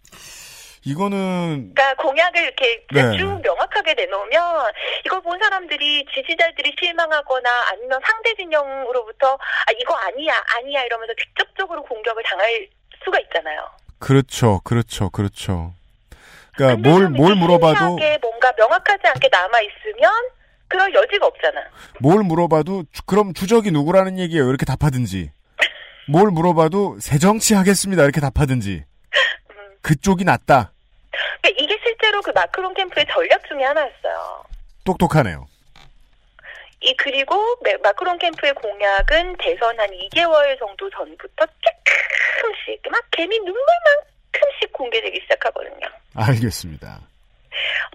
이거는 0.84 1.72
그러니까 1.74 1.94
공약을 2.02 2.42
이렇게 2.42 2.84
네. 2.92 3.16
쭉 3.16 3.40
명확하게 3.40 3.94
내놓으면 3.94 4.72
이걸 5.06 5.22
본 5.22 5.38
사람들이 5.40 6.04
지지자들이 6.12 6.74
실망하거나 6.80 7.50
아니면 7.70 8.00
상대 8.04 8.34
진영으로부터 8.34 9.34
아 9.34 9.72
이거 9.78 9.94
아니야 9.94 10.34
아니야 10.56 10.82
이러면서 10.82 11.14
직접적으로 11.14 11.84
공격을 11.84 12.24
당할 12.24 12.68
수가 13.04 13.20
있잖아요. 13.20 13.68
그렇죠, 14.00 14.60
그렇죠, 14.64 15.08
그렇죠. 15.10 15.72
그러니까 16.56 16.88
뭘 16.88 17.08
뭘 17.10 17.36
물어봐도 17.36 17.96
뭔가 18.20 18.52
명확하지 18.58 19.06
않게 19.06 19.28
남아 19.30 19.60
있으면 19.60 20.12
그럴 20.72 20.94
여지가 20.94 21.26
없잖아. 21.26 21.60
뭘 22.00 22.22
물어봐도 22.24 22.84
그럼 23.04 23.34
주적이 23.34 23.72
누구라는 23.72 24.18
얘기예요. 24.18 24.48
이렇게 24.48 24.64
답하든지. 24.64 25.30
뭘 26.08 26.30
물어봐도 26.30 26.98
새 26.98 27.18
정치 27.18 27.52
하겠습니다. 27.52 28.02
이렇게 28.02 28.22
답하든지. 28.22 28.82
음. 29.50 29.54
그쪽이 29.82 30.24
낫다. 30.24 30.72
그러니까 31.42 31.62
이게 31.62 31.78
실제로 31.84 32.22
그 32.22 32.30
마크롱 32.30 32.72
캠프의 32.72 33.04
전략 33.12 33.46
중에 33.46 33.62
하나였어요. 33.64 34.44
똑똑하네요. 34.84 35.46
이 36.80 36.96
그리고 36.96 37.36
마크롱 37.82 38.16
캠프의 38.18 38.54
공약은 38.54 39.36
대선 39.40 39.78
한 39.78 39.86
2개월 39.90 40.58
정도 40.58 40.88
전부터 40.88 41.46
조금씩 42.40 42.80
막 42.90 43.04
개미 43.10 43.36
눈물만큼씩 43.40 44.72
공개되기 44.72 45.20
시작하거든요. 45.20 45.86
알겠습니다. 46.14 46.98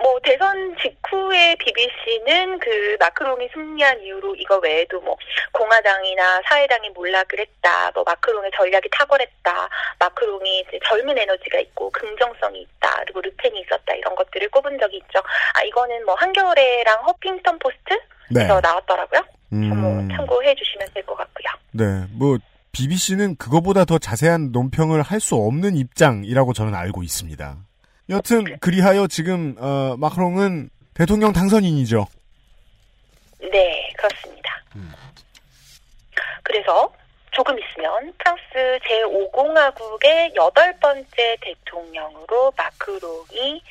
뭐 0.01 0.20
대선 0.24 0.76
직후에 0.82 1.55
BBC는 1.55 2.60
그 2.60 2.97
마크롱이 2.99 3.49
승리한 3.53 4.01
이후로 4.01 4.36
이거 4.36 4.58
외에도 4.58 4.99
뭐 5.01 5.18
공화당이나 5.51 6.41
사회당이 6.47 6.89
몰락을 6.91 7.39
했다. 7.39 7.91
뭐 7.93 8.03
마크롱의 8.05 8.51
전략이 8.55 8.89
탁월했다. 8.91 9.70
마크롱이 9.99 10.60
이제 10.68 10.80
젊은 10.88 11.18
에너지가 11.18 11.60
있고 11.60 11.89
긍정성이 11.91 12.62
있다. 12.62 13.01
그리고 13.03 13.22
르펜이 13.22 13.60
있었다. 13.62 13.93
이런 13.95 14.16
것들을 14.16 14.49
꼽은 14.49 14.78
적이 14.80 14.97
있죠. 14.97 15.20
아 15.53 15.64
이거는 15.64 16.05
뭐 16.05 16.16
한겨레랑 16.16 17.03
허핑턴 17.05 17.60
포스트에서 17.60 17.99
네. 18.30 18.47
나왔더라고요. 18.47 19.22
음... 19.53 19.70
뭐 19.80 20.16
참고해 20.16 20.53
주시면 20.55 20.89
될 20.93 21.03
것 21.05 21.16
같고요. 21.16 21.45
네, 21.72 21.84
뭐 22.12 22.38
BBC는 22.74 23.38
그거보다 23.38 23.86
더 23.86 23.97
자세한 23.97 24.51
논평을 24.51 25.01
할 25.01 25.20
수 25.22 25.36
없는 25.36 25.76
입장이라고 25.78 26.53
저는 26.53 26.76
알고 26.76 27.01
있습니다. 27.03 27.58
여튼 28.10 28.58
그리하여 28.60 29.08
지금 29.08 29.55
어, 29.60 29.95
마크롱은 29.97 30.70
대통령 30.93 31.34
당선인이죠. 31.34 32.08
네, 33.51 33.89
그렇습니다. 33.97 34.64
음. 34.76 34.91
그래서 36.43 36.91
조금 37.32 37.55
있으면 37.60 38.14
프랑스 38.18 38.80
제5공화국의 38.84 40.36
여덟 40.36 40.76
번째 40.80 41.38
대통령으로 41.41 42.51
마크롱이 42.58 43.62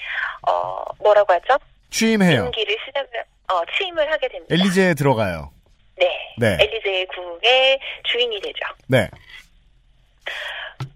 어 0.47 0.85
뭐라고 1.01 1.33
하죠? 1.33 1.59
취임해요. 1.91 2.45
임기를 2.45 2.77
시작을 2.87 3.25
어 3.49 3.61
취임을 3.77 4.13
하게 4.13 4.29
됩니다. 4.29 4.55
엘리제에 4.55 4.95
들어가요. 4.95 5.51
네. 5.97 6.35
네. 6.39 6.59
엘리제 6.61 7.07
국의 7.07 7.81
주인이 8.05 8.41
되죠. 8.41 8.61
네. 8.87 9.09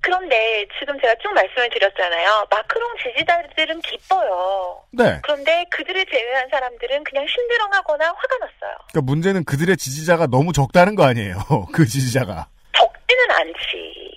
그런데 0.01 0.67
지금 0.79 0.99
제가 1.01 1.15
쭉 1.23 1.33
말씀을 1.33 1.69
드렸잖아요. 1.71 2.47
마크롱 2.51 2.89
지지자들은 3.03 3.81
기뻐요. 3.81 4.83
네. 4.93 5.21
그런데 5.23 5.65
그들을 5.71 6.05
제외한 6.07 6.49
사람들은 6.51 7.05
그냥 7.05 7.27
심드렁하거나 7.27 8.05
화가 8.07 8.37
났어요. 8.41 8.77
그러니까 8.91 9.01
문제는 9.03 9.45
그들의 9.45 9.77
지지자가 9.77 10.27
너무 10.27 10.53
적다는 10.53 10.95
거 10.95 11.05
아니에요. 11.05 11.37
그 11.73 11.87
지지자가. 11.87 12.47
적지는 12.73 13.31
않지. 13.31 14.11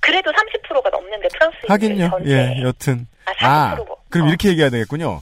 그래도 0.00 0.32
30%가 0.32 0.90
넘는데 0.90 1.28
프랑스 1.28 1.56
하긴요. 1.68 2.10
예, 2.26 2.60
여튼. 2.62 3.06
아, 3.24 3.32
40%고. 3.76 3.92
아 3.94 4.02
그럼 4.10 4.26
어. 4.26 4.28
이렇게 4.28 4.48
얘기해야 4.48 4.70
되겠군요. 4.70 5.20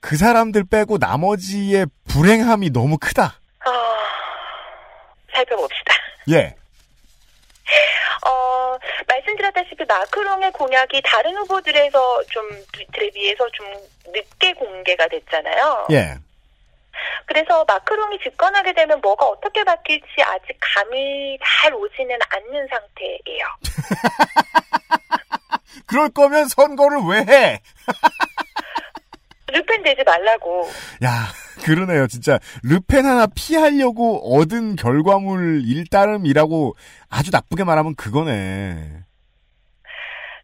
그 0.00 0.16
사람들 0.16 0.64
빼고 0.64 0.98
나머지의 0.98 1.86
불행함이 2.08 2.70
너무 2.70 2.98
크다. 2.98 3.38
아, 3.64 3.70
살펴봅시다. 5.34 5.94
예. 6.30 6.54
어, 8.26 8.76
말씀드렸다시피 9.08 9.84
마크롱의 9.86 10.52
공약이 10.52 11.02
다른 11.04 11.36
후보들에서 11.36 12.22
좀, 12.30 12.48
들에 12.92 13.10
비해서 13.10 13.46
좀 13.50 13.66
늦게 14.06 14.54
공개가 14.54 15.06
됐잖아요. 15.08 15.88
예. 15.92 16.14
그래서 17.26 17.64
마크롱이 17.64 18.18
집권하게 18.22 18.72
되면 18.74 19.00
뭐가 19.00 19.26
어떻게 19.26 19.64
바뀔지 19.64 20.22
아직 20.24 20.56
감이 20.60 21.36
잘 21.44 21.74
오지는 21.74 22.16
않는 22.28 22.68
상태예요. 22.68 23.46
그럴 25.86 26.10
거면 26.10 26.48
선거를 26.48 26.98
왜 27.08 27.20
해? 27.20 27.62
르펜 29.52 29.82
되지 29.82 30.02
말라고. 30.04 30.68
야, 31.04 31.10
그러네요. 31.64 32.06
진짜 32.06 32.38
르펜 32.62 33.04
하나 33.04 33.26
피하려고 33.26 34.36
얻은 34.36 34.76
결과물 34.76 35.62
일따름이라고 35.64 36.74
아주 37.10 37.30
나쁘게 37.32 37.64
말하면 37.64 37.94
그거네. 37.94 39.02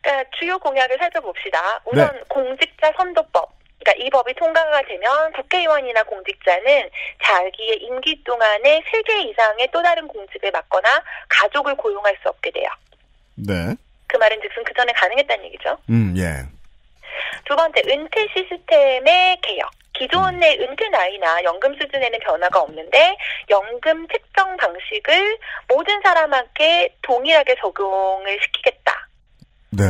그러니까 0.03 0.31
주요 0.39 0.59
공약을 0.59 0.97
살펴봅시다. 0.99 1.81
우선 1.85 2.11
네. 2.13 2.21
공직자 2.29 2.93
선도법. 2.97 3.59
그러니까 3.81 4.05
이 4.05 4.11
법이 4.11 4.35
통과가 4.35 4.83
되면 4.83 5.33
국회의원이나 5.33 6.03
공직자는 6.03 6.91
자기의 7.23 7.77
임기 7.83 8.23
동안에 8.25 8.83
3개 8.83 9.31
이상의 9.31 9.69
또 9.73 9.83
다른 9.83 10.07
공직을 10.09 10.51
맡거나 10.51 11.03
가족을 11.29 11.75
고용할 11.77 12.17
수 12.23 12.29
없게 12.29 12.51
돼요. 12.51 12.69
네. 13.37 13.75
그 14.09 14.17
말은 14.17 14.41
즉슨 14.43 14.65
그 14.65 14.75
전에 14.75 14.93
가능했다는 14.93 15.45
얘기죠. 15.47 15.77
음, 15.91 16.15
예. 16.17 16.58
두 17.49 17.57
번째, 17.57 17.83
은퇴 17.89 18.29
시스템의 18.35 19.39
개혁. 19.41 19.71
기존의 19.95 20.61
은퇴 20.61 20.89
나이나 20.91 21.43
연금 21.43 21.75
수준에는 21.75 22.19
변화가 22.21 22.61
없는데 22.61 23.17
연금 23.51 24.07
책정 24.09 24.57
방식을 24.59 25.39
모든 25.67 26.01
사람한테 26.03 26.95
동일하게 27.03 27.57
적용을 27.61 28.39
시키겠다. 28.43 29.09
네. 29.71 29.85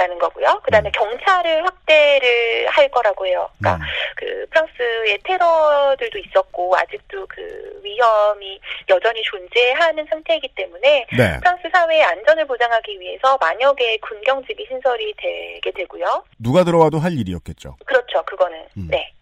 라는 0.00 0.18
거고요. 0.18 0.62
그 0.64 0.70
다음에 0.70 0.88
음. 0.88 0.92
경찰을 0.92 1.62
확대를 1.62 2.68
할 2.68 2.88
거라고 2.88 3.26
해요. 3.26 3.50
그러니까 3.58 3.84
음. 3.84 3.88
그 4.16 4.46
프랑스의 4.48 5.18
테러들도 5.24 6.18
있었고 6.18 6.74
아직도 6.74 7.26
그 7.28 7.80
위험이 7.84 8.58
여전히 8.88 9.22
존재하는 9.22 10.06
상태이기 10.08 10.48
때문에 10.54 11.06
네. 11.12 11.38
프랑스 11.40 11.68
사회의 11.70 12.02
안전을 12.02 12.46
보장하기 12.46 12.98
위해서 12.98 13.38
개의 13.76 13.98
군경집이 13.98 14.66
신설이 14.68 15.14
되게 15.18 15.70
되고요. 15.70 16.24
누가 16.38 16.64
들어와도 16.64 16.98
할 16.98 17.12
일이었겠죠. 17.12 17.76
그렇죠. 17.84 18.22
그거는 18.22 18.58
음. 18.78 18.88
네. 18.90 19.12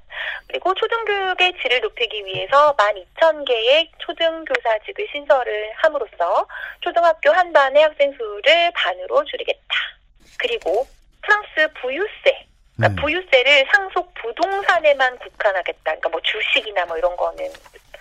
그리고 0.47 0.74
초등교육의 0.74 1.55
질을 1.61 1.81
높이기 1.81 2.24
위해서 2.24 2.74
12,000개의 2.76 3.89
초등교사직을 3.99 5.09
신설을 5.12 5.72
함으로써 5.76 6.47
초등학교 6.81 7.31
한 7.33 7.53
반의 7.53 7.83
학생 7.83 8.12
수를 8.12 8.70
반으로 8.74 9.24
줄이겠다. 9.24 9.97
그리고 10.39 10.87
프랑스 11.22 11.72
부유세. 11.81 12.47
그러니까 12.76 12.89
음. 12.89 13.05
부유세를 13.05 13.66
상속 13.72 14.12
부동산에만 14.14 15.18
국한하겠다. 15.18 15.83
그러니까 15.83 16.09
뭐 16.09 16.20
주식이나 16.22 16.85
뭐 16.87 16.97
이런 16.97 17.16
거는 17.16 17.51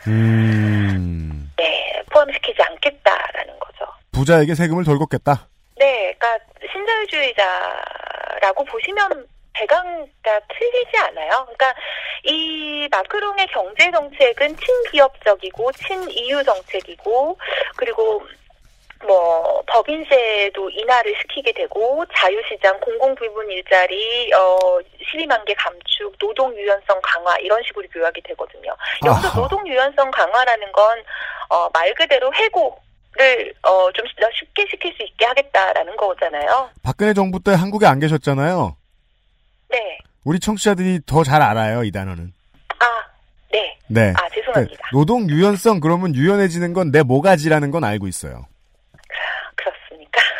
음. 0.07 1.51
네 1.57 2.03
포함시키지 2.11 2.61
않겠다라는 2.61 3.59
거죠. 3.59 3.85
부자에게 4.11 4.55
세금을 4.55 4.83
덜 4.83 4.97
걷겠다. 4.99 5.47
네, 5.77 6.13
그러니까 6.17 6.45
신자유주의자라고 6.71 8.63
보시면 8.65 9.27
배강가 9.53 10.39
틀리지 10.49 10.97
않아요. 10.97 11.29
그러니까 11.45 11.73
이 12.23 12.87
마크롱의 12.91 13.47
경제 13.47 13.91
정책은 13.91 14.55
친기업적이고 14.57 15.71
친이유 15.73 16.43
정책이고 16.43 17.37
그리고 17.75 18.21
뭐 19.05 19.61
법인세도 19.67 20.69
인하를 20.71 21.15
시키게 21.21 21.51
되고 21.53 22.03
자유시장 22.15 22.79
공공부문 22.79 23.49
일자리 23.51 24.31
어 24.33 24.57
12만 25.13 25.45
개 25.45 25.53
감축 25.53 26.17
노동 26.19 26.55
유연성 26.57 26.99
강화 27.03 27.37
이런 27.37 27.61
식으로 27.63 27.85
요약이 27.95 28.21
되거든요. 28.21 28.75
여기서 29.05 29.27
아하. 29.27 29.41
노동 29.41 29.67
유연성 29.67 30.09
강화라는 30.11 30.71
건 30.71 30.97
어 31.49 31.69
말 31.73 31.93
그대로 31.93 32.33
해고 32.33 32.77
를, 33.13 33.53
어, 33.63 33.89
좀 33.93 34.05
쉽게 34.37 34.65
시킬 34.69 34.93
수 34.93 35.01
있게 35.03 35.25
하겠다라는 35.25 35.95
거잖아요. 35.95 36.69
박근혜 36.83 37.13
정부 37.13 37.41
때 37.41 37.51
한국에 37.53 37.85
안 37.85 37.99
계셨잖아요. 37.99 38.75
네. 39.69 39.97
우리 40.25 40.39
청취자들이 40.41 40.99
더 41.05 41.23
잘 41.23 41.41
알아요, 41.41 41.83
이 41.85 41.91
단어는. 41.91 42.33
아, 42.79 42.85
네. 43.53 43.79
네. 43.87 44.13
아, 44.17 44.27
죄송합니다. 44.29 44.53
그러니까 44.53 44.89
노동 44.91 45.29
유연성, 45.29 45.79
그러면 45.79 46.13
유연해지는 46.13 46.73
건 46.73 46.91
내 46.91 47.01
모가지라는 47.01 47.71
건 47.71 47.85
알고 47.85 48.07
있어요. 48.07 48.45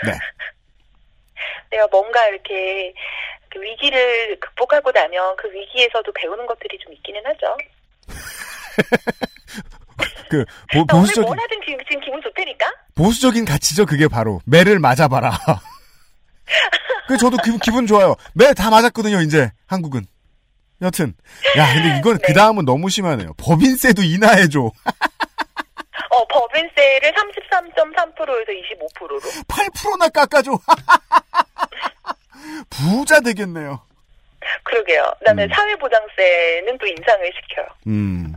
네. 0.05 0.11
내가 1.71 1.87
뭔가 1.87 2.25
이렇게 2.27 2.93
그 3.51 3.61
위기를 3.61 4.39
극복하고 4.39 4.91
나면 4.91 5.35
그 5.37 5.49
위기에서도 5.51 6.11
배우는 6.13 6.45
것들이 6.45 6.77
좀 6.79 6.93
있기는 6.93 7.21
하죠. 7.25 7.57
그 10.29 10.45
보, 10.73 10.85
보수적인 10.85 11.23
오늘 11.29 11.35
뭐라든 11.37 11.59
지금 11.65 11.99
기분 12.01 12.21
좋다니까. 12.21 12.65
보수적인 12.95 13.45
가치죠. 13.45 13.85
그게 13.85 14.07
바로 14.07 14.41
매를 14.45 14.79
맞아봐라. 14.79 15.31
그 17.07 17.17
저도 17.17 17.37
기분, 17.37 17.59
기분 17.59 17.87
좋아요. 17.87 18.15
매 18.33 18.53
다 18.53 18.69
맞았거든요. 18.69 19.21
이제 19.21 19.51
한국은. 19.67 20.05
여튼 20.81 21.15
야 21.57 21.73
근데 21.73 21.97
이건 21.97 22.17
네. 22.19 22.23
그 22.27 22.33
다음은 22.33 22.65
너무 22.65 22.89
심하네요. 22.89 23.33
법인세도 23.37 24.03
인하해줘. 24.03 24.71
어 26.09 26.25
법인세를 26.27 27.13
33.3%에서 27.13 28.51
25%로. 28.99 29.19
8%나 29.19 30.09
깎아줘. 30.09 30.51
부자 32.69 33.19
되겠네요. 33.19 33.81
그러게요. 34.63 35.03
그다음에 35.19 35.43
음. 35.45 35.49
사회보장세는 35.49 36.77
또 36.77 36.85
인상을 36.87 37.31
시켜요. 37.33 37.67
음. 37.87 38.33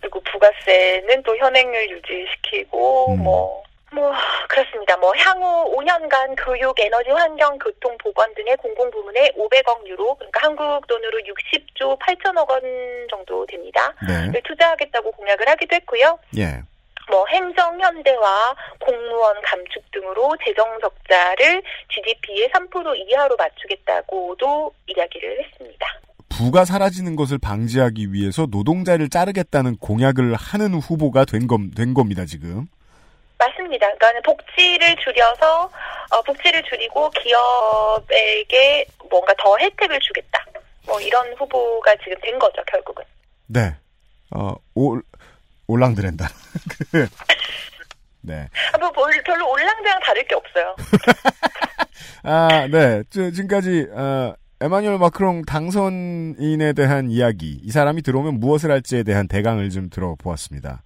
그리고 0.00 0.20
부가세는 0.20 1.22
또 1.22 1.36
현행률 1.36 1.90
유지시키고 1.90 3.14
음. 3.14 3.22
뭐 3.22 3.62
뭐 3.92 4.12
그렇습니다. 4.48 4.96
뭐 4.96 5.12
향후 5.16 5.76
5년간 5.76 6.34
교육, 6.38 6.78
에너지, 6.78 7.10
환경, 7.10 7.58
교통, 7.58 7.96
보건 7.98 8.34
등의 8.34 8.56
공공 8.56 8.90
부문에 8.90 9.32
500억 9.36 9.86
유로, 9.86 10.14
그러니까 10.14 10.40
한국 10.42 10.86
돈으로 10.86 11.18
60조 11.18 11.98
8천억 11.98 12.48
원 12.48 12.62
정도 13.10 13.46
됩니다. 13.46 13.92
네. 14.06 14.40
투자하겠다고 14.44 15.12
공약을 15.12 15.48
하기도 15.48 15.76
했고요. 15.76 16.18
예. 16.38 16.62
뭐 17.10 17.26
행정 17.28 17.78
현대화, 17.80 18.54
공무원 18.78 19.34
감축 19.42 19.82
등으로 19.90 20.34
재정 20.44 20.66
적자를 20.80 21.62
GDP의 21.92 22.48
3% 22.50 22.94
이하로 22.96 23.36
맞추겠다고도 23.36 24.72
이야기를 24.86 25.44
했습니다. 25.44 25.86
부가 26.28 26.64
사라지는 26.64 27.14
것을 27.16 27.38
방지하기 27.38 28.12
위해서 28.12 28.46
노동자를 28.50 29.10
자르겠다는 29.10 29.76
공약을 29.76 30.34
하는 30.34 30.74
후보가 30.74 31.26
된, 31.26 31.46
겁, 31.46 31.60
된 31.76 31.92
겁니다, 31.92 32.24
지금. 32.24 32.66
맞습니다. 33.42 33.92
그러니까 33.94 34.20
복지를 34.22 34.96
줄여서 34.96 35.70
어, 36.10 36.22
복지를 36.22 36.62
줄이고 36.62 37.10
기업에게 37.10 38.86
뭔가 39.10 39.34
더 39.38 39.56
혜택을 39.58 39.98
주겠다. 40.00 40.44
뭐 40.86 41.00
이런 41.00 41.32
후보가 41.34 41.94
지금 41.96 42.16
된 42.22 42.38
거죠 42.38 42.62
결국은. 42.66 43.04
네. 43.46 43.74
어, 44.34 44.54
올 44.74 45.02
올랑드랜다. 45.66 46.28
그, 46.90 47.08
네. 48.22 48.48
아, 48.72 48.78
뭐, 48.78 48.90
뭐 48.90 49.06
별로 49.24 49.50
올랑드랑 49.50 50.00
다를 50.00 50.26
게 50.26 50.34
없어요. 50.34 50.76
아, 52.24 52.68
네. 52.70 53.02
저, 53.10 53.30
지금까지 53.30 53.88
어, 53.92 54.34
에마뉴엘 54.60 54.98
마크롱 54.98 55.44
당선인에 55.44 56.72
대한 56.74 57.10
이야기, 57.10 57.58
이 57.62 57.70
사람이 57.70 58.02
들어오면 58.02 58.38
무엇을 58.38 58.70
할지에 58.70 59.02
대한 59.02 59.26
대강을 59.26 59.70
좀 59.70 59.90
들어보았습니다. 59.90 60.82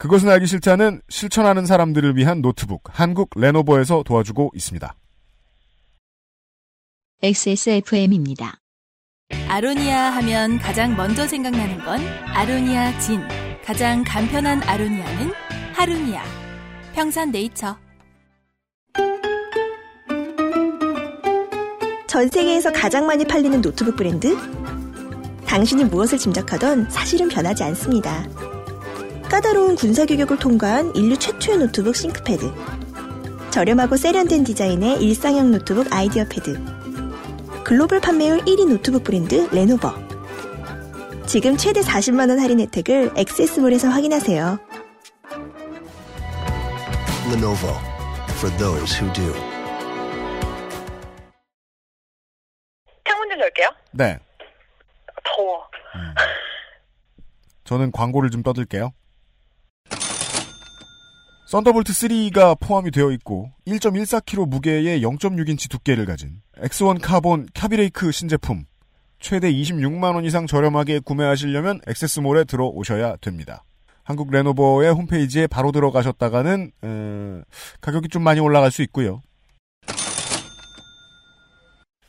그것은 0.00 0.30
알기 0.30 0.46
싫다는 0.46 1.02
실천하는 1.10 1.66
사람들을 1.66 2.16
위한 2.16 2.40
노트북 2.40 2.84
한국 2.86 3.28
레노버에서 3.36 4.02
도와주고 4.02 4.52
있습니다. 4.54 4.94
XSFM입니다. 7.22 8.54
아로니아 9.46 10.10
하면 10.16 10.58
가장 10.58 10.96
먼저 10.96 11.26
생각나는 11.26 11.84
건 11.84 12.00
아로니아 12.28 12.98
진. 12.98 13.20
가장 13.62 14.02
간편한 14.02 14.62
아로니아는 14.62 15.32
하루니아. 15.74 16.24
평산 16.94 17.30
네이처. 17.30 17.76
전 22.08 22.28
세계에서 22.28 22.72
가장 22.72 23.06
많이 23.06 23.26
팔리는 23.26 23.60
노트북 23.60 23.96
브랜드? 23.96 24.34
당신이 25.46 25.84
무엇을 25.84 26.16
짐작하던 26.16 26.88
사실은 26.88 27.28
변하지 27.28 27.64
않습니다. 27.64 28.24
까다로운 29.30 29.76
군사규격을 29.76 30.38
통과한 30.38 30.92
인류 30.96 31.16
최초의 31.16 31.58
노트북 31.58 31.94
싱크패드. 31.94 32.52
저렴하고 33.52 33.96
세련된 33.96 34.42
디자인의 34.42 35.00
일상형 35.00 35.52
노트북 35.52 35.92
아이디어 35.92 36.24
패드. 36.28 36.58
글로벌 37.62 38.00
판매율 38.00 38.40
1위 38.40 38.68
노트북 38.68 39.04
브랜드 39.04 39.48
레노버. 39.52 39.94
지금 41.26 41.56
최대 41.56 41.80
40만원 41.80 42.40
할인 42.40 42.58
혜택을 42.58 43.12
XS몰에서 43.16 43.88
확인하세요. 43.88 44.58
Lenovo 47.32 47.76
for 48.38 48.56
those 48.58 49.00
who 49.00 49.12
do. 49.12 49.32
창문 53.06 53.30
좀 53.30 53.40
열게요. 53.40 53.68
네. 53.92 54.18
더워. 55.22 55.68
음. 55.94 56.14
저는 57.62 57.92
광고를 57.92 58.30
좀 58.30 58.42
떠들게요. 58.42 58.92
Thunderbolt 61.50 61.92
3가 61.92 62.60
포함이 62.60 62.92
되어 62.92 63.10
있고 63.10 63.50
1.14kg 63.66 64.48
무게의 64.48 65.02
0.6인치 65.02 65.68
두께를 65.68 66.06
가진 66.06 66.40
X1 66.58 67.00
Carbon 67.02 67.46
Kaby 67.46 67.79
Lake 67.79 68.12
신제품 68.12 68.66
최대 69.18 69.50
26만 69.50 70.14
원 70.14 70.24
이상 70.24 70.46
저렴하게 70.46 71.00
구매하시려면 71.00 71.80
액세스몰에 71.88 72.44
들어오셔야 72.44 73.16
됩니다. 73.16 73.64
한국 74.04 74.30
레노버의 74.30 74.92
홈페이지에 74.92 75.48
바로 75.48 75.72
들어가셨다가는 75.72 76.70
에, 76.84 77.42
가격이 77.80 78.10
좀 78.10 78.22
많이 78.22 78.38
올라갈 78.38 78.70
수 78.70 78.82
있고요. 78.82 79.20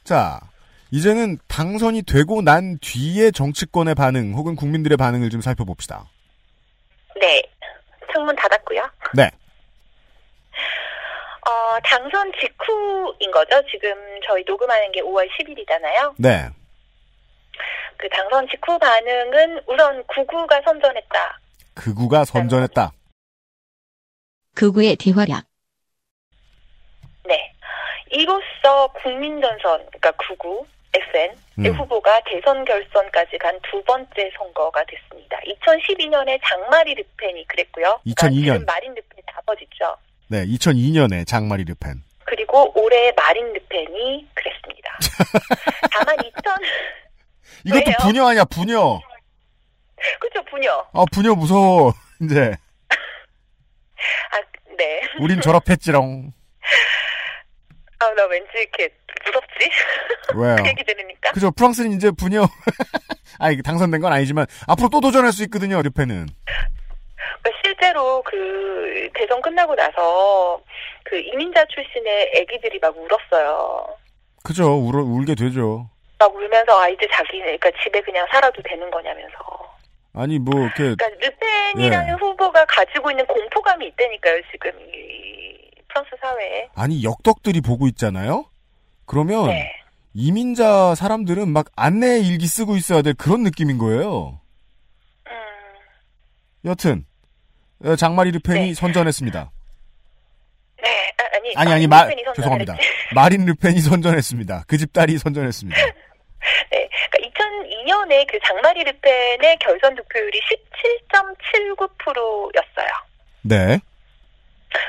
자, 0.04 0.40
이제는 0.92 1.40
당선이 1.48 2.04
되고 2.04 2.44
난 2.44 2.78
뒤에 2.80 3.32
정치권의 3.32 3.96
반응 3.96 4.36
혹은 4.36 4.56
국민들의 4.56 4.98
반응을 4.98 5.32
좀 5.32 5.42
살펴봅시다. 5.42 6.06
네. 7.20 7.42
창문 8.14 8.36
닫았고요. 8.36 8.82
네. 9.14 9.30
어, 11.48 11.80
당선 11.84 12.32
직후인 12.40 13.32
거죠. 13.32 13.62
지금 13.70 13.94
저희 14.26 14.44
녹음하는 14.46 14.92
게 14.92 15.02
5월 15.02 15.28
10일이잖아요. 15.32 16.16
네. 16.18 16.50
그 17.98 18.10
당선 18.10 18.48
직후 18.50 18.78
반응은 18.80 19.62
우선 19.68 20.04
구구가 20.08 20.62
선전했다. 20.64 21.40
극우가 21.76 22.26
선전했다. 22.26 22.92
극우의 24.56 24.96
대활약. 24.98 25.46
네. 27.26 27.54
이로써 28.12 28.88
국민전선, 29.02 29.86
그러니까 29.88 30.12
구구, 30.12 30.66
FN 30.94 31.36
음. 31.60 31.66
후보가 31.76 32.20
대선 32.26 32.66
결선까지 32.66 33.38
간 33.38 33.58
두 33.70 33.82
번째 33.84 34.32
선거가 34.38 34.84
됐습니다. 34.86 35.38
2012년에 35.66 36.40
장마리 36.44 36.94
르펜이 36.96 37.48
그랬고요. 37.48 38.00
2002년 38.08 38.44
그러니까 38.46 38.74
마린 38.74 38.94
르펜이 38.94 39.22
아버지죠. 39.38 39.96
네, 40.28 40.46
2002년에 40.46 41.26
장마리 41.26 41.64
르펜. 41.64 42.04
그리고 42.26 42.72
올해 42.80 43.12
마린 43.16 43.52
르펜이 43.54 44.28
그랬습니다. 44.34 44.98
다만 45.92 46.16
2000 46.26 46.54
이것도 47.66 47.84
왜요? 47.88 47.98
부녀 48.02 48.28
아니야 48.28 48.44
부녀. 48.46 49.00
그렇죠 50.20 50.44
부녀. 50.50 50.72
아 50.94 51.06
부녀 51.14 51.36
무서워 51.36 51.94
이제. 52.22 52.52
아 54.32 54.42
네. 54.78 55.02
우린 55.20 55.40
졸업했지롱. 55.42 56.32
아 58.02 58.14
나 58.16 58.26
왠지 58.26 58.50
이렇게 58.56 58.90
무섭지? 59.26 59.70
왜요? 60.36 60.56
그 60.58 60.68
얘기 60.70 60.84
들으니까. 60.84 61.32
그죠. 61.32 61.52
프랑스는 61.52 61.92
이제 61.94 62.12
분녀. 62.12 62.42
아, 63.40 63.52
이게 63.52 63.62
당선된 63.62 64.02
건 64.02 64.12
아니지만, 64.14 64.46
앞으로 64.68 64.90
또 64.90 65.00
도전할 65.02 65.32
수 65.32 65.44
있거든요, 65.44 65.82
르페는. 65.82 66.28
그러니까 67.42 67.62
실제로 67.64 68.22
그 68.24 69.10
대선 69.16 69.42
끝나고 69.42 69.76
나서 69.76 70.62
그 71.04 71.18
이민자 71.18 71.66
출신의 71.74 72.32
애기들이 72.36 72.80
막 72.80 72.96
울었어요. 72.98 73.96
그죠. 74.44 74.78
울, 74.78 74.96
울게 74.96 75.36
되죠. 75.36 75.90
막 76.20 76.36
울면서 76.36 76.80
아 76.82 76.88
이제 76.90 77.08
자기네 77.12 77.58
그러니까 77.58 77.72
집에 77.84 78.02
그냥 78.02 78.28
살아도 78.32 78.62
되는 78.64 78.90
거냐면서. 78.92 79.38
아니 80.14 80.38
뭐 80.40 80.54
이렇게 80.62 80.94
그러니까 80.96 81.08
르펜이라는 81.20 82.08
예. 82.10 82.12
후보가 82.20 82.66
가지고 82.66 83.10
있는 83.12 83.26
공포감이 83.26 83.88
있다니까요 83.88 84.42
지금 84.52 84.72
이 84.94 85.41
프랑스 85.92 86.10
사회에. 86.22 86.68
아니 86.76 87.04
역덕들이 87.04 87.62
보고 87.62 87.88
있잖아요. 87.88 88.46
그러면 89.06 89.48
네. 89.48 89.72
이민자 90.14 90.96
사람들은 90.96 91.50
막 91.50 91.68
안내 91.76 92.20
일기 92.20 92.48
쓰고 92.48 92.76
있어야 92.76 93.02
될 93.02 93.14
그런 93.14 93.44
느낌인 93.44 93.78
거예요. 93.78 94.40
음... 95.28 95.32
여튼 96.66 97.06
어, 97.84 97.96
장마리 97.96 98.32
르펜이 98.32 98.68
네. 98.68 98.74
선전했습니다. 98.74 99.52
네, 100.84 101.12
아, 101.18 101.24
아니 101.38 101.54
아니 101.56 101.74
아니 101.74 101.88
마, 101.88 102.08
죄송합니다. 102.36 102.76
마린 103.16 103.46
르펜이 103.46 103.80
선전했습니다. 103.80 104.64
그 104.68 104.78
집 104.78 104.94
딸이 104.94 105.18
선전했습니다. 105.18 105.78
네, 106.72 106.90
그러니까 107.12 107.44
2002년에 107.44 108.28
그 108.32 108.40
장마리 108.46 108.84
르펜의 108.84 109.58
결선 109.60 109.96
득표율이 109.96 110.40
17.79%였어요. 111.12 112.88
네. 113.44 113.80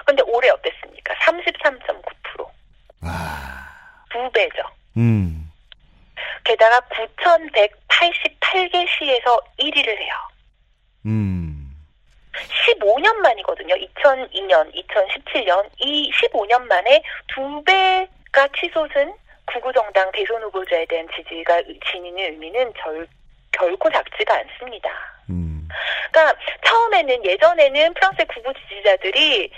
근데 0.05 0.22
올해 0.26 0.49
어땠습니까? 0.51 1.14
33.9%. 1.14 2.47
아. 3.03 3.68
두 4.11 4.30
배죠. 4.30 4.62
음. 4.97 5.51
게다가 6.45 6.80
9,188개 6.80 8.87
시에서 8.89 9.41
1위를 9.59 9.89
해요. 9.89 10.14
음. 11.07 11.74
15년 12.33 13.14
만이거든요. 13.16 13.74
2002년, 13.74 14.72
2017년. 14.74 15.68
이 15.78 16.11
15년 16.12 16.62
만에 16.66 17.03
두 17.28 17.62
배가 17.64 18.49
치솟은 18.59 19.14
구구정당 19.47 20.11
대선 20.12 20.43
후보자에 20.43 20.87
대한 20.87 21.07
지지가 21.14 21.62
지니는 21.91 22.33
의미는 22.33 22.72
절, 22.83 23.07
결코 23.53 23.91
작지가 23.91 24.35
않습니다. 24.35 24.91
음. 25.30 25.62
그러니까 26.11 26.39
처음에는 26.64 27.25
예전에는 27.25 27.95
프랑스의 27.95 28.27
극우 28.26 28.53
지지자들이 28.68 29.51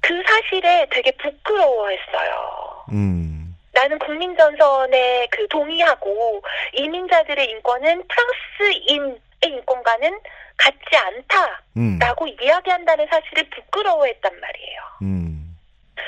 그 0.00 0.22
사실에 0.26 0.86
되게 0.90 1.10
부끄러워했어요. 1.12 2.84
음. 2.92 3.56
나는 3.72 3.98
국민전선에 3.98 5.28
그 5.30 5.46
동의하고 5.48 6.42
이민자들의 6.72 7.50
인권은 7.50 8.02
프랑스인 8.08 9.04
의 9.04 9.18
인권과는 9.44 10.18
같지 10.56 10.96
않다라고 10.96 12.24
음. 12.24 12.36
이야기한다는 12.40 13.06
사실을 13.08 13.48
부끄러워했단 13.50 14.40
말이에요. 14.40 14.80
음. 15.02 15.56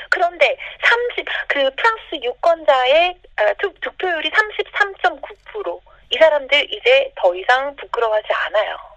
그런데 0.09 0.57
30, 0.83 1.25
그 1.47 1.73
프랑스 1.75 2.15
유권자의 2.21 3.15
아, 3.37 3.53
투, 3.59 3.73
득표율이 3.79 4.29
33.9%이 4.29 6.17
사람들 6.17 6.73
이제 6.73 7.11
더 7.15 7.33
이상 7.33 7.73
부끄러워하지 7.77 8.27
않아요. 8.47 8.90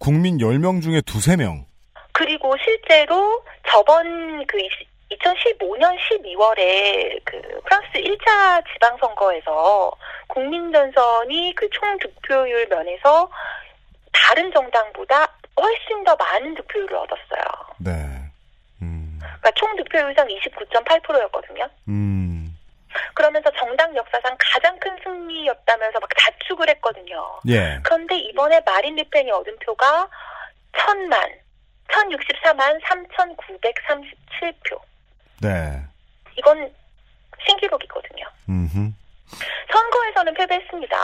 국민 0.00 0.38
10명 0.38 0.82
중에 0.82 1.02
두세 1.02 1.36
명. 1.36 1.66
그리고 2.12 2.54
실제로 2.64 3.42
저번 3.68 4.44
그 4.46 4.56
2015년 5.12 5.94
12월에 5.98 7.20
그 7.24 7.40
프랑스 7.64 7.88
1차 7.94 8.62
지방선거에서 8.72 9.92
국민전선이 10.28 11.54
그 11.54 11.68
총 11.70 11.98
득표율 11.98 12.66
면에서 12.68 13.28
다른 14.12 14.50
정당보다 14.52 15.28
훨씬 15.60 16.02
더 16.04 16.16
많은 16.16 16.54
득표율을 16.54 16.96
얻었어요. 16.96 17.42
네. 17.78 17.90
음. 18.82 19.18
그러니까 19.20 19.50
총 19.56 19.76
득표율상 19.76 20.26
29.8%였거든요. 20.28 21.68
음. 21.88 22.39
그러면서 23.14 23.50
정당 23.52 23.94
역사상 23.94 24.36
가장 24.38 24.78
큰 24.78 24.96
승리였다면서 25.02 26.00
막 26.00 26.10
자축을 26.18 26.68
했거든요. 26.70 27.40
예. 27.48 27.80
그런데 27.82 28.16
이번에 28.18 28.60
마린 28.64 28.96
르펜이 28.96 29.30
얻은 29.30 29.58
표가 29.58 30.08
천만, 30.76 31.20
1064만 31.88 32.80
3937표. 32.82 34.80
네. 35.42 35.82
이건 36.36 36.72
신기록이거든요. 37.46 38.24
음흠. 38.48 38.92
선거에서는 39.72 40.34
패배했습니다. 40.34 40.96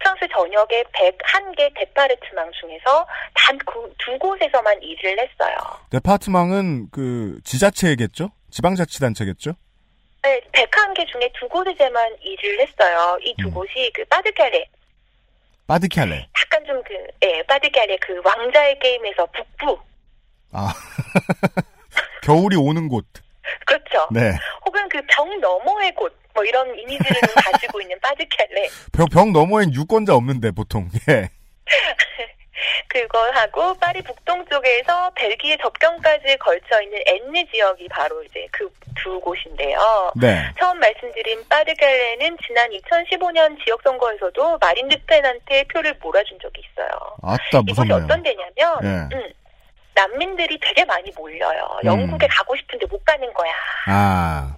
프랑스 0.00 0.26
전역의 0.32 0.84
101개 0.84 1.72
데파르트망 1.74 2.50
중에서 2.52 3.06
단두 3.34 4.18
곳에서만 4.18 4.82
일을 4.82 5.18
했어요. 5.18 5.56
데파르트망은 5.90 6.90
그 6.90 7.38
지자체겠죠? 7.44 8.30
지방자치단체겠죠? 8.50 9.52
네, 10.22 10.40
101개 10.52 11.06
중에 11.10 11.30
두 11.38 11.48
곳에서만 11.48 12.16
일을 12.20 12.60
했어요. 12.60 13.18
이두 13.22 13.48
음. 13.48 13.54
곳이 13.54 13.90
그 13.94 14.04
빠드캐레. 14.04 14.66
빠드캐레. 15.66 16.28
약간 16.42 16.64
좀 16.66 16.82
그, 16.82 16.94
예, 17.26 17.42
빠드캐레 17.44 17.96
그 18.00 18.20
왕자의 18.24 18.78
게임에서 18.80 19.26
북부. 19.26 19.78
아. 20.52 20.72
겨울이 22.22 22.56
오는 22.56 22.88
곳. 22.88 23.06
그렇죠. 23.66 24.06
네. 24.12 24.32
혹은 24.66 24.88
그 24.88 25.00
병 25.06 25.40
너머의 25.40 25.94
곳, 25.94 26.14
뭐 26.34 26.44
이런 26.44 26.68
이미지를 26.78 27.20
가지고 27.44 27.80
있는 27.80 27.98
빠드켈레. 28.00 28.68
병, 28.92 29.06
병 29.08 29.32
너머엔 29.32 29.72
유권자 29.74 30.14
없는데 30.14 30.50
보통. 30.50 30.88
예. 31.08 31.30
그거 32.88 33.30
하고 33.30 33.74
파리 33.74 34.02
북동쪽에서 34.02 35.10
벨기에 35.14 35.56
접경까지 35.58 36.36
걸쳐 36.38 36.82
있는 36.82 37.00
엔느 37.06 37.44
지역이 37.50 37.88
바로 37.88 38.22
이제 38.22 38.46
그 38.50 38.68
두 39.02 39.20
곳인데요. 39.20 40.12
네. 40.16 40.42
처음 40.58 40.78
말씀드린 40.78 41.42
파드갈레는 41.48 42.36
지난 42.46 42.70
2015년 42.70 43.62
지역 43.64 43.80
선거에서도 43.82 44.58
마린 44.58 44.88
르펜한테 44.88 45.64
표를 45.64 45.94
몰아준 46.02 46.38
적이 46.40 46.62
있어요. 46.70 46.88
아따 47.22 47.62
무섭네요. 47.62 47.96
이곳이 47.96 48.04
어떤 48.04 48.22
데냐면 48.22 48.78
네. 48.82 49.16
음, 49.16 49.32
난민들이 49.94 50.58
되게 50.60 50.84
많이 50.84 51.10
몰려요. 51.12 51.78
음. 51.82 51.86
영국에 51.86 52.26
가고 52.28 52.56
싶은데 52.56 52.86
못 52.86 53.04
가는 53.04 53.32
거야. 53.32 53.52
아. 53.86 54.56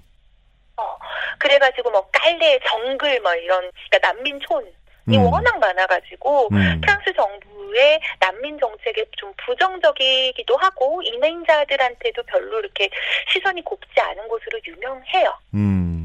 어, 0.76 0.98
그래가지고 1.38 1.90
뭐 1.90 2.08
깔레 2.12 2.58
정글 2.66 3.20
뭐 3.20 3.34
이런 3.34 3.70
그러니까 3.90 4.12
난민촌 4.12 4.72
이 5.08 5.16
음. 5.16 5.24
워낙 5.24 5.58
많아가지고 5.58 6.48
음. 6.52 6.80
프랑스 6.80 7.12
정부의 7.14 8.00
난민 8.20 8.58
정책에 8.58 9.04
좀 9.16 9.32
부정적이기도 9.44 10.56
하고 10.56 11.02
이민자들한테도 11.02 12.22
별로 12.24 12.60
이렇게 12.60 12.88
시선이 13.28 13.62
곱지 13.64 14.00
않은 14.00 14.28
곳으로 14.28 14.60
유명해요. 14.66 15.32
음. 15.54 16.01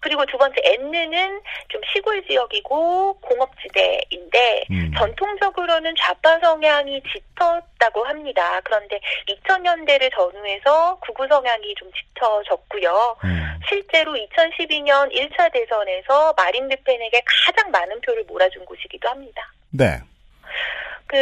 그리고 0.00 0.24
두 0.26 0.38
번째 0.38 0.60
엔느는 0.62 1.40
좀 1.68 1.80
시골 1.92 2.24
지역이고 2.26 3.20
공업지대인데 3.20 4.64
음. 4.70 4.92
전통적으로는 4.96 5.94
좌파 5.98 6.38
성향이 6.40 7.02
짙었다고 7.02 8.04
합니다. 8.04 8.60
그런데 8.64 9.00
2000년대를 9.28 10.14
전후해서 10.14 10.98
구구 11.00 11.26
성향이 11.28 11.74
좀 11.76 11.90
짙어졌고요. 11.92 13.16
음. 13.24 13.60
실제로 13.68 14.14
2012년 14.14 15.12
1차 15.14 15.52
대선에서 15.52 16.34
마린 16.36 16.68
르펜에게 16.68 17.22
가장 17.24 17.70
많은 17.70 18.00
표를 18.00 18.24
몰아준 18.24 18.64
곳이기도 18.64 19.08
합니다. 19.08 19.52
네. 19.70 19.98
그 21.08 21.16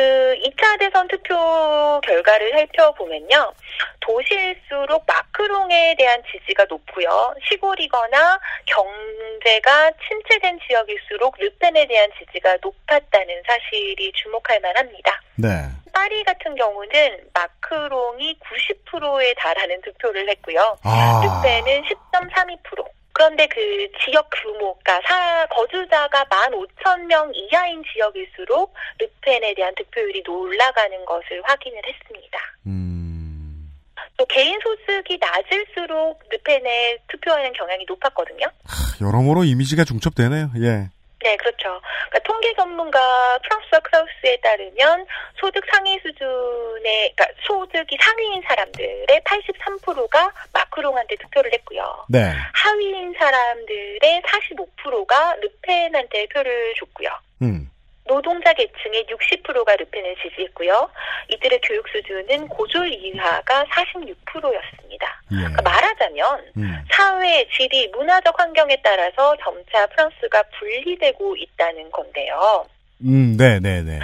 2차 0.44 0.78
대선 0.80 1.06
투표 1.06 2.00
결과를 2.04 2.50
살펴보면요. 2.50 3.52
도시일수록 4.00 5.04
마크롱에 5.06 5.94
대한 5.96 6.20
지지가 6.30 6.64
높고요. 6.68 7.34
시골이거나 7.48 8.40
경제가 8.66 9.92
침체된 10.08 10.58
지역일수록 10.66 11.36
르펜에 11.38 11.86
대한 11.86 12.10
지지가 12.18 12.58
높았다는 12.62 13.42
사실이 13.46 14.12
주목할 14.12 14.60
만합니다. 14.60 15.20
네. 15.36 15.48
파리 15.92 16.24
같은 16.24 16.54
경우는 16.56 17.30
마크롱이 17.32 18.38
90%에 18.40 19.34
달하는 19.34 19.80
득표를 19.82 20.28
했고요. 20.30 20.78
아. 20.82 21.42
르펜은 21.44 21.82
10.32%. 21.84 22.95
그런데 23.16 23.46
그 23.46 23.88
지역 24.04 24.28
규모가 24.30 25.00
사, 25.06 25.46
거주자가 25.46 26.22
15,000명 26.24 27.30
이하인 27.32 27.82
지역일수록 27.90 28.74
르펜에 28.98 29.54
대한 29.54 29.74
득표율이 29.74 30.22
올라가는 30.28 31.02
것을 31.06 31.40
확인을 31.42 31.80
했습니다. 31.86 32.38
음. 32.66 33.72
또 34.18 34.26
개인 34.26 34.58
소득이 34.60 35.18
낮을수록 35.18 36.20
르펜에 36.30 36.98
투표하는 37.08 37.54
경향이 37.54 37.86
높았거든요. 37.88 38.44
하, 38.64 39.06
여러모로 39.06 39.44
이미지가 39.44 39.84
중첩되네요. 39.84 40.50
예. 40.60 40.90
네, 41.22 41.36
그렇죠. 41.36 41.80
그러니까 42.08 42.18
통계 42.24 42.54
전문가 42.54 43.38
프랑스와 43.38 43.80
크라우스에 43.80 44.36
따르면 44.42 45.06
소득 45.40 45.64
상위 45.72 45.98
수준의, 46.00 47.14
그러니까 47.14 47.26
소득이 47.46 47.96
상위인 48.00 48.42
사람들의 48.46 49.06
83%가 49.24 50.32
마크롱한테 50.52 51.16
투표를 51.16 51.52
했고요. 51.54 52.04
네. 52.08 52.32
하위인 52.52 53.14
사람들의 53.18 54.22
45%가 54.22 55.36
르펜한테 55.40 56.26
표를 56.26 56.74
줬고요. 56.78 57.08
음. 57.42 57.70
노동자 58.06 58.52
계층의 58.52 59.06
60%가 59.06 59.76
르펜을 59.76 60.16
지지했고요. 60.22 60.88
이들의 61.28 61.60
교육 61.62 61.88
수준은 61.88 62.48
고졸 62.48 62.92
이하가 62.92 63.64
46%였습니다. 63.64 65.22
예. 65.32 65.36
그러니까 65.36 65.62
말하자면 65.62 66.52
음. 66.56 66.84
사회, 66.90 67.46
지리, 67.56 67.88
문화적 67.88 68.38
환경에 68.38 68.76
따라서 68.82 69.36
점차 69.42 69.86
프랑스가 69.88 70.42
분리되고 70.58 71.36
있다는 71.36 71.90
건데요. 71.90 72.66
음, 73.02 73.36
네, 73.36 73.60
네, 73.60 73.82
네. 73.82 74.00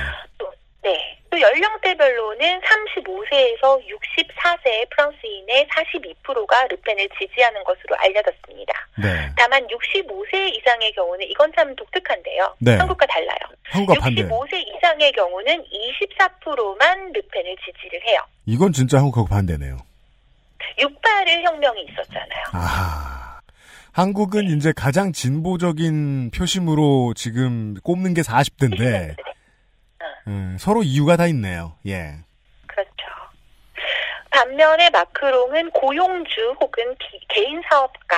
또, 0.83 0.91
네. 0.91 1.19
또 1.31 1.41
연령대별로는 1.41 2.61
35세에서 2.61 3.81
64세의 3.87 4.91
프랑스인의 4.91 5.67
42%가 5.69 6.67
르펜을 6.69 7.09
지지하는 7.19 7.63
것으로 7.65 7.97
알려졌습니다. 7.99 8.73
네. 8.99 9.31
다만 9.37 9.67
65세 9.69 10.55
이상의 10.57 10.93
경우는 10.93 11.27
이건 11.31 11.53
참 11.55 11.75
독특한데요. 11.77 12.57
네. 12.59 12.77
한국과 12.77 13.07
달라요. 13.07 13.39
한국과 13.65 14.01
반대. 14.01 14.23
65세 14.25 14.55
이상의 14.77 15.13
경우는 15.13 15.65
24%만 15.65 17.13
르펜을 17.13 17.57
지지를 17.65 18.07
해요. 18.09 18.21
이건 18.47 18.73
진짜 18.73 18.99
한국하고 18.99 19.29
반대네요. 19.29 19.79
6.8일 20.79 21.43
혁명이 21.45 21.87
있었잖아요. 21.91 22.45
아. 22.53 23.41
한국은 23.93 24.57
이제 24.57 24.73
가장 24.75 25.13
진보적인 25.13 26.31
표심으로 26.31 27.13
지금 27.15 27.75
꼽는 27.83 28.15
게 28.15 28.23
40대인데 28.23 29.17
음, 30.27 30.57
서로 30.59 30.83
이유가 30.83 31.17
다 31.17 31.27
있네요. 31.29 31.77
예. 31.87 32.15
그렇죠. 32.67 32.93
반면에 34.31 34.91
마크롱은 34.91 35.71
고용주 35.71 36.57
혹은 36.61 36.95
기, 36.97 37.21
개인 37.29 37.61
사업가 37.69 38.17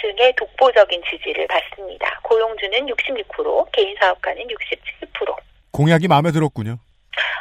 층의 0.00 0.34
독보적인 0.36 1.02
지지를 1.10 1.46
받습니다. 1.46 2.20
고용주는 2.22 2.86
66%, 2.86 3.72
개인 3.72 3.96
사업가는 4.00 4.42
67%. 4.42 5.36
공약이 5.70 6.08
마음에 6.08 6.32
들었군요. 6.32 6.78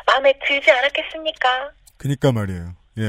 마음에 0.07 0.33
들지 0.45 0.71
않았겠습니까? 0.71 1.71
그니까 1.97 2.31
말이에요. 2.31 2.73
예. 2.99 3.03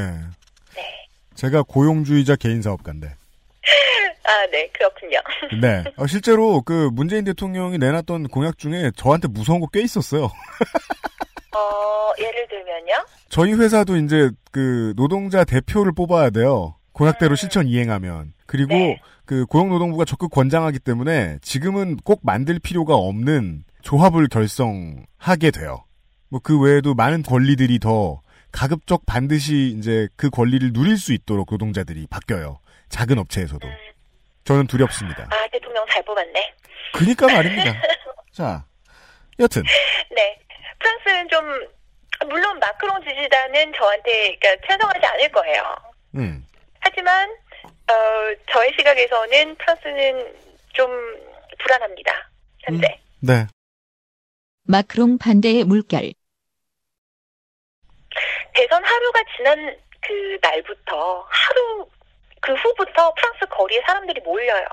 네. 0.75 1.09
제가 1.35 1.63
고용주의자 1.63 2.37
개인 2.37 2.63
사업가인데. 2.63 3.15
아, 4.25 4.47
네, 4.51 4.69
그렇군요. 4.73 5.19
네. 5.61 5.85
어, 5.97 6.07
실제로 6.07 6.63
그 6.63 6.91
문재인 6.93 7.25
대통령이 7.25 7.79
내놨던 7.79 8.29
공약 8.29 8.59
중에 8.59 8.91
저한테 8.97 9.29
무서운 9.29 9.61
거 9.61 9.67
꽤 9.73 9.83
있었어요. 9.83 10.25
어, 10.25 12.13
예를 12.19 12.47
들면요? 12.49 13.07
저희 13.29 13.53
회사도 13.55 13.97
이제 13.97 14.31
그 14.51 14.93
노동자 14.97 15.45
대표를 15.45 15.93
뽑아야 15.93 16.31
돼요. 16.31 16.75
공약대로 16.93 17.33
음. 17.33 17.37
실천 17.37 17.67
이행하면. 17.67 18.33
그리고 18.47 18.75
네. 18.75 19.01
그 19.25 19.45
고용노동부가 19.47 20.05
적극 20.05 20.31
권장하기 20.31 20.79
때문에 20.81 21.39
지금은 21.43 21.97
꼭 22.05 22.21
만들 22.23 22.59
필요가 22.59 22.95
없는 22.95 23.65
조합을 23.83 24.29
결성하게 24.29 25.51
돼요. 25.53 25.85
뭐 26.29 26.41
그 26.43 26.59
외에도 26.61 26.95
많은 26.95 27.23
권리들이 27.23 27.79
더 27.79 28.21
가급적 28.57 29.05
반드시 29.05 29.75
이제 29.77 30.09
그 30.17 30.31
권리를 30.31 30.73
누릴 30.73 30.97
수 30.97 31.13
있도록 31.13 31.49
노동자들이 31.51 32.07
바뀌어요. 32.09 32.59
작은 32.89 33.19
업체에서도. 33.19 33.69
음. 33.69 33.77
저는 34.45 34.67
두렵습니다. 34.67 35.25
아, 35.25 35.49
대통령 35.53 35.85
잘 35.93 36.03
뽑았네. 36.05 36.55
그니까 36.95 37.27
말입니다. 37.27 37.75
자, 38.33 38.65
여튼. 39.39 39.63
네. 40.11 40.39
프랑스는 40.79 41.29
좀, 41.29 41.45
물론 42.31 42.59
마크롱 42.59 42.99
지지단은 43.03 43.73
저한테, 43.77 44.39
그러니까 44.41 44.67
찬성하지 44.67 45.05
않을 45.05 45.33
거예요. 45.33 45.63
음. 46.15 46.47
하지만, 46.81 47.29
어, 47.63 47.93
저의 48.51 48.73
시각에서는 48.79 49.55
프랑스는 49.57 50.35
좀 50.73 50.91
불안합니다. 51.59 52.31
현재. 52.61 52.87
음. 52.87 53.27
네. 53.27 53.47
마크롱 54.63 55.19
반대의 55.19 55.65
물결. 55.65 56.15
대선 58.55 58.85
하루가 58.85 59.21
지난 59.37 59.77
그 60.01 60.39
날부터 60.43 61.27
하루 61.29 61.89
그 62.41 62.55
후부터 62.55 63.13
프랑스 63.15 63.47
거리에 63.51 63.83
사람들이 63.87 64.21
몰려요. 64.21 64.67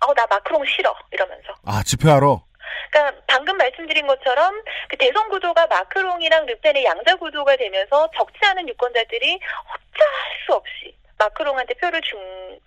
어, 0.00 0.14
나 0.14 0.26
마크롱 0.28 0.64
싫어. 0.64 0.94
이러면서. 1.10 1.54
아, 1.66 1.82
집회하러? 1.84 2.42
그러니까 2.90 3.22
방금 3.26 3.56
말씀드린 3.56 4.06
것처럼 4.06 4.62
그 4.88 4.96
대선 4.96 5.28
구도가 5.28 5.66
마크롱이랑 5.66 6.46
르펜의 6.46 6.84
양자 6.84 7.16
구도가 7.16 7.56
되면서 7.56 8.10
적지 8.16 8.38
않은 8.42 8.68
유권자들이 8.68 9.34
어찌할 9.34 10.10
수 10.46 10.54
없이 10.54 10.94
마크롱한테 11.18 11.74
표를 11.74 12.00
준, 12.02 12.18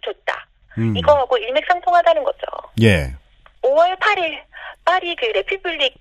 줬다. 0.03 0.45
음. 0.77 0.95
이거하고 0.95 1.37
일맥상통하다는 1.37 2.23
거죠. 2.23 2.45
예. 2.81 3.13
5월 3.61 3.97
8일 3.99 4.41
파리 4.85 5.15
그 5.15 5.25
레피블릭 5.25 5.95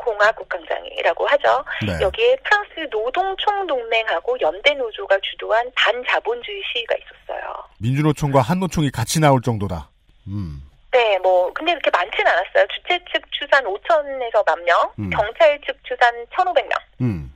공화국 0.00 0.48
광장이라고 0.48 1.26
하죠. 1.26 1.64
네. 1.86 2.00
여기에 2.00 2.36
프랑스 2.44 2.88
노동총동맹하고 2.90 4.40
연대노조가 4.40 5.18
주도한 5.22 5.70
반자본주의 5.74 6.62
시위가 6.72 6.94
있었어요. 6.96 7.64
민주노총과 7.78 8.40
한노총이 8.40 8.90
같이 8.90 9.20
나올 9.20 9.40
정도다. 9.42 9.88
음. 10.28 10.62
네, 10.92 11.18
뭐 11.18 11.52
근데 11.52 11.72
그렇게 11.72 11.90
많지는 11.90 12.26
않았어요. 12.26 12.66
주최 12.74 12.98
측 13.12 13.22
추산 13.30 13.64
5천에서 13.64 14.44
만 14.44 14.64
명, 14.64 14.92
음. 14.98 15.10
경찰 15.10 15.60
측 15.64 15.76
추산 15.84 16.12
1,500명. 16.26 16.72
음. 17.02 17.32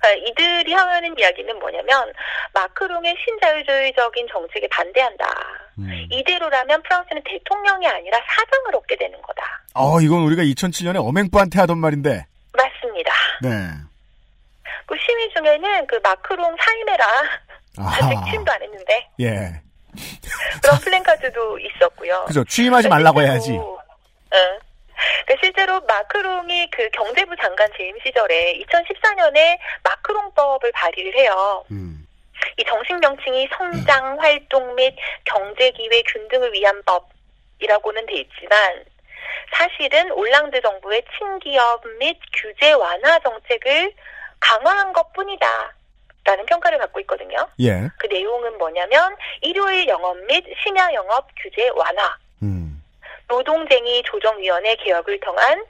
그러니까 0.00 0.28
이들이 0.28 0.72
하는 0.72 1.18
이야기는 1.18 1.58
뭐냐면 1.58 2.12
마크롱의 2.52 3.16
신자유주의적인 3.24 4.28
정책에 4.28 4.68
반대한다. 4.68 5.26
음. 5.78 6.06
이대로라면 6.10 6.82
프랑스는 6.82 7.22
대통령이 7.24 7.86
아니라 7.86 8.18
사장을 8.28 8.76
얻게 8.76 8.96
되는 8.96 9.20
거다. 9.22 9.62
어, 9.74 10.00
이건 10.00 10.20
우리가 10.22 10.42
2007년에 10.42 10.96
어맹부한테 11.06 11.58
하던 11.60 11.78
말인데. 11.78 12.26
맞습니다. 12.52 13.12
네. 13.42 13.48
그 14.86 14.94
시위 14.98 15.30
중에는 15.34 15.86
그 15.86 15.98
마크롱 16.02 16.56
사임해라. 16.60 17.06
아직 17.78 18.30
취임도 18.30 18.52
안 18.52 18.62
했는데. 18.62 19.08
예. 19.20 19.60
그런 20.62 20.78
플랜카드도 20.80 21.58
있었고요. 21.58 22.24
그죠. 22.26 22.44
취임하지 22.44 22.88
말라고 22.88 23.22
해야지. 23.22 23.52
응. 23.52 24.58
그 25.26 25.34
실제로 25.42 25.80
마크롱이 25.80 26.70
그 26.70 26.88
경제부 26.90 27.34
장관 27.40 27.68
재임 27.76 27.96
시절에 28.04 28.62
2014년에 28.62 29.58
마크롱법을 29.82 30.72
발의를 30.72 31.14
해요. 31.16 31.64
음. 31.70 32.01
이 32.58 32.64
정식 32.64 32.98
명칭이 33.00 33.48
성장, 33.56 34.18
활동 34.20 34.74
및 34.74 34.94
경제기회 35.24 36.02
균등을 36.02 36.52
위한 36.52 36.82
법이라고는 36.84 38.06
돼 38.06 38.14
있지만 38.14 38.84
사실은 39.52 40.10
올랑드 40.12 40.60
정부의 40.60 41.02
친기업 41.16 41.82
및 41.98 42.18
규제 42.34 42.72
완화 42.72 43.18
정책을 43.20 43.92
강화한 44.40 44.92
것 44.92 45.12
뿐이다. 45.12 45.74
라는 46.24 46.46
평가를 46.46 46.78
받고 46.78 47.00
있거든요. 47.00 47.36
예. 47.60 47.88
그 47.98 48.06
내용은 48.06 48.56
뭐냐면 48.56 49.16
일요일 49.40 49.88
영업 49.88 50.16
및 50.26 50.44
심야 50.62 50.92
영업 50.92 51.26
규제 51.36 51.68
완화, 51.70 52.16
음. 52.42 52.80
노동쟁이 53.26 54.02
조정위원회 54.04 54.76
개혁을 54.76 55.18
통한 55.18 55.64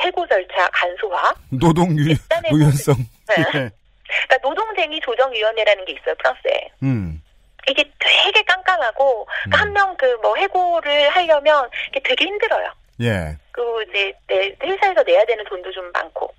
해고 0.00 0.26
절차 0.26 0.68
간소화, 0.72 1.34
노동 1.48 1.96
유, 1.96 2.14
유연성. 2.52 2.96
네. 3.28 3.44
예. 3.54 3.70
그러니까 4.06 4.48
노동쟁이 4.48 5.00
조정위원회라는 5.00 5.84
게 5.84 5.92
있어요 5.92 6.14
프랑스에. 6.16 6.70
음. 6.82 7.22
이게 7.68 7.82
되게 7.98 8.42
깜깜하고 8.42 9.26
그러니까 9.44 9.56
음. 9.56 9.60
한명 9.60 9.96
그 9.96 10.06
뭐 10.22 10.36
해고를 10.36 11.08
하려면 11.10 11.68
이게 11.88 12.00
되게 12.00 12.24
힘들어요. 12.26 12.70
예. 13.00 13.36
그리고 13.52 13.82
이제 13.82 14.12
내 14.26 14.54
회사에서 14.62 15.02
내야 15.02 15.24
되는 15.24 15.44
돈도 15.44 15.70
좀 15.72 15.90
많고. 15.92 16.32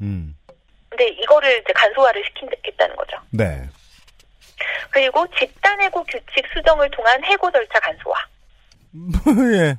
음. 0.00 0.36
근데 0.88 1.08
이거를 1.08 1.60
이제 1.62 1.72
간소화를 1.72 2.22
시키겠다는 2.24 2.96
거죠. 2.96 3.18
네. 3.30 3.68
그리고 4.90 5.26
집단 5.38 5.80
해고 5.82 6.02
규칙 6.04 6.46
수정을 6.52 6.90
통한 6.90 7.22
해고 7.24 7.50
절차 7.50 7.78
간소화. 7.80 8.16
예. 9.54 9.76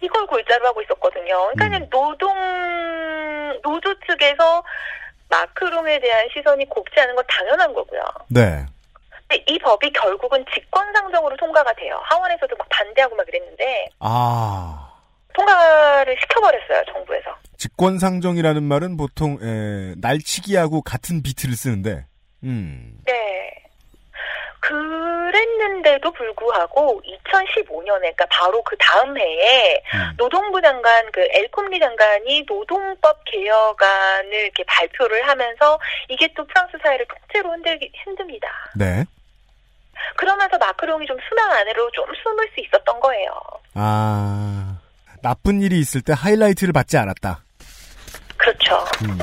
이걸 0.00 0.26
골자로 0.26 0.66
하고 0.66 0.82
있었거든요. 0.82 1.50
그러니까 1.54 1.78
음. 1.78 1.88
노동 1.90 3.60
노조 3.62 3.94
측에서 4.00 4.62
마크롱에 5.32 5.98
대한 6.00 6.28
시선이 6.32 6.68
곱지 6.68 7.00
않은 7.00 7.14
건 7.14 7.24
당연한 7.26 7.72
거고요. 7.72 8.02
네. 8.28 8.66
근데 9.26 9.42
이 9.48 9.58
법이 9.58 9.90
결국은 9.92 10.44
직권상정으로 10.52 11.36
통과가 11.36 11.72
돼요. 11.72 11.98
하원에서도 12.04 12.54
막 12.56 12.68
반대하고 12.68 13.16
막 13.16 13.24
그랬는데. 13.24 13.88
아. 14.00 14.90
통과를 15.34 16.14
시켜버렸어요, 16.20 16.82
정부에서. 16.92 17.34
직권상정이라는 17.56 18.62
말은 18.62 18.98
보통, 18.98 19.38
에, 19.42 19.94
날치기하고 20.02 20.82
같은 20.82 21.22
비트를 21.22 21.54
쓰는데, 21.54 22.04
음. 22.44 22.98
네. 23.06 23.64
그 24.60 24.74
랬는데도 25.32 26.12
불구하고 26.12 27.02
2015년에 27.04 28.00
그러니까 28.00 28.26
바로 28.30 28.62
그 28.62 28.76
다음 28.78 29.16
해에 29.18 29.82
음. 29.94 30.14
노동부 30.16 30.60
장관 30.60 31.10
그 31.10 31.26
엘콤리 31.30 31.80
장관이 31.80 32.44
노동법 32.46 33.24
개혁안을 33.24 34.32
이렇게 34.32 34.64
발표를 34.64 35.26
하면서 35.26 35.78
이게 36.08 36.28
또 36.36 36.46
프랑스 36.46 36.76
사회를 36.82 37.06
통째로 37.06 37.50
흔들기 37.52 37.90
힘듭니다. 38.04 38.48
네. 38.76 39.04
그러면서 40.16 40.58
마크롱이 40.58 41.06
좀 41.06 41.16
수면 41.28 41.50
안으로 41.50 41.90
좀 41.92 42.04
숨을 42.22 42.48
수 42.54 42.60
있었던 42.60 43.00
거예요. 43.00 43.30
아 43.74 44.78
나쁜 45.22 45.62
일이 45.62 45.78
있을 45.78 46.02
때 46.02 46.12
하이라이트를 46.16 46.72
받지 46.72 46.98
않았다. 46.98 47.42
그렇죠. 48.36 48.84
음. 49.04 49.18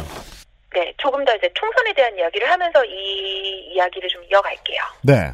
네, 0.74 0.94
조금 0.98 1.26
더 1.26 1.36
이제 1.36 1.52
총선에 1.56 1.94
대한 1.94 2.16
이야기를 2.18 2.50
하면서 2.50 2.84
이 2.86 3.72
이야기를 3.74 4.08
좀 4.10 4.24
이어갈게요. 4.24 4.82
네. 5.02 5.34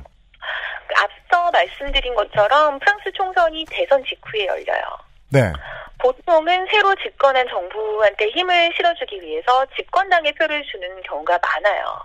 앞서 0.95 1.51
말씀드린 1.51 2.13
것처럼 2.15 2.79
프랑스 2.79 3.11
총선이 3.13 3.65
대선 3.69 4.03
직후에 4.05 4.47
열려요. 4.47 4.83
네. 5.29 5.51
보통은 5.99 6.67
새로 6.69 6.93
집권한 6.95 7.47
정부한테 7.47 8.27
힘을 8.29 8.71
실어주기 8.75 9.21
위해서 9.21 9.65
집권당의 9.75 10.33
표를 10.33 10.63
주는 10.63 11.01
경우가 11.03 11.39
많아요. 11.41 11.99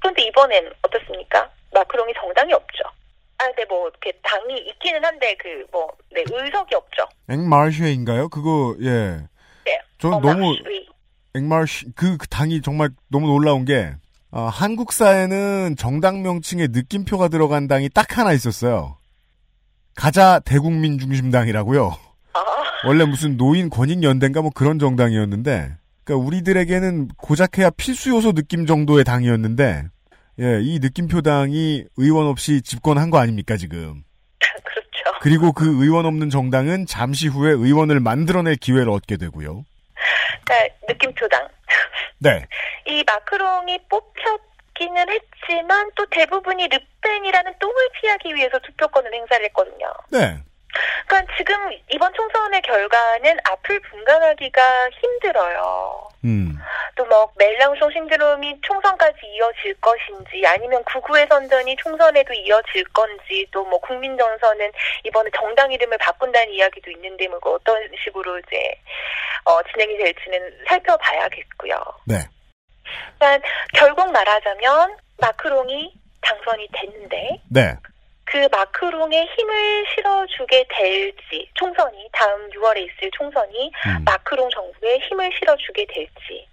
그런데 0.00 0.22
이번엔 0.22 0.72
어떻습니까? 0.82 1.48
마크롱이 1.72 2.12
정당이 2.14 2.52
없죠. 2.52 2.82
아, 3.38 3.44
네, 3.56 3.64
뭐, 3.68 3.88
이렇게 3.88 4.12
당이 4.22 4.58
있기는 4.58 5.04
한데, 5.04 5.34
그, 5.38 5.66
뭐, 5.72 5.88
네, 6.10 6.24
의석이 6.30 6.74
없죠. 6.74 7.06
앵마르쉐인가요? 7.28 8.28
그거, 8.28 8.76
예. 8.80 9.18
네. 9.64 9.80
전 9.98 10.20
너무, 10.20 10.54
앵마르쉐, 11.34 11.86
그, 11.96 12.18
그 12.18 12.28
당이 12.28 12.62
정말 12.62 12.90
너무 13.10 13.26
놀라운 13.26 13.64
게, 13.64 13.94
어, 14.32 14.48
한국사에는 14.48 15.76
정당 15.76 16.22
명칭에 16.22 16.68
느낌표가 16.70 17.28
들어간 17.28 17.68
당이 17.68 17.90
딱 17.90 18.16
하나 18.16 18.32
있었어요. 18.32 18.96
가자 19.94 20.40
대국민 20.40 20.98
중심당이라고요. 20.98 21.94
아. 22.32 22.40
원래 22.86 23.04
무슨 23.04 23.36
노인 23.36 23.68
권익연대인가 23.68 24.40
뭐 24.40 24.50
그런 24.54 24.78
정당이었는데, 24.78 25.76
그러니까 26.04 26.26
우리들에게는 26.26 27.08
고작해야 27.18 27.68
필수 27.70 28.08
요소 28.08 28.32
느낌 28.32 28.64
정도의 28.64 29.04
당이었는데, 29.04 29.84
예, 30.40 30.60
이 30.62 30.78
느낌표 30.78 31.20
당이 31.20 31.84
의원 31.98 32.26
없이 32.26 32.62
집권한 32.62 33.10
거 33.10 33.18
아닙니까 33.18 33.58
지금? 33.58 34.02
그렇죠. 34.40 35.18
그리고 35.20 35.52
그 35.52 35.84
의원 35.84 36.06
없는 36.06 36.30
정당은 36.30 36.86
잠시 36.86 37.28
후에 37.28 37.52
의원을 37.52 38.00
만들어낼 38.00 38.56
기회를 38.56 38.88
얻게 38.88 39.18
되고요. 39.18 39.66
네, 40.48 40.76
느낌표당. 40.88 41.48
네. 42.18 42.46
이 42.86 43.04
마크롱이 43.06 43.78
뽑혔기는 43.88 45.06
했지만 45.08 45.90
또 45.94 46.06
대부분이 46.06 46.68
르펜이라는 46.68 47.54
똥을 47.58 47.88
피하기 48.00 48.34
위해서 48.34 48.58
투표권을 48.58 49.12
행사를 49.12 49.44
했거든요. 49.46 49.92
네. 50.10 50.38
그러니까 51.06 51.34
지금 51.36 51.56
이번 51.90 52.12
총선의 52.14 52.62
결과는 52.62 53.36
앞을 53.44 53.80
분간하기가 53.80 54.90
힘들어요. 54.90 56.08
음. 56.24 56.56
또뭐 56.94 57.32
멜랑쇼 57.36 57.90
신드롬이 57.90 58.60
총선까지 58.62 59.18
이어질 59.26 59.74
것인지 59.80 60.46
아니면 60.46 60.84
구구의 60.84 61.26
선전이 61.28 61.76
총선에도 61.76 62.32
이어질 62.32 62.84
건지 62.92 63.46
또 63.50 63.62
뭐 63.72 63.80
국민 63.80 64.18
정서는 64.18 64.70
이번에 65.04 65.30
정당 65.34 65.72
이름을 65.72 65.96
바꾼다는 65.98 66.52
이야기도 66.52 66.90
있는데 66.90 67.26
뭐 67.28 67.38
어떤 67.44 67.76
식으로 68.04 68.38
이제 68.40 68.74
어, 69.44 69.62
진행이 69.72 69.96
될지는 69.96 70.64
살펴봐야겠고요. 70.68 71.74
네. 72.06 72.16
그러니까 73.18 73.48
결국 73.72 74.12
말하자면 74.12 74.96
마크롱이 75.18 75.94
당선이 76.20 76.68
됐는데 76.72 77.40
네. 77.48 77.74
그 78.32 78.48
마크롱의 78.50 79.26
힘을 79.26 79.84
실어주게 79.94 80.64
될지 80.70 81.50
총선이 81.52 82.08
다음 82.12 82.48
6월에 82.48 82.78
있을 82.78 83.10
총선이 83.12 83.70
음. 83.88 84.04
마크롱 84.06 84.48
정부에 84.48 85.00
힘을 85.00 85.30
실어주게 85.38 85.84
될지 85.84 86.48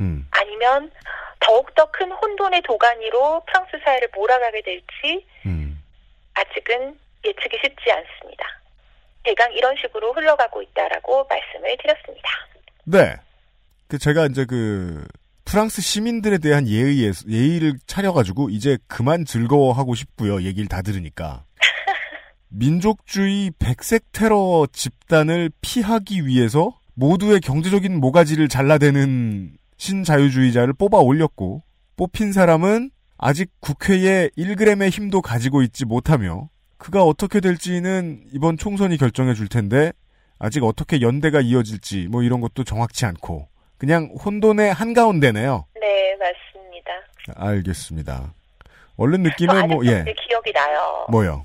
음. 0.00 0.28
아니면 0.30 0.92
더욱더 1.40 1.90
큰 1.90 2.12
혼돈의 2.12 2.62
도가니로 2.62 3.42
프랑스 3.46 3.72
사회를 3.84 4.10
몰아가게 4.14 4.62
될지 4.62 5.26
음. 5.44 5.82
아직은 6.34 6.96
예측이 7.24 7.58
쉽지 7.64 7.90
않습니다. 7.90 8.46
대강 9.24 9.52
이런 9.54 9.74
식으로 9.76 10.12
흘러가고 10.12 10.62
있다라고 10.62 11.26
말씀을 11.28 11.76
드렸습니다. 11.78 12.28
네. 12.84 13.16
그 13.88 13.98
제가 13.98 14.26
이제 14.26 14.44
그 14.48 15.04
프랑스 15.54 15.82
시민들에 15.82 16.38
대한 16.38 16.66
예의 16.66 17.12
예의를 17.28 17.78
차려가지고 17.86 18.50
이제 18.50 18.76
그만 18.88 19.24
즐거워하고 19.24 19.94
싶고요. 19.94 20.42
얘기를 20.42 20.66
다 20.66 20.82
들으니까. 20.82 21.44
민족주의 22.50 23.52
백색 23.60 24.10
테러 24.10 24.66
집단을 24.72 25.52
피하기 25.60 26.26
위해서 26.26 26.76
모두의 26.94 27.38
경제적인 27.38 28.00
모가지를 28.00 28.48
잘라대는 28.48 29.56
신자유주의자를 29.76 30.72
뽑아 30.72 30.98
올렸고 30.98 31.62
뽑힌 31.94 32.32
사람은 32.32 32.90
아직 33.16 33.52
국회에 33.60 34.30
1g의 34.36 34.90
힘도 34.90 35.22
가지고 35.22 35.62
있지 35.62 35.84
못하며 35.84 36.48
그가 36.78 37.04
어떻게 37.04 37.38
될지는 37.38 38.24
이번 38.32 38.56
총선이 38.56 38.96
결정해 38.96 39.34
줄 39.34 39.46
텐데 39.46 39.92
아직 40.40 40.64
어떻게 40.64 41.00
연대가 41.00 41.40
이어질지 41.40 42.08
뭐 42.10 42.24
이런 42.24 42.40
것도 42.40 42.64
정확치 42.64 43.06
않고 43.06 43.53
그냥 43.78 44.14
혼돈의 44.24 44.72
한가운데네요. 44.72 45.66
네, 45.80 46.16
맞습니다. 46.16 46.92
알겠습니다. 47.36 48.32
얼른 48.96 49.22
느낌은 49.22 49.68
뭐, 49.68 49.84
예. 49.86 50.04
기억이 50.28 50.52
나요. 50.52 51.06
뭐요? 51.10 51.44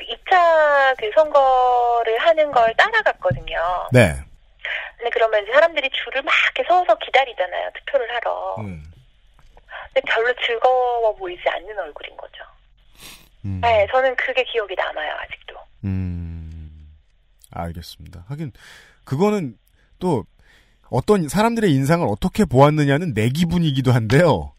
2차 0.00 0.96
그 0.98 1.10
선거를 1.14 2.18
하는 2.18 2.50
걸 2.52 2.74
따라갔거든요. 2.76 3.88
네. 3.92 4.14
근데 4.96 5.10
그러면 5.12 5.42
이제 5.42 5.52
사람들이 5.52 5.90
줄을 5.90 6.22
막 6.22 6.32
이렇게 6.54 6.68
서서 6.68 6.96
기다리잖아요. 6.98 7.70
투표를 7.78 8.14
하러. 8.16 8.56
음. 8.58 8.82
근데 9.92 10.00
별로 10.12 10.32
즐거워 10.46 11.14
보이지 11.16 11.42
않는 11.46 11.78
얼굴인 11.78 12.16
거죠. 12.16 12.44
음. 13.44 13.60
네, 13.62 13.86
저는 13.90 14.16
그게 14.16 14.42
기억이 14.44 14.74
남아요, 14.74 15.12
아직도. 15.12 15.54
음. 15.84 16.88
알겠습니다. 17.52 18.24
하긴, 18.28 18.52
그거는 19.04 19.56
또 19.98 20.24
어떤 20.90 21.28
사람들의 21.28 21.72
인상을 21.72 22.06
어떻게 22.08 22.44
보았느냐는 22.44 23.14
내 23.14 23.28
기분이기도 23.28 23.92
한데요. 23.92 24.52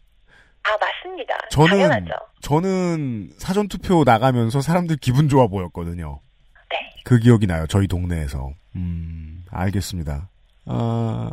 아 0.62 0.70
맞습니다. 0.80 1.34
저는 1.50 1.70
당연하죠. 1.70 2.12
저는 2.42 3.32
사전 3.38 3.68
투표 3.68 4.04
나가면서 4.04 4.60
사람들 4.60 4.96
기분 4.96 5.28
좋아 5.28 5.46
보였거든요. 5.46 6.20
네. 6.70 6.76
그 7.04 7.18
기억이 7.18 7.46
나요. 7.46 7.66
저희 7.68 7.86
동네에서. 7.86 8.50
음 8.76 9.44
알겠습니다. 9.50 10.28
아 10.66 11.30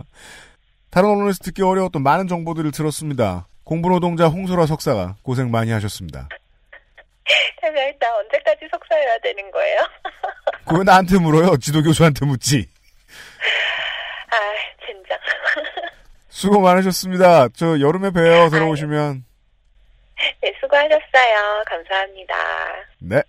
다른 0.89 1.09
언론에서 1.09 1.39
듣기 1.43 1.61
어려웠던 1.61 2.01
많은 2.01 2.27
정보들을 2.27 2.71
들었습니다. 2.71 3.47
공부노동자 3.63 4.27
홍소라 4.27 4.65
석사가 4.65 5.17
고생 5.21 5.51
많이 5.51 5.71
하셨습니다. 5.71 6.27
제가 7.61 7.83
일단 7.83 8.09
언제까지 8.15 8.67
석사해야 8.71 9.19
되는 9.21 9.51
거예요? 9.51 9.79
그거 10.65 10.83
나한테 10.83 11.19
물어요. 11.19 11.57
지도교수한테 11.57 12.25
묻지. 12.25 12.67
아, 14.29 14.35
젠장. 15.07 15.19
수고 16.29 16.59
많으셨습니다. 16.59 17.49
저 17.49 17.79
여름에 17.79 18.11
뵈어 18.11 18.49
들어오시면. 18.49 19.23
네, 20.41 20.53
수고하셨어요. 20.59 21.63
감사합니다. 21.65 22.35
네. 22.99 23.21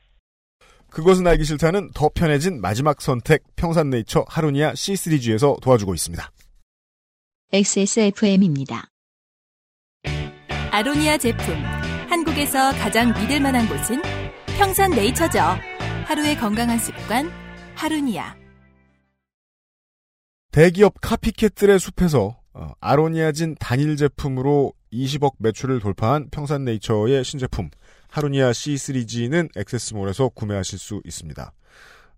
그것은 0.91 1.27
알기 1.27 1.45
싫다는 1.45 1.91
더 1.93 2.09
편해진 2.15 2.61
마지막 2.61 3.01
선택 3.01 3.43
평산네이처 3.57 4.25
하루니아 4.29 4.73
C3G에서 4.73 5.61
도와주고 5.61 5.95
있습니다. 5.95 6.31
XSFM입니다. 7.53 8.85
아로니아 10.71 11.19
제품. 11.19 11.55
한국에서 12.09 12.73
가장 12.73 13.13
믿을 13.15 13.41
만한 13.41 13.69
곳은 13.69 14.03
평산네이처죠. 14.59 15.39
하루의 16.07 16.37
건강한 16.37 16.79
습관, 16.79 17.31
하루니아. 17.75 18.38
대기업 20.59 20.95
카피캣들의 21.01 21.79
숲에서 21.79 22.37
어, 22.53 22.73
아로니아진 22.81 23.55
단일 23.61 23.97
제품으로 23.97 24.73
20억 24.93 25.35
매출을 25.39 25.79
돌파한 25.79 26.31
평산네이처의 26.31 27.23
신제품 27.23 27.71
하루니아 28.11 28.51
C3G는 28.51 29.57
액세스몰에서 29.57 30.31
구매하실 30.31 30.81
수 30.81 31.01
있습니다. 31.05 31.53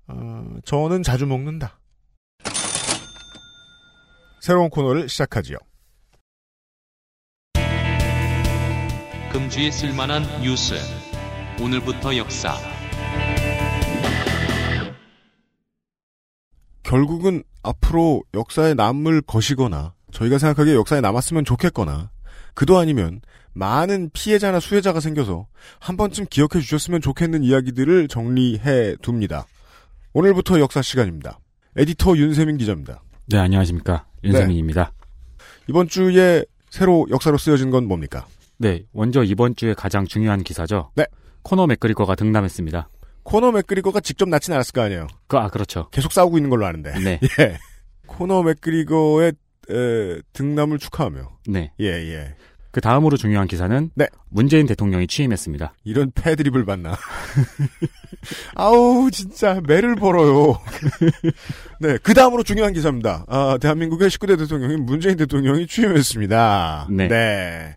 어, 0.07 0.57
저는 0.65 1.03
자주 1.03 1.27
먹는다. 1.27 1.79
새로운 4.41 4.71
코너를 4.71 5.11
시작하지요. 5.11 5.59
금주에 9.35 9.71
쓸만한 9.71 10.23
뉴스. 10.41 10.77
오늘부터 11.61 12.17
역사. 12.17 12.57
결국은 16.83 17.45
앞으로 17.63 18.23
역사에 18.35 18.75
남을 18.75 19.23
것이거나 19.23 19.95
저희가 20.13 20.39
생각하기에 20.39 20.75
역사에 20.75 21.01
남았으면 21.01 21.45
좋겠거나 21.45 22.11
그도 22.55 22.79
아니면 22.79 23.21
많은 23.53 24.11
피해자나 24.13 24.61
수혜자가 24.61 25.01
생겨서 25.01 25.47
한 25.79 25.97
번쯤 25.97 26.27
기억해 26.31 26.61
주셨으면 26.61 27.01
좋겠는 27.01 27.43
이야기들을 27.43 28.09
정리해 28.09 28.97
둡니다. 29.07 29.47
오늘부터 30.13 30.61
역사 30.61 30.83
시간입니다. 30.83 31.39
에디터 31.77 32.17
윤세민 32.17 32.59
기자입니다. 32.59 33.03
네, 33.27 33.39
안녕하십니까. 33.39 34.07
윤세민입니다. 34.25 34.85
네. 34.85 35.45
이번 35.69 35.89
주에 35.89 36.45
새로 36.69 37.07
역사로 37.11 37.39
쓰여진 37.39 37.71
건 37.71 37.87
뭡니까? 37.87 38.27
네, 38.59 38.85
먼저 38.93 39.23
이번 39.23 39.55
주에 39.55 39.75
가장 39.75 40.05
중요한 40.07 40.43
기사죠. 40.43 40.91
네. 40.97 41.07
코너 41.43 41.67
맥그리거가 41.67 42.15
등남했습니다. 42.17 42.89
코너 43.23 43.53
맥그리거가 43.53 44.01
직접 44.01 44.29
낳진 44.29 44.55
않았을 44.55 44.73
거 44.73 44.83
아니에요. 44.83 45.07
그, 45.27 45.37
아, 45.37 45.49
그렇죠. 45.49 45.89
계속 45.91 46.13
싸우고 46.13 46.39
있는 46.39 46.51
걸로 46.51 46.67
아는데. 46.67 46.93
네. 46.99 47.21
예. 47.41 47.59
코너 48.07 48.43
맥그리거의 48.43 49.33
에, 49.71 50.21
등남을 50.33 50.79
축하하며. 50.79 51.31
네. 51.49 51.73
예, 51.81 51.87
예. 51.87 52.35
그 52.73 52.81
다음으로 52.81 53.17
중요한 53.17 53.49
기사는 53.49 53.91
네. 53.95 54.07
문재인 54.29 54.67
대통령이 54.67 55.09
취임했습니다. 55.09 55.75
이런 55.85 56.13
패드립을 56.13 56.65
받나. 56.65 56.97
아우 58.55 59.11
진짜 59.11 59.61
매를 59.67 59.97
벌어요. 59.97 60.61
네, 61.81 61.99
그 62.03 62.15
다음으로 62.15 62.45
중요한 62.45 62.73
기사입니다. 62.73 63.25
아, 63.29 63.59
대한민국의 63.61 64.09
19대 64.11 64.39
대통령인 64.39 64.87
문재인 64.87 65.17
대통령이 65.17 65.67
취임했습니다. 65.67 66.89
네. 66.91 67.09
네. 67.09 67.77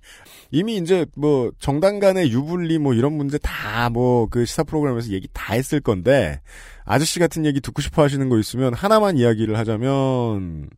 이미 0.56 0.78
이제 0.78 1.08
뭐 1.18 1.52
정당 1.60 1.98
간의 2.00 2.32
유불리 2.32 2.78
뭐 2.78 2.94
이런 2.94 3.14
문제 3.14 3.40
다 3.40 3.90
뭐 3.90 4.28
그 4.30 4.46
시사 4.46 4.64
프로그램에서 4.64 5.10
얘기 5.12 5.28
다 5.34 5.54
했을 5.56 5.82
건데 5.82 6.42
아저씨 6.86 7.20
같은 7.20 7.44
얘기 7.46 7.60
듣고 7.60 7.82
싶어 7.82 8.04
하시는 8.04 8.30
거 8.30 8.38
있으면 8.38 8.74
하나만 8.76 9.18
이야기를 9.18 9.58
하자면 9.58 10.70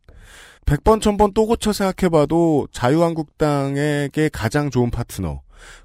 100번 0.66 1.02
1000번 1.02 1.34
또 1.34 1.46
고쳐 1.46 1.74
생각해봐도 1.74 2.68
자유한국당에게 2.72 4.30
가장 4.32 4.70
좋은 4.70 4.90
파트너 4.92 5.42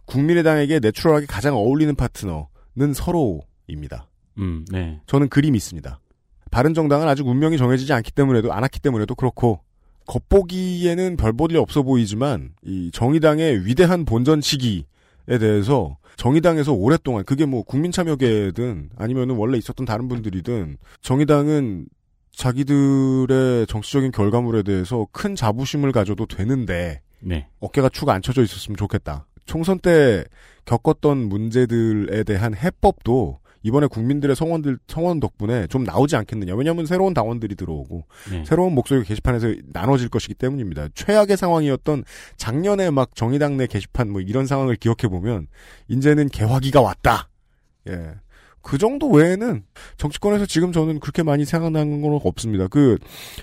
국민의당에게 0.07 0.79
내추럴하게 0.79 1.27
가장 1.27 1.57
어울리는 1.57 1.93
파트너는 1.97 2.95
서로입니다. 2.95 4.07
음, 4.39 4.65
네. 4.71 5.01
저는 5.07 5.29
그림이 5.29 5.57
있습니다. 5.57 5.99
바른정당은 6.53 7.09
아직 7.09 7.27
운명이 7.27 7.59
정해지지 7.59 7.93
않기 7.93 8.13
때문에도 8.13 8.53
안 8.53 8.63
왔기 8.63 8.79
때문에도 8.81 9.15
그렇고 9.17 9.61
겉보기에는 10.11 11.17
별 11.17 11.33
볼 11.33 11.53
일 11.53 11.59
없어 11.59 11.83
보이지만 11.83 12.51
이 12.65 12.91
정의당의 12.93 13.65
위대한 13.65 14.05
본전 14.05 14.41
시기에 14.41 14.83
대해서 15.39 15.97
정의당에서 16.17 16.73
오랫동안 16.73 17.25
그게 17.25 17.47
뭐 17.47 17.63
국민참여계든 17.63 18.91
아니면은 18.97 19.37
원래 19.37 19.57
있었던 19.57 19.87
다른 19.87 20.09
분들이든 20.09 20.77
정의당은 21.01 21.87
자기들의 22.33 23.67
정치적인 23.67 24.11
결과물에 24.13 24.63
대해서 24.63 25.07
큰 25.13 25.37
자부심을 25.37 25.93
가져도 25.93 26.27
되는데 26.27 27.01
네. 27.21 27.47
어깨가 27.61 27.89
축 27.91 28.09
안 28.09 28.21
쳐져 28.23 28.43
있었으면 28.43 28.77
좋겠다. 28.77 29.27
총선 29.47 29.79
때 29.79 30.25
겪었던 30.65 31.19
문제들에 31.29 32.25
대한 32.25 32.55
해법도 32.55 33.39
이번에 33.63 33.87
국민들의 33.87 34.35
성원들 34.37 34.79
성원 34.87 35.21
덕분에 35.21 35.67
좀 35.67 35.85
나오지 35.85 36.17
않겠느냐. 36.17 36.55
왜냐하면 36.55 36.87
새로운 36.87 37.15
당원들이 37.15 37.55
들어오고 37.55 38.05
네. 38.31 38.45
새로운 38.45 38.75
목소리가 38.75 39.07
게시판에서 39.07 39.55
나눠질 39.73 40.09
것이기 40.09 40.35
때문입니다. 40.35 40.89
최악의 40.95 41.37
상황이었던 41.37 42.05
작년에 42.37 42.91
막 42.91 43.15
정의당 43.15 43.57
내 43.57 43.67
게시판 43.67 44.11
뭐 44.11 44.21
이런 44.21 44.47
상황을 44.47 44.77
기억해 44.77 45.09
보면 45.09 45.47
이제는 45.89 46.29
개화기가 46.29 46.81
왔다. 46.81 47.29
예. 47.89 48.15
그 48.63 48.79
정도 48.79 49.09
외에는 49.09 49.65
정치권에서 49.97 50.47
지금 50.47 50.73
저는 50.73 51.01
그렇게 51.01 51.23
많이 51.23 51.45
생각나는 51.45 52.03
건 52.03 52.19
없습니다. 52.23 52.69
그 52.69 52.99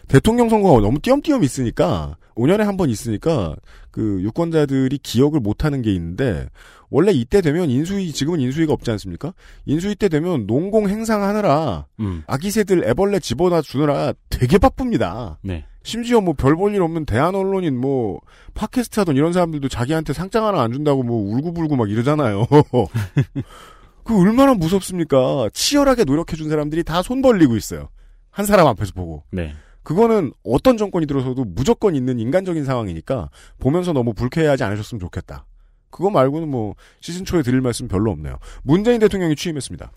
대통령 0.08 0.50
선거가 0.50 0.80
너무 0.82 1.00
띄엄띄엄 1.00 1.44
있으니까 1.44 2.18
5년에 2.36 2.60
한 2.60 2.78
번 2.78 2.90
있으니까 2.90 3.56
그 3.90 4.22
유권자들이 4.22 5.00
기억을 5.00 5.40
못 5.40 5.66
하는 5.66 5.82
게 5.82 5.92
있는데 5.94 6.48
원래 6.90 7.12
이때 7.12 7.42
되면 7.42 7.70
인수위 7.72 8.12
지금은 8.14 8.40
인수위가 8.40 8.72
없지 8.74 8.92
않습니까? 8.92 9.34
인수위 9.66 9.96
때 9.96 10.08
되면 10.08 10.46
농공 10.46 10.88
행상하느라 10.88 11.88
음. 12.00 12.24
아기새들 12.28 12.84
애벌레 12.88 13.20
집어다 13.20 13.62
주느라 13.64 14.14
되게 14.30 14.58
바쁩니다. 14.60 15.40
네. 15.42 15.66
심지어 15.84 16.22
뭐 16.22 16.34
별 16.36 16.56
볼 16.56 16.76
일 16.76 16.82
없는 16.84 17.06
대한 17.06 17.34
언론인 17.34 17.80
뭐 17.80 18.20
팟캐스트 18.54 19.00
하던 19.00 19.16
이런 19.16 19.34
사람들도 19.34 19.68
자기한테 19.70 20.14
상장 20.14 20.46
하나 20.46 20.62
안 20.62 20.72
준다고 20.74 21.02
뭐 21.02 21.18
울고불고 21.34 21.76
막 21.76 21.90
이러잖아요. 21.90 22.46
그 24.08 24.20
얼마나 24.20 24.54
무섭습니까? 24.54 25.50
치열하게 25.54 26.06
노력해준 26.06 26.50
사람들이 26.50 26.84
다 26.84 27.02
손 27.02 27.22
벌리고 27.22 27.56
있어요. 27.58 27.90
한 28.32 28.46
사람 28.46 28.68
앞에서 28.68 28.94
보고. 28.94 29.24
네. 29.32 29.54
그거는 29.84 30.32
어떤 30.44 30.78
정권이 30.78 31.06
들어서도 31.08 31.46
무조건 31.46 31.96
있는 31.96 32.20
인간적인 32.20 32.66
상황이니까 32.66 33.30
보면서 33.60 33.94
너무 33.94 34.14
불쾌해하지 34.14 34.64
않으셨으면 34.64 35.00
좋겠다. 35.00 35.46
그거 35.90 36.10
말고는 36.10 36.50
뭐 36.50 36.76
시즌 37.00 37.24
초에 37.26 37.42
드릴 37.42 37.62
말씀 37.62 37.88
별로 37.88 38.12
없네요. 38.12 38.38
문재인 38.64 39.00
대통령이 39.00 39.36
취임했습니다. 39.36 39.92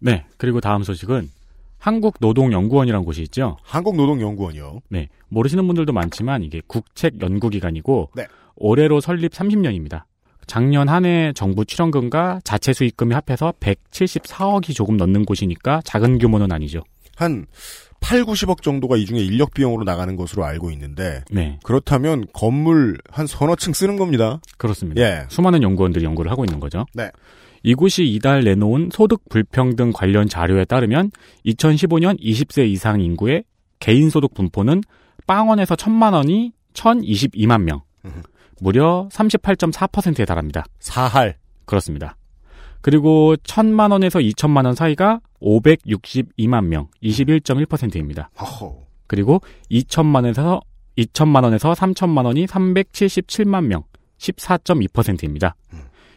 네. 0.00 0.26
그리고 0.36 0.60
다음 0.60 0.82
소식은 0.82 1.30
한국노동연구원이라는 1.78 3.04
곳이 3.04 3.22
있죠. 3.22 3.56
한국노동연구원이요. 3.62 4.80
네. 4.88 5.08
모르시는 5.28 5.66
분들도 5.66 5.92
많지만 5.92 6.42
이게 6.42 6.60
국책 6.66 7.20
연구기관이고 7.20 8.10
네. 8.16 8.26
올해로 8.56 9.00
설립 9.00 9.32
30년입니다. 9.32 10.04
작년 10.46 10.88
한 10.88 11.04
해 11.04 11.32
정부 11.34 11.64
출연금과 11.64 12.40
자체 12.44 12.72
수익금이 12.72 13.14
합해서 13.14 13.52
174억이 13.60 14.74
조금 14.74 14.96
넘는 14.96 15.24
곳이니까 15.24 15.82
작은 15.84 16.18
규모는 16.18 16.52
아니죠. 16.52 16.82
한 17.16 17.46
8, 18.00 18.24
90억 18.24 18.62
정도가 18.62 18.96
이 18.96 19.06
중에 19.06 19.18
인력 19.20 19.54
비용으로 19.54 19.84
나가는 19.84 20.14
것으로 20.16 20.44
알고 20.44 20.70
있는데 20.72 21.22
네. 21.30 21.58
그렇다면 21.62 22.26
건물 22.34 22.98
한 23.10 23.26
서너 23.26 23.56
층 23.56 23.72
쓰는 23.72 23.96
겁니다. 23.96 24.40
그렇습니다. 24.58 25.00
예. 25.00 25.24
수많은 25.28 25.62
연구원들이 25.62 26.04
연구를 26.04 26.30
하고 26.30 26.44
있는 26.44 26.60
거죠. 26.60 26.84
네. 26.92 27.10
이곳이 27.62 28.04
이달 28.04 28.44
내놓은 28.44 28.90
소득 28.92 29.26
불평등 29.30 29.92
관련 29.94 30.28
자료에 30.28 30.66
따르면 30.66 31.10
2015년 31.46 32.20
20세 32.20 32.68
이상 32.68 33.00
인구의 33.00 33.44
개인 33.78 34.10
소득 34.10 34.34
분포는 34.34 34.82
빵원에서 35.26 35.74
1000만 35.74 36.12
원이 36.12 36.52
1022만 36.74 37.62
명. 37.62 37.80
무려 38.60 39.08
38.4%에 39.12 40.24
달합니다. 40.24 40.64
사할. 40.80 41.36
그렇습니다. 41.64 42.16
그리고 42.80 43.34
1000만 43.36 43.92
원에서 43.92 44.18
2000만 44.18 44.66
원 44.66 44.74
사이가 44.74 45.20
562만 45.40 46.66
명, 46.66 46.88
21.1%입니다. 47.02 48.30
허허. 48.38 48.84
그리고 49.06 49.40
2천만 49.70 50.16
원에서 50.16 50.60
2천만 50.98 51.44
원에서 51.44 51.72
3천만 51.72 52.26
원이 52.26 52.46
377만 52.46 53.64
명, 53.64 53.84
14.2%입니다. 54.18 55.56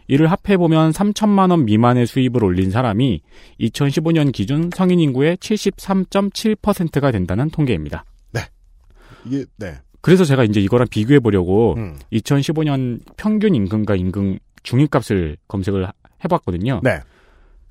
이를 0.10 0.28
합해 0.28 0.58
보면 0.58 0.92
3천만 0.92 1.52
원 1.52 1.66
미만의 1.66 2.08
수입을 2.08 2.44
올린 2.44 2.72
사람이 2.72 3.22
2015년 3.60 4.32
기준 4.32 4.70
성인 4.74 5.00
인구의 5.00 5.38
73.7%가 5.38 7.12
된다는 7.12 7.50
통계입니다. 7.50 8.06
이게 9.26 9.46
네. 9.58 9.80
그래서 10.02 10.24
제가 10.24 10.44
이제 10.44 10.60
이거랑 10.62 10.88
비교해 10.90 11.20
보려고 11.20 11.76
음. 11.78 11.98
2015년 12.14 13.00
평균 13.18 13.56
임금과 13.56 13.96
임금 13.96 14.40
중위값을 14.64 15.38
검색을 15.48 15.88
하- 15.88 15.94
해봤거든요. 16.24 16.82
네. 16.84 17.00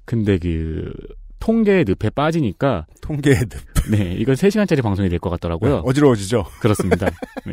근데 0.04 0.38
그 0.38 0.92
통계의 1.38 1.84
늪에 1.86 2.10
빠지니까 2.10 2.86
통계의 3.00 3.36
늪. 3.48 3.50
네, 3.90 4.14
이건 4.18 4.34
3시간짜리 4.34 4.82
방송이 4.82 5.08
될 5.08 5.18
것 5.18 5.30
같더라고요. 5.30 5.82
어지러워지죠. 5.84 6.44
그렇습니다. 6.60 7.06
네. 7.46 7.52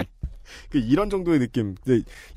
그 0.70 0.78
이런 0.78 1.10
정도의 1.10 1.40
느낌. 1.40 1.76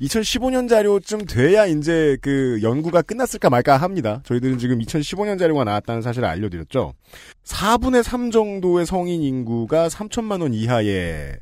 2015년 0.01 0.67
자료쯤 0.69 1.25
돼야 1.25 1.65
이제 1.65 2.17
그 2.21 2.59
연구가 2.63 3.01
끝났을까 3.03 3.49
말까 3.49 3.77
합니다. 3.77 4.21
저희들은 4.25 4.57
지금 4.57 4.79
2015년 4.79 5.37
자료가 5.37 5.63
나왔다는 5.63 6.01
사실을 6.01 6.27
알려드렸죠. 6.27 6.93
4분의 7.43 8.03
3 8.03 8.31
정도의 8.31 8.85
성인 8.85 9.21
인구가 9.21 9.87
3천만 9.87 10.41
원 10.41 10.53
이하의 10.53 11.37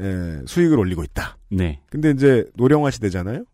에, 0.00 0.42
수익을 0.46 0.78
올리고 0.78 1.02
있다. 1.04 1.36
네. 1.50 1.80
근데 1.90 2.10
이제 2.10 2.44
노령화 2.56 2.90
시대잖아요. 2.90 3.44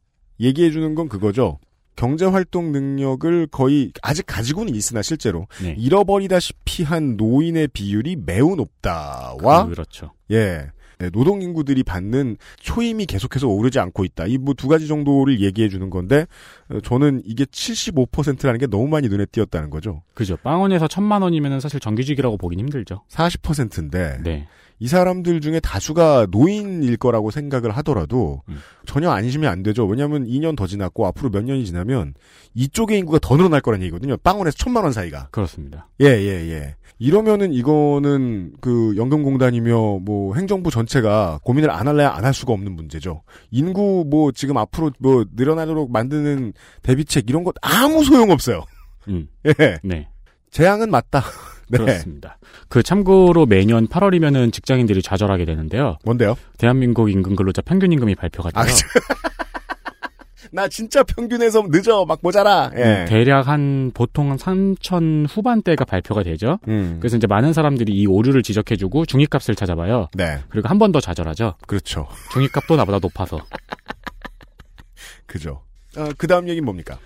얘기해 0.40 0.70
주는 0.70 0.94
건 0.94 1.08
그거죠. 1.08 1.58
경제 1.96 2.24
활동 2.24 2.70
능력을 2.70 3.48
거의 3.48 3.92
아직 4.02 4.24
가지고는 4.26 4.72
있으나 4.74 5.02
실제로 5.02 5.48
네. 5.60 5.74
잃어버리다시피 5.76 6.84
한 6.84 7.16
노인의 7.16 7.68
비율이 7.68 8.16
매우 8.24 8.54
높다와 8.54 9.66
그렇죠. 9.66 10.12
예. 10.30 10.68
네, 11.00 11.10
노동 11.10 11.42
인구들이 11.42 11.84
받는 11.84 12.38
초임이 12.58 13.06
계속해서 13.06 13.46
오르지 13.46 13.78
않고 13.78 14.04
있다. 14.04 14.26
이 14.26 14.36
뭐 14.38 14.54
두 14.54 14.66
가지 14.66 14.88
정도를 14.88 15.40
얘기해 15.40 15.68
주는 15.68 15.90
건데 15.90 16.26
어, 16.70 16.80
저는 16.80 17.22
이게 17.24 17.44
75%라는 17.44 18.58
게 18.58 18.66
너무 18.66 18.88
많이 18.88 19.08
눈에 19.08 19.24
띄었다는 19.26 19.70
거죠. 19.70 20.02
그죠. 20.14 20.36
빵원에서 20.38 20.88
천만 20.88 21.22
원이면 21.22 21.60
사실 21.60 21.78
정규직이라고 21.78 22.36
보긴 22.36 22.58
힘들죠. 22.60 23.02
40%인데 23.10 24.20
네. 24.24 24.48
이 24.80 24.88
사람들 24.88 25.40
중에 25.40 25.60
다수가 25.60 26.28
노인일 26.30 26.96
거라고 26.96 27.30
생각을 27.30 27.70
하더라도 27.78 28.42
음. 28.48 28.58
전혀 28.86 29.10
안심이 29.10 29.46
안 29.46 29.62
되죠. 29.62 29.86
왜냐하면 29.86 30.24
2년 30.26 30.56
더 30.56 30.66
지났고 30.66 31.06
앞으로 31.06 31.30
몇 31.30 31.44
년이 31.44 31.66
지나면 31.66 32.14
이쪽의 32.54 32.98
인구가 32.98 33.18
더 33.20 33.36
늘어날 33.36 33.60
거란 33.60 33.82
얘기거든요. 33.82 34.16
빵원에서 34.18 34.56
천만 34.56 34.84
원 34.84 34.92
사이가. 34.92 35.28
그렇습니다. 35.32 35.88
예, 36.00 36.06
예, 36.06 36.50
예. 36.50 36.76
이러면은 37.00 37.52
이거는 37.52 38.52
그 38.60 38.94
연금공단이며 38.96 40.00
뭐 40.02 40.34
행정부 40.34 40.70
전체가 40.70 41.38
고민을 41.44 41.70
안 41.70 41.86
할래야 41.86 42.10
안 42.12 42.24
할 42.24 42.34
수가 42.34 42.52
없는 42.52 42.72
문제죠. 42.74 43.22
인구 43.50 44.04
뭐 44.08 44.32
지금 44.32 44.56
앞으로 44.58 44.90
뭐 44.98 45.24
늘어나도록 45.34 45.90
만드는 45.92 46.52
대비책 46.82 47.30
이런 47.30 47.42
것 47.44 47.54
아무 47.62 48.04
소용 48.04 48.30
없어요. 48.30 48.64
음. 49.08 49.28
예. 49.46 49.78
네. 49.82 50.08
재앙은 50.50 50.90
맞다. 50.90 51.22
네. 51.70 51.78
그렇습니다. 51.78 52.38
그 52.68 52.82
참고로 52.82 53.46
매년 53.46 53.86
8월이면은 53.86 54.52
직장인들이 54.52 55.02
좌절하게 55.02 55.44
되는데요. 55.44 55.98
뭔데요? 56.04 56.36
대한민국 56.58 57.10
임금 57.10 57.36
근로자 57.36 57.62
평균 57.62 57.92
임금이 57.92 58.14
발표가 58.14 58.50
돼요. 58.50 58.62
아, 58.64 58.66
나 60.50 60.66
진짜 60.66 61.02
평균에서 61.02 61.62
늦어 61.68 62.06
막 62.06 62.20
모자라. 62.22 62.70
예. 62.74 62.82
음, 62.82 63.04
대략 63.06 63.48
한 63.48 63.90
보통 63.92 64.34
3천 64.36 65.26
후반대가 65.28 65.84
발표가 65.84 66.22
되죠. 66.22 66.58
음. 66.68 66.96
그래서 67.00 67.18
이제 67.18 67.26
많은 67.26 67.52
사람들이 67.52 67.92
이 67.92 68.06
오류를 68.06 68.42
지적해주고 68.42 69.04
중위값을 69.06 69.54
찾아봐요. 69.56 70.08
네. 70.14 70.38
그리고 70.48 70.68
한 70.68 70.78
번 70.78 70.90
더 70.92 71.00
좌절하죠. 71.00 71.54
그렇죠. 71.66 72.06
중위값도 72.32 72.76
나보다 72.76 72.98
높아서. 72.98 73.38
그죠. 75.26 75.60
어, 75.96 76.08
그 76.16 76.26
다음 76.26 76.48
얘기는 76.48 76.64
뭡니까? 76.64 76.98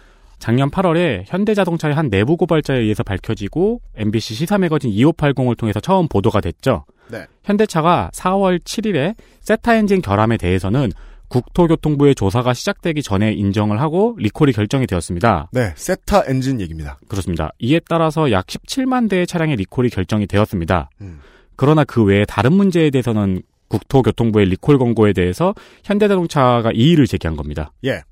작년 0.43 0.73
8월에 0.73 1.23
현대자동차의 1.27 1.94
한 1.94 2.10
내부 2.10 2.36
고발자에 2.36 2.77
의해서 2.81 3.05
밝혀지고 3.05 3.81
MBC 3.94 4.35
시사 4.35 4.59
매거진 4.59 4.90
2580을 4.90 5.56
통해서 5.56 5.78
처음 5.78 6.09
보도가 6.09 6.40
됐죠. 6.40 6.85
네. 7.12 7.27
현대차가 7.44 8.10
4월 8.12 8.59
7일에 8.59 9.14
세타 9.40 9.77
엔진 9.77 10.02
결함에 10.02 10.36
대해서는 10.39 10.90
국토교통부의 11.28 12.16
조사가 12.16 12.55
시작되기 12.55 13.05
전에 13.05 13.31
인정을 13.32 13.81
하고 13.81 14.16
리콜이 14.19 14.51
결정이 14.51 14.89
되었습니다. 14.89 15.51
네. 15.52 15.74
세타 15.77 16.24
엔진 16.27 16.60
얘기입니다. 16.60 16.98
그렇습니다. 17.06 17.52
이에 17.60 17.81
따라서 17.89 18.32
약 18.32 18.47
17만 18.47 19.09
대의 19.09 19.28
차량의 19.28 19.55
리콜이 19.55 19.90
결정이 19.90 20.27
되었습니다. 20.27 20.90
음. 21.02 21.20
그러나 21.55 21.85
그 21.85 22.02
외에 22.02 22.24
다른 22.24 22.52
문제에 22.55 22.90
대해서는 22.90 23.43
국토교통부의 23.69 24.47
리콜 24.47 24.78
권고에 24.78 25.12
대해서 25.12 25.55
현대자동차가 25.85 26.73
이의를 26.74 27.06
제기한 27.06 27.36
겁니다. 27.36 27.70
예. 27.85 28.02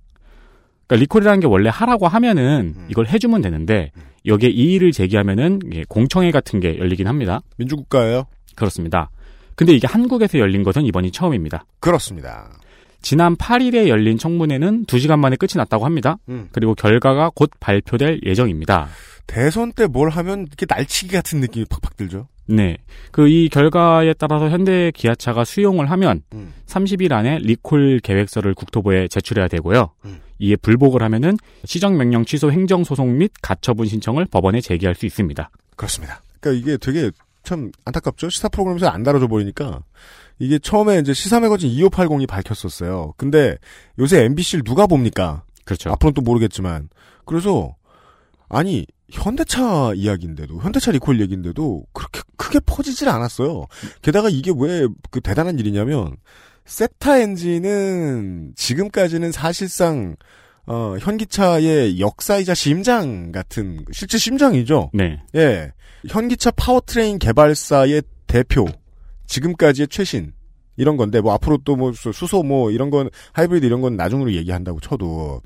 그러니까 0.90 0.96
리콜이라는 0.96 1.40
게 1.40 1.46
원래 1.46 1.70
하라고 1.72 2.08
하면은 2.08 2.74
음. 2.76 2.86
이걸 2.90 3.06
해주면 3.06 3.42
되는데 3.42 3.92
여기에 4.26 4.50
이의를 4.50 4.90
제기하면은 4.90 5.60
공청회 5.88 6.32
같은 6.32 6.58
게 6.58 6.78
열리긴 6.78 7.06
합니다. 7.06 7.40
민주국가예요? 7.58 8.24
그렇습니다. 8.56 9.08
근데 9.54 9.72
이게 9.72 9.86
한국에서 9.86 10.38
열린 10.40 10.64
것은 10.64 10.84
이번이 10.84 11.12
처음입니다. 11.12 11.64
그렇습니다. 11.78 12.50
지난 13.02 13.36
8일에 13.36 13.86
열린 13.86 14.18
청문회는 14.18 14.86
2시간 14.86 15.20
만에 15.20 15.36
끝이 15.36 15.52
났다고 15.56 15.84
합니다. 15.84 16.16
음. 16.28 16.48
그리고 16.52 16.74
결과가 16.74 17.30
곧 17.34 17.50
발표될 17.60 18.20
예정입니다. 18.26 18.88
대선 19.28 19.72
때 19.72 19.86
뭘 19.86 20.10
하면 20.10 20.40
이렇게 20.48 20.66
날치기 20.68 21.12
같은 21.12 21.38
느낌이 21.40 21.66
팍팍 21.66 21.96
들죠. 21.96 22.26
네. 22.46 22.78
그 23.12 23.28
이 23.28 23.48
결과에 23.48 24.12
따라서 24.14 24.50
현대 24.50 24.90
기아차가 24.90 25.44
수용을 25.44 25.88
하면 25.92 26.22
음. 26.34 26.52
30일 26.66 27.12
안에 27.12 27.38
리콜 27.38 28.00
계획서를 28.02 28.54
국토부에 28.54 29.06
제출해야 29.06 29.46
되고요. 29.46 29.92
음. 30.04 30.18
이에 30.40 30.56
불복을 30.56 31.02
하면은 31.02 31.36
시정명령 31.64 32.24
취소 32.24 32.50
행정소송 32.50 33.18
및 33.18 33.30
가처분 33.42 33.86
신청을 33.86 34.24
법원에 34.26 34.60
제기할 34.60 34.94
수 34.94 35.06
있습니다. 35.06 35.50
그렇습니다. 35.76 36.22
그러니까 36.40 36.60
이게 36.60 36.76
되게 36.78 37.10
참 37.42 37.70
안타깝죠. 37.84 38.30
시사 38.30 38.48
프로그램에서 38.48 38.88
안 38.88 39.02
다뤄져 39.02 39.28
버리니까 39.28 39.82
이게 40.38 40.58
처음에 40.58 40.98
이제 40.98 41.12
시사 41.12 41.40
매거진 41.40 41.70
2580이 41.70 42.26
밝혔었어요. 42.26 43.12
근데 43.16 43.56
요새 43.98 44.24
MBC를 44.24 44.64
누가 44.64 44.86
봅니까? 44.86 45.44
그렇죠. 45.64 45.90
앞으로는 45.90 46.14
또 46.14 46.22
모르겠지만. 46.22 46.88
그래서 47.26 47.76
아니 48.48 48.86
현대차 49.12 49.92
이야기인데도 49.94 50.60
현대차 50.62 50.92
리콜 50.92 51.20
얘기인데도 51.20 51.84
그렇게 51.92 52.20
크게 52.36 52.60
퍼지질 52.60 53.08
않았어요. 53.08 53.66
게다가 54.02 54.28
이게 54.30 54.52
왜 54.56 54.86
그 55.10 55.20
대단한 55.20 55.58
일이냐면 55.58 56.16
세타 56.70 57.18
엔진은 57.18 58.52
지금까지는 58.54 59.32
사실상 59.32 60.14
어, 60.66 60.96
현기차의 61.00 61.98
역사이자 61.98 62.54
심장 62.54 63.32
같은 63.32 63.84
실제 63.90 64.18
심장이죠. 64.18 64.92
네. 64.94 65.20
예. 65.34 65.72
현기차 66.08 66.52
powertrain 66.52 67.18
개발사의 67.18 68.02
대표 68.28 68.66
지금까지의 69.26 69.88
최신 69.88 70.32
이런 70.76 70.96
건데 70.96 71.20
뭐 71.20 71.32
앞으로 71.34 71.58
또 71.64 71.74
뭐 71.74 71.92
수소 71.92 72.44
뭐 72.44 72.70
이런 72.70 72.90
건 72.90 73.10
하이브리드 73.32 73.66
이런 73.66 73.80
건 73.80 73.96
나중으로 73.96 74.32
얘기한다고 74.32 74.78
쳐도 74.78 75.42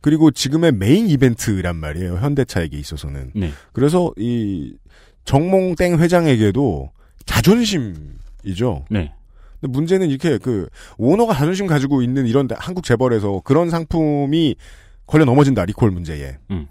그리고 0.00 0.30
지금의 0.30 0.72
메인 0.72 1.08
이벤트란 1.08 1.74
말이에요. 1.74 2.18
현대차에게 2.18 2.78
있어서는. 2.78 3.32
네. 3.34 3.50
그래서 3.72 4.12
이 4.16 4.76
정몽땡 5.24 5.98
회장에게도 5.98 6.92
자존심이죠. 7.26 8.84
네. 8.90 9.12
근데 9.60 9.72
문제는 9.72 10.08
이렇게 10.08 10.38
그 10.38 10.68
오너가 10.98 11.34
자존심 11.34 11.66
가지고 11.66 12.02
있는 12.02 12.26
이런 12.26 12.46
데- 12.48 12.54
한국 12.58 12.84
재벌에서 12.84 13.40
그런 13.44 13.70
상품이 13.70 14.56
걸려 15.06 15.24
넘어진다 15.24 15.64
리콜 15.64 15.90
문제에. 15.90 16.38
음. 16.50 16.68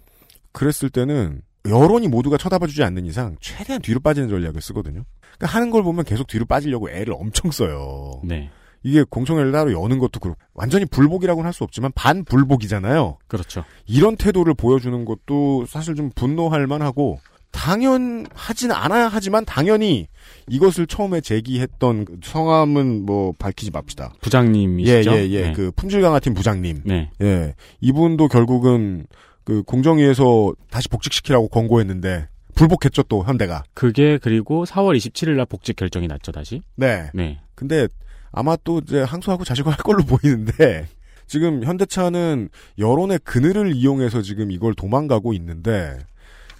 그랬을 0.51 0.89
때는 0.89 1.41
여론이 1.67 2.07
모두가 2.07 2.37
쳐다봐주지 2.37 2.83
않는 2.83 3.05
이상 3.05 3.35
최대한 3.41 3.81
뒤로 3.81 3.99
빠지는 3.99 4.29
전략을 4.29 4.61
쓰거든요. 4.61 5.03
그러니까 5.37 5.47
하는 5.57 5.69
걸 5.69 5.83
보면 5.83 6.05
계속 6.05 6.25
뒤로 6.27 6.45
빠지려고 6.45 6.89
애를 6.89 7.13
엄청 7.13 7.51
써요. 7.51 8.21
네. 8.23 8.49
이게 8.81 9.03
공청회를 9.03 9.51
따로 9.51 9.73
여는 9.73 9.99
것도 9.99 10.21
그렇고 10.21 10.39
완전히 10.53 10.85
불복이라고는 10.85 11.45
할 11.45 11.53
수 11.53 11.65
없지만 11.65 11.91
반불복이잖아요. 11.95 13.17
그렇죠. 13.27 13.65
이런 13.85 14.15
태도를 14.15 14.53
보여주는 14.53 15.03
것도 15.03 15.65
사실 15.67 15.95
좀 15.95 16.09
분노할 16.15 16.65
만하고 16.65 17.19
당연하진 17.51 18.71
않아야 18.71 19.07
하지만 19.07 19.45
당연히 19.45 20.07
이것을 20.47 20.87
처음에 20.87 21.21
제기했던 21.21 22.05
그 22.05 22.17
성함은 22.23 23.05
뭐 23.05 23.33
밝히지 23.37 23.71
맙시다. 23.71 24.13
부장님이시죠? 24.21 25.11
예, 25.11 25.15
예, 25.17 25.29
예. 25.29 25.41
네. 25.41 25.53
그 25.53 25.71
품질 25.75 26.01
강화팀 26.01 26.33
부장님. 26.33 26.81
네. 26.85 27.09
예. 27.21 27.55
이분도 27.81 28.27
결국은 28.27 29.05
그 29.43 29.63
공정위에서 29.63 30.53
다시 30.69 30.89
복직시키라고 30.89 31.47
권고했는데 31.49 32.27
불복했죠 32.55 33.03
또 33.03 33.23
현대가. 33.23 33.63
그게 33.73 34.17
그리고 34.21 34.65
4월 34.65 34.95
27일 34.97 35.35
날 35.35 35.45
복직 35.45 35.75
결정이 35.75 36.07
났죠, 36.07 36.31
다시. 36.31 36.61
네. 36.75 37.09
네. 37.13 37.39
근데 37.55 37.87
아마 38.31 38.55
또 38.63 38.79
이제 38.79 39.01
항소하고 39.01 39.43
자식을 39.43 39.71
할 39.71 39.77
걸로 39.79 40.03
보이는데 40.05 40.87
지금 41.25 41.63
현대차는 41.63 42.49
여론의 42.77 43.19
그늘을 43.23 43.73
이용해서 43.75 44.21
지금 44.21 44.51
이걸 44.51 44.73
도망가고 44.73 45.33
있는데 45.33 45.97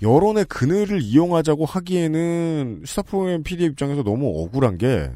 여론의 0.01 0.45
그늘을 0.45 1.01
이용하자고 1.01 1.65
하기에는 1.65 2.83
시사 2.85 3.01
프로그램 3.01 3.43
PD 3.43 3.65
입장에서 3.65 4.03
너무 4.03 4.41
억울한 4.43 4.77
게 4.77 5.11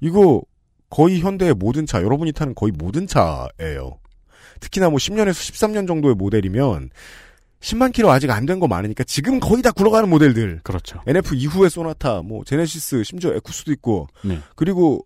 이거 0.00 0.42
거의 0.90 1.20
현대의 1.20 1.54
모든 1.54 1.86
차 1.86 2.02
여러분이 2.02 2.32
타는 2.32 2.54
거의 2.54 2.72
모든 2.72 3.06
차예요. 3.06 3.98
특히나 4.60 4.90
뭐 4.90 4.98
10년에서 4.98 5.32
13년 5.32 5.86
정도의 5.86 6.14
모델이면 6.14 6.90
10만 7.60 7.92
킬로 7.92 8.10
아직 8.10 8.30
안 8.30 8.46
된 8.46 8.60
거 8.60 8.68
많으니까 8.68 9.04
지금 9.04 9.40
거의 9.40 9.62
다 9.62 9.70
굴러가는 9.72 10.08
모델들. 10.08 10.60
그렇죠. 10.62 11.00
NF 11.06 11.34
이후의 11.34 11.70
소나타, 11.70 12.22
뭐 12.22 12.44
제네시스, 12.44 13.02
심지어 13.04 13.34
에쿠스도 13.34 13.72
있고 13.72 14.06
네. 14.24 14.38
그리고 14.56 15.04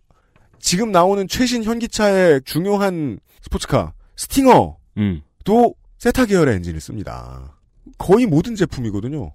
지금 0.58 0.92
나오는 0.92 1.26
최신 1.28 1.64
현기차의 1.64 2.42
중요한 2.44 3.18
스포츠카 3.42 3.92
스팅어도 4.16 4.76
음. 4.98 5.22
세타 5.98 6.26
계열의 6.26 6.56
엔진을 6.56 6.80
씁니다. 6.80 7.56
거의 8.02 8.26
모든 8.26 8.56
제품이거든요. 8.56 9.32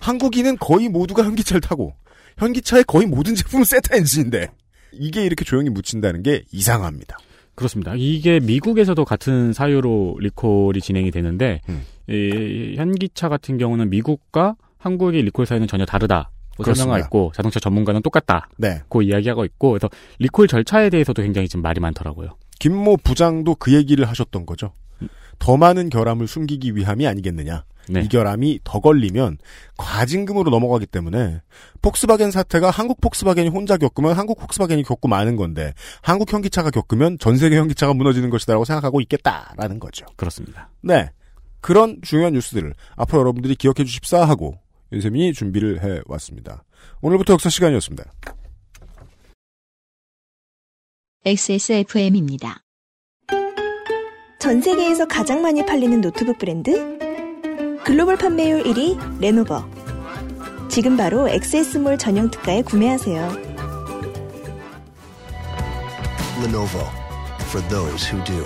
한국인은 0.00 0.56
거의 0.56 0.88
모두가 0.88 1.24
현기차를 1.24 1.60
타고 1.60 1.94
현기차의 2.38 2.84
거의 2.84 3.06
모든 3.06 3.34
제품은 3.34 3.64
세타 3.66 3.96
엔진인데 3.96 4.48
이게 4.92 5.26
이렇게 5.26 5.44
조용히 5.44 5.68
묻힌다는 5.68 6.22
게 6.22 6.42
이상합니다. 6.50 7.18
그렇습니다. 7.54 7.92
이게 7.96 8.40
미국에서도 8.40 9.04
같은 9.04 9.52
사유로 9.52 10.16
리콜이 10.20 10.80
진행이 10.80 11.10
되는데 11.10 11.60
음. 11.68 11.84
이 12.08 12.76
현기차 12.76 13.28
같은 13.28 13.58
경우는 13.58 13.90
미국과 13.90 14.56
한국의 14.78 15.22
리콜 15.24 15.44
사유는 15.44 15.68
전혀 15.68 15.84
다르다. 15.84 16.30
고 16.56 16.64
설명하고. 16.64 17.04
있고 17.04 17.32
자동차 17.34 17.60
전문가는 17.60 18.00
똑같다. 18.00 18.48
네. 18.56 18.80
고 18.88 19.02
이야기하고 19.02 19.44
있고 19.44 19.70
그래서 19.72 19.90
리콜 20.18 20.48
절차에 20.48 20.88
대해서도 20.88 21.22
굉장히 21.22 21.46
지금 21.46 21.60
말이 21.60 21.78
많더라고요. 21.78 22.30
김모 22.58 22.96
부장도 23.04 23.56
그 23.56 23.74
얘기를 23.74 24.08
하셨던 24.08 24.46
거죠. 24.46 24.72
더 25.38 25.56
많은 25.56 25.90
결함을 25.90 26.26
숨기기 26.26 26.74
위함이 26.74 27.06
아니겠느냐. 27.06 27.64
네. 27.90 28.02
이 28.02 28.08
결함이 28.08 28.60
더 28.64 28.80
걸리면 28.80 29.38
과징금으로 29.76 30.50
넘어가기 30.50 30.86
때문에 30.86 31.40
폭스바겐 31.82 32.30
사태가 32.30 32.70
한국 32.70 33.00
폭스바겐이 33.00 33.48
혼자 33.48 33.76
겪으면 33.76 34.14
한국 34.14 34.38
폭스바겐이 34.38 34.82
겪고 34.82 35.08
마는 35.08 35.36
건데 35.36 35.72
한국 36.02 36.32
현기차가 36.32 36.70
겪으면 36.70 37.18
전 37.18 37.36
세계 37.36 37.56
현기차가 37.56 37.94
무너지는 37.94 38.30
것이다라고 38.30 38.64
생각하고 38.64 39.00
있겠다라는 39.00 39.78
거죠. 39.78 40.06
그렇습니다. 40.16 40.70
네. 40.82 41.10
그런 41.60 41.98
중요한 42.02 42.34
뉴스들을 42.34 42.72
앞으로 42.96 43.20
여러분들이 43.20 43.56
기억해 43.56 43.84
주십사 43.84 44.24
하고 44.24 44.58
윤세민이 44.92 45.32
준비를 45.32 45.82
해 45.82 46.00
왔습니다. 46.06 46.64
오늘부터 47.00 47.34
역사 47.34 47.50
시간이었습니다. 47.50 48.04
XSFM입니다. 51.24 52.62
전 54.40 54.62
세계에서 54.62 55.06
가장 55.06 55.42
많이 55.42 55.66
팔리는 55.66 56.00
노트북 56.00 56.38
브랜드? 56.38 57.07
글로벌 57.88 58.18
판매율 58.18 58.64
1위 58.64 59.18
레노버. 59.18 59.64
지금 60.68 60.94
바로 60.98 61.26
XS몰 61.26 61.96
전용 61.96 62.30
특가에 62.30 62.60
구매하세요. 62.60 63.32
Lenovo 66.44 66.84
for 67.44 67.66
those 67.70 68.12
who 68.12 68.22
do. 68.24 68.44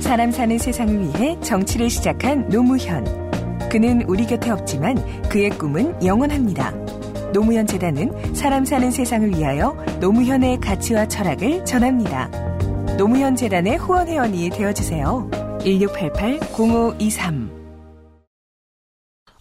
사람 0.00 0.30
사는 0.30 0.58
세상을 0.58 1.00
위해 1.00 1.40
정치를 1.40 1.88
시작한 1.88 2.46
노무현. 2.50 3.02
그는 3.70 4.02
우리 4.06 4.26
곁에 4.26 4.50
없지만 4.50 5.02
그의 5.30 5.48
꿈은 5.48 6.04
영원합니다. 6.04 6.70
노무현 7.32 7.66
재단은 7.66 8.34
사람 8.34 8.66
사는 8.66 8.90
세상을 8.90 9.38
위하여 9.38 9.74
노무현의 10.00 10.60
가치와 10.60 11.08
철학을 11.08 11.64
전합니다. 11.64 12.28
노무현 12.98 13.36
재단의 13.36 13.78
후원 13.78 14.06
회원이 14.06 14.50
되어 14.50 14.74
주세요. 14.74 15.30
1688-0523 15.64 17.62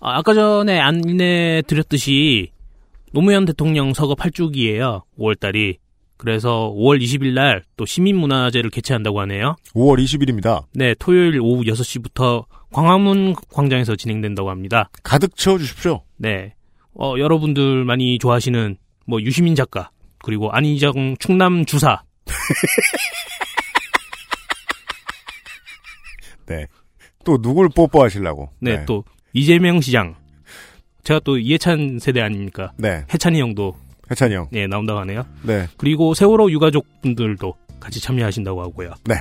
아, 0.04 0.18
아까 0.18 0.34
전에 0.34 0.80
안내 0.80 1.62
드렸듯이 1.68 2.52
노무현 3.14 3.46
대통령 3.46 3.94
서거 3.94 4.16
8주기예요. 4.16 5.04
5월달이. 5.20 5.78
그래서 6.18 6.74
5월 6.76 7.02
20일 7.02 7.34
날 7.34 7.64
또 7.78 7.86
시민문화제를 7.86 8.70
개최한다고 8.70 9.20
하네요. 9.22 9.56
5월 9.76 10.04
20일입니다. 10.04 10.64
네, 10.74 10.94
토요일 11.00 11.40
오후 11.42 11.64
6시부터 11.64 12.46
광화문 12.72 13.36
광장에서 13.54 13.96
진행된다고 13.96 14.50
합니다. 14.50 14.90
가득 15.04 15.36
채워 15.36 15.58
주십시오. 15.58 16.04
네. 16.18 16.54
어, 16.94 17.16
여러분들 17.18 17.84
많이 17.86 18.18
좋아하시는 18.20 18.78
뭐 19.08 19.22
유시민 19.22 19.56
작가 19.56 19.90
그리고 20.24 20.52
안희정 20.52 21.18
충남 21.20 21.66
주사 21.66 22.02
네. 26.52 26.68
또 27.24 27.42
누굴 27.42 27.70
뽀뽀하시려고. 27.70 28.50
네, 28.60 28.86
또 28.86 29.04
이재명 29.34 29.82
시장 29.82 30.16
제가 31.04 31.20
또 31.24 31.38
이해찬 31.38 32.00
세대 32.00 32.22
아닙니까? 32.22 32.72
네. 32.78 33.04
해찬이 33.14 33.40
형도 33.40 33.76
해찬이 34.10 34.36
형. 34.36 34.48
네, 34.52 34.68
나온다고 34.68 35.00
하네요. 35.00 35.26
네. 35.44 35.68
그리고 35.78 36.14
세월호 36.14 36.52
유가족 36.52 36.86
분들도 37.02 37.54
같이 37.80 38.02
참여하신다고 38.02 38.62
하고요. 38.62 38.94
네. 39.06 39.16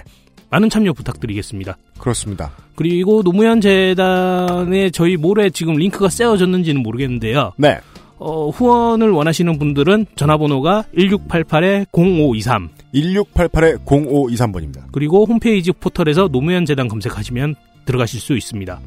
많은 0.50 0.68
참여 0.68 0.92
부탁드리겠습니다. 0.92 1.78
그렇습니다. 1.98 2.50
그리고 2.74 3.22
노무현 3.22 3.60
재단에 3.60 4.90
저희 4.90 5.16
모레 5.16 5.50
지금 5.50 5.74
링크가 5.74 6.08
세워졌는지는 6.08 6.82
모르겠는데요. 6.82 7.52
네. 7.56 7.78
어, 8.20 8.50
후원을 8.50 9.10
원하시는 9.10 9.58
분들은 9.58 10.06
전화번호가 10.14 10.84
1688-0523 10.96 12.68
1688-0523번입니다. 12.94 14.84
그리고 14.92 15.24
홈페이지 15.24 15.72
포털에서 15.72 16.28
노무현 16.28 16.66
재단 16.66 16.86
검색하시면 16.86 17.54
들어가실 17.86 18.20
수 18.20 18.36
있습니다. 18.36 18.78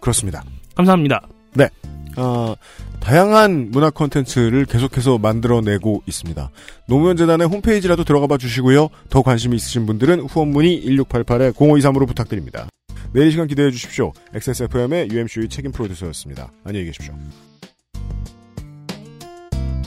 그렇습니다. 0.00 0.42
감사합니다. 0.74 1.26
네. 1.54 1.68
어, 2.16 2.54
다양한 3.00 3.70
문화 3.70 3.90
콘텐츠를 3.90 4.64
계속해서 4.64 5.18
만들어내고 5.18 6.02
있습니다. 6.06 6.50
노무현 6.88 7.16
재단의 7.16 7.46
홈페이지라도 7.46 8.04
들어가 8.04 8.26
봐 8.26 8.36
주시고요. 8.36 8.88
더 9.08 9.22
관심이 9.22 9.56
있으신 9.56 9.86
분들은 9.86 10.20
후원 10.20 10.50
문의 10.50 10.84
1688-0523으로 10.86 12.06
부탁드립니다. 12.06 12.68
내일 13.12 13.28
이 13.28 13.30
시간 13.30 13.46
기대해 13.46 13.70
주십시오. 13.70 14.12
XSFM의 14.34 15.08
UMC의 15.10 15.48
책임 15.48 15.72
프로듀서였습니다. 15.72 16.50
안녕히 16.64 16.86
계십시오. 16.86 17.14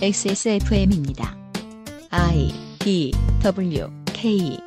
XSFM입니다. 0.02 1.38
I 2.12 2.52
D 2.80 3.12
W 3.44 3.90
K 4.14 4.60